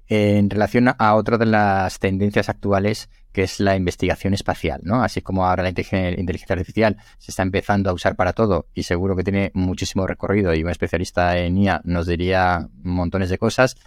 en 0.05 0.51
relación 0.51 0.93
a 0.95 1.15
otra 1.15 1.39
de 1.39 1.47
las 1.47 1.97
tendencias 1.97 2.49
actuales 2.49 3.09
que 3.32 3.41
es 3.41 3.59
la 3.59 3.75
investigación 3.75 4.36
espacial, 4.36 4.82
¿no? 4.84 5.01
Así 5.01 5.21
como 5.21 5.47
ahora 5.47 5.63
la 5.63 5.69
inteligencia 5.69 6.53
artificial 6.53 6.97
se 7.17 7.32
está 7.32 7.41
empezando 7.41 7.89
a 7.89 7.93
usar 7.93 8.15
para 8.15 8.34
todo 8.34 8.67
y 8.75 8.84
seguro 8.84 9.15
que 9.15 9.23
tiene 9.23 9.49
muchísimo 9.55 10.05
recorrido 10.05 10.53
y 10.53 10.63
un 10.63 10.69
especialista 10.69 11.39
en 11.39 11.57
IA 11.57 11.82
nos 11.86 12.05
diría 12.05 12.69
montones 12.84 13.32
de 13.32 13.39
cosas. 13.39 13.78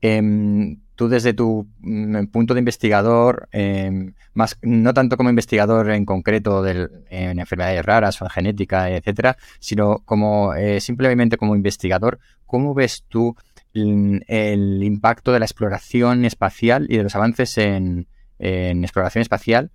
Em, 0.00 0.80
tú 0.94 1.08
desde 1.08 1.32
tu 1.32 1.68
mm, 1.80 2.26
punto 2.26 2.54
de 2.54 2.60
investigador, 2.60 3.48
em, 3.52 4.14
más 4.34 4.58
no 4.62 4.94
tanto 4.94 5.16
como 5.16 5.30
investigador 5.30 5.90
en 5.90 6.04
concreto 6.04 6.66
en 6.66 7.40
enfermedades 7.40 7.84
raras 7.84 8.20
o 8.20 8.24
en 8.24 8.30
genética, 8.30 8.90
etcétera, 8.90 9.36
sino 9.60 10.00
como 10.04 10.54
eh, 10.54 10.80
simplemente 10.80 11.36
como 11.36 11.56
investigador, 11.56 12.18
¿cómo 12.46 12.74
ves 12.74 13.04
tú 13.08 13.36
el, 13.74 14.82
impacto 14.82 15.32
de 15.32 15.38
la 15.40 15.44
exploración 15.44 16.24
espacial 16.24 16.86
y 16.88 16.96
de 16.96 17.04
los 17.04 17.14
avances 17.14 17.58
en, 17.58 18.08
exploración 18.38 19.22
espacial 19.22 19.70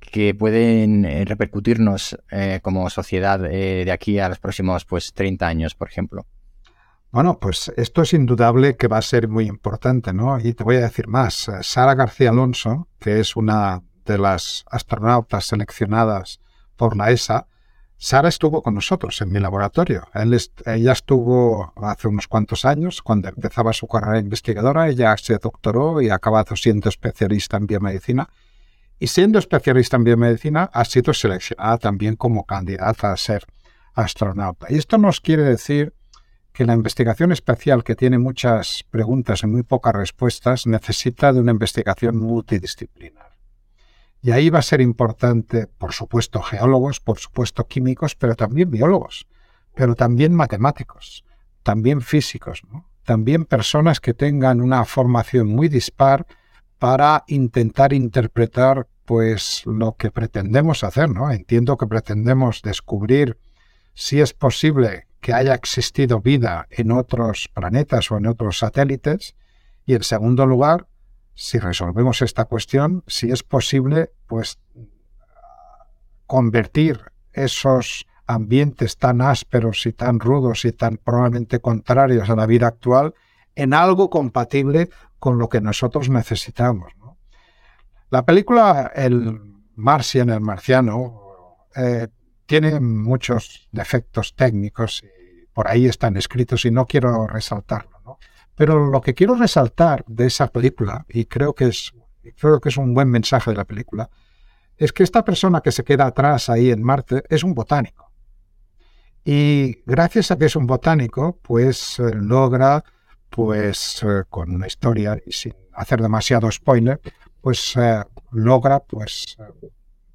que 0.00 0.34
pueden 0.34 1.04
eh, 1.04 1.24
repercutirnos 1.24 2.18
eh, 2.30 2.60
como 2.62 2.90
sociedad 2.90 3.38
de 3.40 3.90
aquí 3.92 4.18
a 4.18 4.28
los 4.28 4.38
próximos 4.38 4.84
pues 4.84 5.12
30 5.14 5.46
años, 5.46 5.74
por 5.74 5.88
ejemplo? 5.88 6.26
Bueno, 7.12 7.38
pues 7.38 7.70
esto 7.76 8.00
es 8.00 8.14
indudable 8.14 8.76
que 8.78 8.88
va 8.88 8.96
a 8.96 9.02
ser 9.02 9.28
muy 9.28 9.44
importante, 9.44 10.14
¿no? 10.14 10.40
Y 10.40 10.54
te 10.54 10.64
voy 10.64 10.76
a 10.76 10.80
decir 10.80 11.08
más. 11.08 11.50
Sara 11.60 11.94
García 11.94 12.30
Alonso, 12.30 12.88
que 12.98 13.20
es 13.20 13.36
una 13.36 13.82
de 14.06 14.16
las 14.16 14.64
astronautas 14.70 15.44
seleccionadas 15.44 16.40
por 16.74 16.96
la 16.96 17.10
ESA, 17.10 17.48
Sara 17.98 18.30
estuvo 18.30 18.62
con 18.62 18.74
nosotros 18.74 19.20
en 19.20 19.30
mi 19.30 19.40
laboratorio. 19.40 20.08
ella 20.64 20.92
estuvo 20.92 21.74
hace 21.76 22.08
unos 22.08 22.28
cuantos 22.28 22.64
años, 22.64 23.02
cuando 23.02 23.28
empezaba 23.28 23.74
su 23.74 23.86
carrera 23.86 24.18
investigadora, 24.18 24.88
ella 24.88 25.14
se 25.18 25.36
doctoró 25.36 26.00
y 26.00 26.08
acabado 26.08 26.56
siendo 26.56 26.88
especialista 26.88 27.58
en 27.58 27.66
biomedicina. 27.66 28.30
Y 28.98 29.08
siendo 29.08 29.38
especialista 29.38 29.98
en 29.98 30.04
biomedicina, 30.04 30.70
ha 30.72 30.84
sido 30.86 31.12
seleccionada 31.12 31.76
también 31.76 32.16
como 32.16 32.46
candidata 32.46 33.12
a 33.12 33.16
ser 33.18 33.44
astronauta. 33.92 34.68
Y 34.70 34.78
esto 34.78 34.96
nos 34.96 35.20
quiere 35.20 35.42
decir 35.42 35.92
que 36.52 36.66
la 36.66 36.74
investigación 36.74 37.32
espacial, 37.32 37.82
que 37.82 37.96
tiene 37.96 38.18
muchas 38.18 38.84
preguntas 38.90 39.42
y 39.42 39.46
muy 39.46 39.62
pocas 39.62 39.94
respuestas, 39.94 40.66
necesita 40.66 41.32
de 41.32 41.40
una 41.40 41.52
investigación 41.52 42.16
multidisciplinar. 42.16 43.32
Y 44.20 44.30
ahí 44.30 44.50
va 44.50 44.60
a 44.60 44.62
ser 44.62 44.80
importante, 44.80 45.66
por 45.66 45.92
supuesto, 45.92 46.42
geólogos, 46.42 47.00
por 47.00 47.18
supuesto, 47.18 47.66
químicos, 47.66 48.14
pero 48.14 48.36
también 48.36 48.70
biólogos, 48.70 49.26
pero 49.74 49.94
también 49.94 50.34
matemáticos, 50.34 51.24
también 51.62 52.02
físicos, 52.02 52.62
también 53.04 53.46
personas 53.46 53.98
que 53.98 54.14
tengan 54.14 54.60
una 54.60 54.84
formación 54.84 55.48
muy 55.48 55.68
dispar 55.68 56.26
para 56.78 57.24
intentar 57.26 57.92
interpretar 57.92 58.86
pues 59.04 59.62
lo 59.66 59.96
que 59.96 60.10
pretendemos 60.10 60.84
hacer, 60.84 61.10
¿no? 61.10 61.30
Entiendo 61.30 61.76
que 61.76 61.86
pretendemos 61.86 62.62
descubrir 62.62 63.38
si 63.94 64.20
es 64.20 64.32
posible 64.32 65.06
que 65.22 65.32
haya 65.32 65.54
existido 65.54 66.20
vida 66.20 66.66
en 66.68 66.90
otros 66.90 67.48
planetas 67.54 68.10
o 68.10 68.18
en 68.18 68.26
otros 68.26 68.58
satélites. 68.58 69.36
Y 69.86 69.94
en 69.94 70.02
segundo 70.02 70.46
lugar, 70.46 70.88
si 71.34 71.58
resolvemos 71.58 72.22
esta 72.22 72.44
cuestión, 72.46 73.04
si 73.06 73.30
es 73.30 73.44
posible, 73.44 74.10
pues 74.26 74.58
convertir 76.26 77.00
esos 77.32 78.06
ambientes 78.26 78.98
tan 78.98 79.20
ásperos 79.20 79.86
y 79.86 79.92
tan 79.92 80.18
rudos 80.18 80.64
y 80.64 80.72
tan 80.72 80.96
probablemente 80.96 81.60
contrarios 81.60 82.28
a 82.28 82.34
la 82.36 82.46
vida 82.46 82.66
actual 82.66 83.14
en 83.54 83.74
algo 83.74 84.10
compatible 84.10 84.90
con 85.20 85.38
lo 85.38 85.48
que 85.48 85.60
nosotros 85.60 86.10
necesitamos. 86.10 86.92
La 88.10 88.24
película 88.24 88.90
El 88.92 89.40
Martian, 89.76 90.30
el 90.30 90.40
marciano, 90.40 91.58
eh, 91.76 92.08
tiene 92.46 92.80
muchos 92.80 93.68
defectos 93.72 94.34
técnicos 94.34 95.02
y 95.02 95.46
por 95.52 95.68
ahí 95.68 95.86
están 95.86 96.16
escritos 96.16 96.64
y 96.64 96.70
no 96.70 96.86
quiero 96.86 97.26
resaltarlo. 97.26 98.00
¿no? 98.04 98.18
Pero 98.54 98.86
lo 98.86 99.00
que 99.00 99.14
quiero 99.14 99.34
resaltar 99.34 100.04
de 100.06 100.26
esa 100.26 100.48
película, 100.48 101.04
y 101.08 101.24
creo 101.24 101.54
que, 101.54 101.66
es, 101.66 101.92
creo 102.36 102.60
que 102.60 102.68
es 102.68 102.76
un 102.76 102.94
buen 102.94 103.08
mensaje 103.08 103.50
de 103.50 103.56
la 103.56 103.64
película, 103.64 104.10
es 104.76 104.92
que 104.92 105.02
esta 105.02 105.24
persona 105.24 105.60
que 105.60 105.72
se 105.72 105.84
queda 105.84 106.06
atrás 106.06 106.48
ahí 106.48 106.70
en 106.70 106.82
Marte 106.82 107.22
es 107.28 107.44
un 107.44 107.54
botánico. 107.54 108.10
Y 109.24 109.82
gracias 109.86 110.30
a 110.30 110.36
que 110.36 110.46
es 110.46 110.56
un 110.56 110.66
botánico, 110.66 111.38
pues 111.42 111.98
eh, 112.00 112.10
logra, 112.14 112.82
pues 113.30 114.02
eh, 114.02 114.24
con 114.28 114.50
una 114.54 114.66
historia 114.66 115.16
sin 115.28 115.54
hacer 115.74 116.02
demasiado 116.02 116.50
spoiler, 116.50 117.00
pues 117.40 117.76
eh, 117.76 118.02
logra 118.32 118.80
pues 118.80 119.36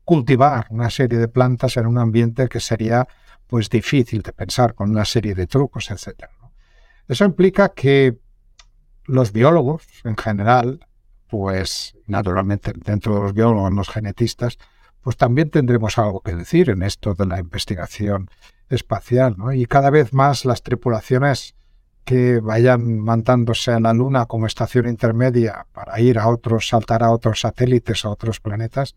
cultivar 0.08 0.68
una 0.70 0.90
serie 0.90 1.20
de 1.20 1.28
plantas 1.28 1.76
en 1.76 1.86
un 1.86 1.98
ambiente 1.98 2.48
que 2.48 2.62
sería 2.62 3.10
pues 3.46 3.70
difícil 3.70 4.22
de 4.22 4.32
pensar 4.32 4.74
con 4.74 4.90
una 4.92 5.04
serie 5.04 5.36
de 5.36 5.48
trucos, 5.48 5.92
etc. 5.92 6.30
Eso 7.10 7.26
implica 7.26 7.74
que 7.74 8.18
los 9.04 9.34
biólogos 9.34 9.84
en 10.06 10.16
general, 10.16 10.80
pues 11.30 11.98
naturalmente 12.06 12.72
dentro 12.74 13.16
de 13.16 13.20
los 13.20 13.34
biólogos, 13.34 13.74
los 13.74 13.90
genetistas, 13.90 14.58
pues 15.02 15.18
también 15.18 15.50
tendremos 15.50 15.98
algo 15.98 16.22
que 16.22 16.36
decir 16.36 16.70
en 16.70 16.84
esto 16.84 17.14
de 17.14 17.26
la 17.26 17.40
investigación 17.40 18.30
espacial, 18.70 19.36
Y 19.56 19.66
cada 19.66 19.90
vez 19.90 20.14
más 20.14 20.46
las 20.46 20.64
tripulaciones 20.64 21.54
que 22.06 22.40
vayan 22.40 23.00
mandándose 23.00 23.74
a 23.74 23.82
la 23.82 23.92
Luna 23.92 24.26
como 24.26 24.48
estación 24.48 24.88
intermedia 24.88 25.68
para 25.74 26.00
ir 26.00 26.18
a 26.18 26.30
otros, 26.30 26.70
saltar 26.70 27.04
a 27.04 27.12
otros 27.12 27.42
satélites, 27.42 28.06
a 28.06 28.10
otros 28.10 28.40
planetas, 28.40 28.96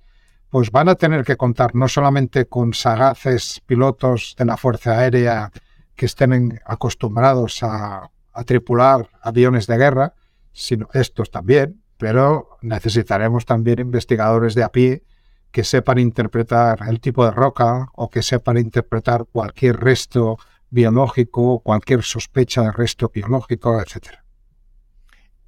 pues 0.51 0.73
van 0.73 0.89
a 0.89 0.97
tener 0.97 1.25
que 1.25 1.37
contar 1.37 1.75
no 1.75 1.89
solamente 1.89 2.47
con 2.47 2.75
sagaces 2.75 3.63
pilotos 3.67 4.35
de 4.37 4.45
la 4.45 4.57
Fuerza 4.57 4.99
Aérea 4.99 5.53
que 5.95 6.07
estén 6.07 6.61
acostumbrados 6.67 7.63
a, 7.63 8.11
tripular 8.47 9.11
aviones 9.21 9.67
de 9.67 9.77
guerra, 9.77 10.15
sino 10.53 10.89
estos 10.95 11.31
también, 11.31 11.83
pero 11.99 12.57
necesitaremos 12.63 13.45
también 13.45 13.81
investigadores 13.81 14.55
de 14.55 14.63
a 14.63 14.71
pie 14.71 15.03
que 15.51 15.63
sepan 15.63 15.99
interpretar 15.99 16.79
el 16.89 17.01
tipo 17.01 17.25
de 17.27 17.33
roca 17.33 17.89
o 17.95 18.09
que 18.09 18.23
sepan 18.23 18.57
interpretar 18.57 19.27
cualquier 19.31 19.79
resto 19.79 20.39
biológico, 20.71 21.61
cualquier 21.61 22.03
sospecha 22.03 22.63
de 22.63 22.73
resto 22.73 23.11
biológico, 23.13 23.79
etc. 23.79 24.21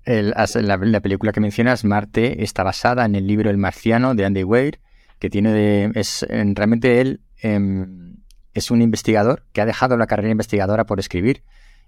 la, 0.05 1.00
película 1.00 1.32
que 1.32 1.40
mencionas, 1.40 1.84
Marte, 1.84 2.42
está 2.42 2.62
basada 2.62 3.07
en 3.07 3.14
el 3.14 3.26
libro 3.26 3.48
El 3.48 3.57
Marciano 3.57 4.14
de 4.14 4.26
Andy 4.26 4.44
Weir, 4.44 4.80
que 5.22 5.30
tiene 5.30 5.52
de, 5.52 5.92
es 5.94 6.26
realmente 6.28 7.00
él 7.00 7.20
em, 7.42 8.16
es 8.54 8.72
un 8.72 8.82
investigador 8.82 9.44
que 9.52 9.60
ha 9.60 9.66
dejado 9.66 9.96
la 9.96 10.08
carrera 10.08 10.32
investigadora 10.32 10.84
por 10.84 10.98
escribir 10.98 11.44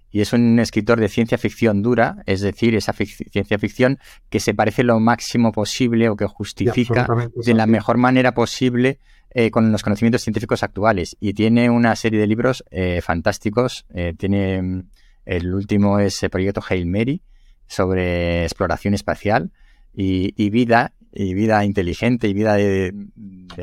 y 0.09 0.21
es 0.21 0.31
un 0.31 0.57
escritor 0.57 1.01
de 1.01 1.09
ciencia 1.09 1.37
ficción 1.37 1.81
dura, 1.81 2.23
es 2.27 2.39
decir, 2.39 2.75
esa 2.75 2.93
ciencia 2.93 3.59
ficción 3.59 3.99
que 4.29 4.39
se 4.39 4.53
parece 4.53 4.83
lo 4.83 5.01
máximo 5.01 5.51
posible 5.51 6.07
o 6.07 6.15
que 6.15 6.27
justifica 6.27 7.05
de 7.35 7.53
la 7.53 7.65
mejor 7.65 7.97
manera 7.97 8.33
posible 8.33 8.99
eh, 9.31 9.51
con 9.51 9.69
los 9.69 9.83
conocimientos 9.83 10.21
científicos 10.21 10.63
actuales. 10.63 11.17
Y 11.19 11.33
tiene 11.33 11.69
una 11.69 11.93
serie 11.97 12.17
de 12.17 12.27
libros 12.27 12.63
eh, 12.71 13.01
fantásticos. 13.01 13.85
Eh, 13.93 14.13
tiene 14.17 14.55
em, 14.55 14.83
el 15.25 15.53
último 15.53 15.99
es 15.99 16.23
el 16.23 16.29
proyecto 16.29 16.63
Hail 16.69 16.85
Mary 16.85 17.21
sobre 17.67 18.43
exploración 18.43 18.93
espacial 18.93 19.51
y, 19.93 20.33
y 20.41 20.51
vida 20.51 20.93
y 21.15 21.33
vida 21.33 21.63
inteligente 21.63 22.27
y 22.27 22.33
vida 22.33 22.55
de, 22.55 22.93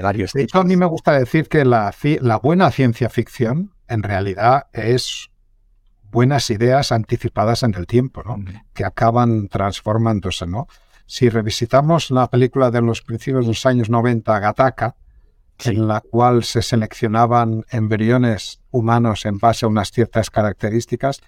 varios 0.03 0.33
tipos. 0.33 0.55
a 0.55 0.65
mí 0.65 0.77
me 0.77 0.87
gusta 0.87 1.13
decir 1.13 1.49
que 1.49 1.65
la, 1.67 1.95
la 2.21 2.39
buena 2.39 2.71
ciencia 2.71 3.11
ficción 3.11 3.75
en 3.89 4.03
realidad 4.03 4.69
es 4.73 5.29
buenas 6.11 6.51
ideas 6.51 6.93
anticipadas 6.93 7.63
en 7.63 7.75
el 7.75 7.87
tiempo, 7.87 8.23
¿no? 8.25 8.43
que 8.73 8.85
acaban 8.85 9.49
transformándose. 9.49 10.47
¿no? 10.47 10.67
Si 11.07 11.29
revisitamos 11.29 12.11
la 12.11 12.29
película 12.31 12.71
de 12.71 12.81
los 12.81 13.03
principios 13.03 13.45
de 13.45 13.49
los 13.49 13.67
años 13.67 13.91
90, 13.91 14.39
Gataka, 14.39 14.97
en 15.65 15.87
la 15.87 16.01
cual 16.01 16.45
se 16.45 16.63
seleccionaban 16.63 17.65
embriones 17.71 18.61
humanos 18.71 19.27
en 19.27 19.39
base 19.39 19.67
a 19.67 19.69
unas 19.69 19.91
ciertas 19.91 20.31
características, 20.31 21.21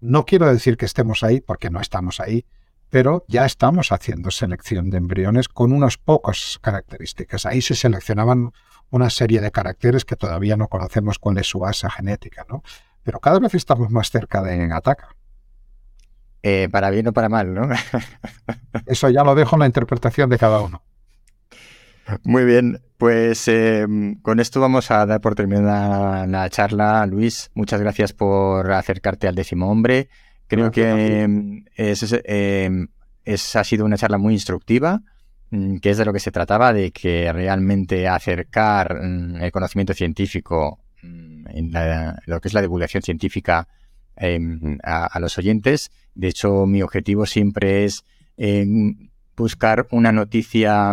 no 0.00 0.24
quiero 0.24 0.46
decir 0.52 0.76
que 0.76 0.86
estemos 0.86 1.22
ahí, 1.22 1.40
porque 1.40 1.70
no 1.70 1.80
estamos 1.80 2.18
ahí, 2.20 2.46
pero 2.90 3.24
ya 3.28 3.44
estamos 3.44 3.92
haciendo 3.92 4.30
selección 4.30 4.90
de 4.90 4.98
embriones 4.98 5.48
con 5.48 5.72
unas 5.72 5.96
pocas 5.96 6.58
características. 6.60 7.46
Ahí 7.46 7.60
se 7.62 7.74
seleccionaban 7.74 8.52
una 8.90 9.10
serie 9.10 9.40
de 9.40 9.50
caracteres 9.50 10.04
que 10.04 10.16
todavía 10.16 10.56
no 10.56 10.68
conocemos 10.68 11.18
cuál 11.18 11.38
es 11.38 11.46
su 11.48 11.58
base 11.58 11.88
genética, 11.90 12.46
¿no? 12.48 12.62
Pero 13.02 13.20
cada 13.20 13.38
vez 13.38 13.54
estamos 13.54 13.90
más 13.90 14.10
cerca 14.10 14.42
de 14.42 14.72
Ataca. 14.72 15.14
Eh, 16.42 16.68
para 16.70 16.90
bien 16.90 17.08
o 17.08 17.12
para 17.12 17.28
mal, 17.28 17.54
¿no? 17.54 17.68
Eso 18.86 19.10
ya 19.10 19.24
lo 19.24 19.34
dejo 19.34 19.56
en 19.56 19.60
la 19.60 19.66
interpretación 19.66 20.30
de 20.30 20.38
cada 20.38 20.60
uno. 20.60 20.82
Muy 22.22 22.44
bien, 22.44 22.80
pues 22.98 23.48
em, 23.48 24.20
con 24.20 24.38
esto 24.38 24.60
vamos 24.60 24.92
a 24.92 25.04
dar 25.06 25.20
por 25.20 25.34
terminada 25.34 26.26
la 26.26 26.48
charla. 26.50 27.04
Luis, 27.06 27.50
muchas 27.54 27.80
gracias 27.80 28.12
por 28.12 28.70
acercarte 28.70 29.26
al 29.26 29.34
décimo 29.34 29.70
hombre. 29.70 30.08
Creo 30.48 30.70
que 30.70 31.22
em, 31.22 31.64
es, 31.74 32.14
em, 32.24 32.88
ha 33.26 33.64
sido 33.64 33.84
una 33.84 33.96
charla 33.96 34.18
muy 34.18 34.34
instructiva, 34.34 35.02
mm, 35.50 35.78
que 35.78 35.90
es 35.90 35.98
de 35.98 36.04
lo 36.04 36.12
que 36.12 36.20
se 36.20 36.30
trataba, 36.30 36.72
de 36.72 36.92
que 36.92 37.32
realmente 37.32 38.06
acercar 38.08 39.02
mm, 39.02 39.42
el 39.42 39.52
conocimiento 39.52 39.94
científico 39.94 40.80
en, 41.02 41.70
lo 42.26 42.40
que 42.40 42.48
es 42.48 42.54
la 42.54 42.62
divulgación 42.62 43.02
científica 43.02 43.68
em, 44.16 44.78
a, 44.82 45.18
los 45.20 45.38
oyentes. 45.38 45.90
De 46.14 46.28
hecho, 46.28 46.66
mi 46.66 46.82
objetivo 46.82 47.26
siempre 47.26 47.84
es 47.84 48.04
em, 48.36 49.10
buscar 49.36 49.86
una 49.90 50.12
noticia 50.12 50.92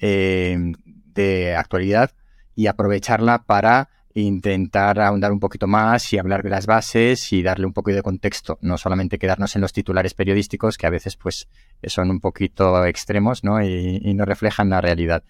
em, 0.00 0.74
de 1.14 1.56
actualidad 1.56 2.12
y 2.54 2.66
aprovecharla 2.66 3.44
para 3.44 3.88
intentar 4.14 5.00
ahondar 5.00 5.32
un 5.32 5.40
poquito 5.40 5.66
más 5.66 6.12
y 6.12 6.18
hablar 6.18 6.42
de 6.42 6.50
las 6.50 6.66
bases 6.66 7.32
y 7.32 7.42
darle 7.42 7.66
un 7.66 7.72
poco 7.72 7.90
de 7.90 8.02
contexto, 8.02 8.58
no 8.62 8.78
solamente 8.78 9.18
quedarnos 9.18 9.54
en 9.56 9.62
los 9.62 9.72
titulares 9.72 10.14
periodísticos 10.14 10.78
que 10.78 10.86
a 10.86 10.90
veces 10.90 11.16
pues 11.16 11.48
son 11.84 12.10
un 12.10 12.20
poquito 12.20 12.84
extremos 12.84 13.44
¿no? 13.44 13.62
y, 13.62 14.14
no 14.14 14.24
reflejan 14.24 14.70
la 14.70 14.80
realidad. 14.80 15.22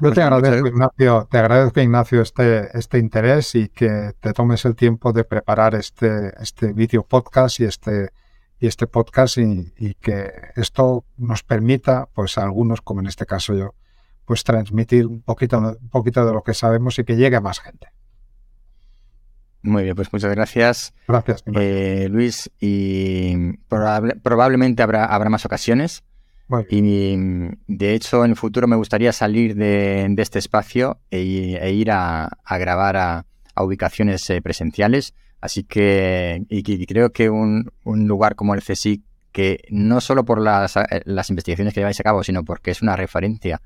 Yo 0.00 0.08
te 0.08 0.14
pues, 0.14 0.26
agradezco, 0.26 0.66
Ignacio, 0.66 1.28
te 1.30 1.38
agradezco, 1.38 1.80
Ignacio, 1.80 2.22
este, 2.22 2.76
este 2.76 2.98
interés 2.98 3.54
y 3.54 3.68
que 3.68 4.12
te 4.18 4.32
tomes 4.32 4.64
el 4.64 4.74
tiempo 4.74 5.12
de 5.12 5.24
preparar 5.24 5.74
este, 5.74 6.32
este 6.40 6.72
video 6.72 7.04
podcast 7.04 7.60
y 7.60 7.64
este, 7.64 8.10
y 8.58 8.66
este 8.66 8.86
podcast 8.86 9.38
y, 9.38 9.72
y, 9.76 9.94
que 9.94 10.30
esto 10.56 11.04
nos 11.18 11.42
permita, 11.44 12.08
pues 12.14 12.38
a 12.38 12.42
algunos, 12.42 12.80
como 12.80 13.00
en 13.00 13.06
este 13.06 13.26
caso 13.26 13.54
yo, 13.54 13.74
pues 14.24 14.44
transmitir 14.44 15.06
un 15.06 15.22
poquito, 15.22 15.58
un 15.58 15.88
poquito 15.90 16.24
de 16.24 16.32
lo 16.32 16.42
que 16.42 16.54
sabemos 16.54 16.98
y 16.98 17.04
que 17.04 17.16
llegue 17.16 17.36
a 17.36 17.40
más 17.40 17.60
gente. 17.60 17.91
Muy 19.62 19.84
bien, 19.84 19.94
pues 19.94 20.12
muchas 20.12 20.34
gracias. 20.34 20.92
Gracias. 21.06 21.44
Eh, 21.54 22.08
Luis, 22.10 22.50
y 22.60 23.56
probablemente 23.68 24.82
habrá, 24.82 25.06
habrá 25.06 25.30
más 25.30 25.44
ocasiones. 25.46 26.02
Y 26.68 27.16
de 27.66 27.94
hecho, 27.94 28.24
en 28.24 28.32
el 28.32 28.36
futuro 28.36 28.66
me 28.66 28.76
gustaría 28.76 29.12
salir 29.12 29.54
de, 29.54 30.14
este 30.18 30.38
espacio 30.38 30.98
e, 31.10 31.58
e 31.60 31.72
ir 31.72 31.90
a, 31.90 32.28
grabar 32.50 32.96
a, 32.96 33.26
ubicaciones 33.56 34.28
eh, 34.30 34.42
presenciales. 34.42 35.14
Así 35.40 35.64
que, 35.64 36.44
y, 36.48 36.86
creo 36.86 37.10
que 37.10 37.30
un, 37.30 37.70
lugar 37.84 38.34
como 38.34 38.54
el 38.54 38.62
CSIC, 38.62 39.02
que 39.32 39.64
no 39.70 40.02
solo 40.02 40.24
por 40.24 40.40
las, 40.40 40.76
eh, 40.76 41.02
las 41.06 41.30
investigaciones 41.30 41.72
que 41.72 41.80
lleváis 41.80 42.00
a 42.00 42.04
cabo, 42.04 42.22
sino 42.22 42.44
porque 42.44 42.70
es 42.70 42.82
una 42.82 42.96
referencia 42.96 43.62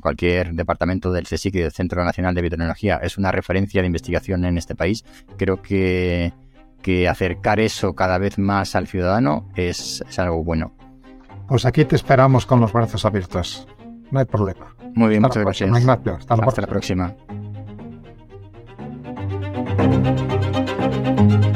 cualquier 0.00 0.52
departamento 0.54 1.12
del 1.12 1.24
CSIC 1.24 1.54
y 1.54 1.60
del 1.60 1.72
Centro 1.72 2.04
Nacional 2.04 2.34
de 2.34 2.42
Biotecnología 2.42 2.96
es 3.02 3.18
una 3.18 3.32
referencia 3.32 3.80
de 3.80 3.86
investigación 3.86 4.44
en 4.44 4.58
este 4.58 4.74
país. 4.74 5.04
Creo 5.36 5.62
que, 5.62 6.32
acercar 7.08 7.60
eso 7.60 7.94
cada 7.94 8.18
vez 8.18 8.38
más 8.38 8.74
al 8.74 8.86
ciudadano 8.86 9.48
es, 9.54 10.02
algo 10.16 10.42
bueno. 10.42 10.72
Pues 11.46 11.66
aquí 11.66 11.84
te 11.84 11.96
esperamos 11.96 12.46
con 12.46 12.60
los 12.60 12.72
brazos 12.72 13.04
abiertos. 13.04 13.68
No 14.10 14.20
hay 14.20 14.24
problema. 14.24 14.74
Muy 14.94 15.10
bien, 15.10 15.22
muchas 15.22 15.44
gracias. 15.44 15.70
Hasta, 15.70 16.36
la, 16.36 16.42
próxima. 16.42 17.08
la 17.08 17.16
próxima. 21.16 21.47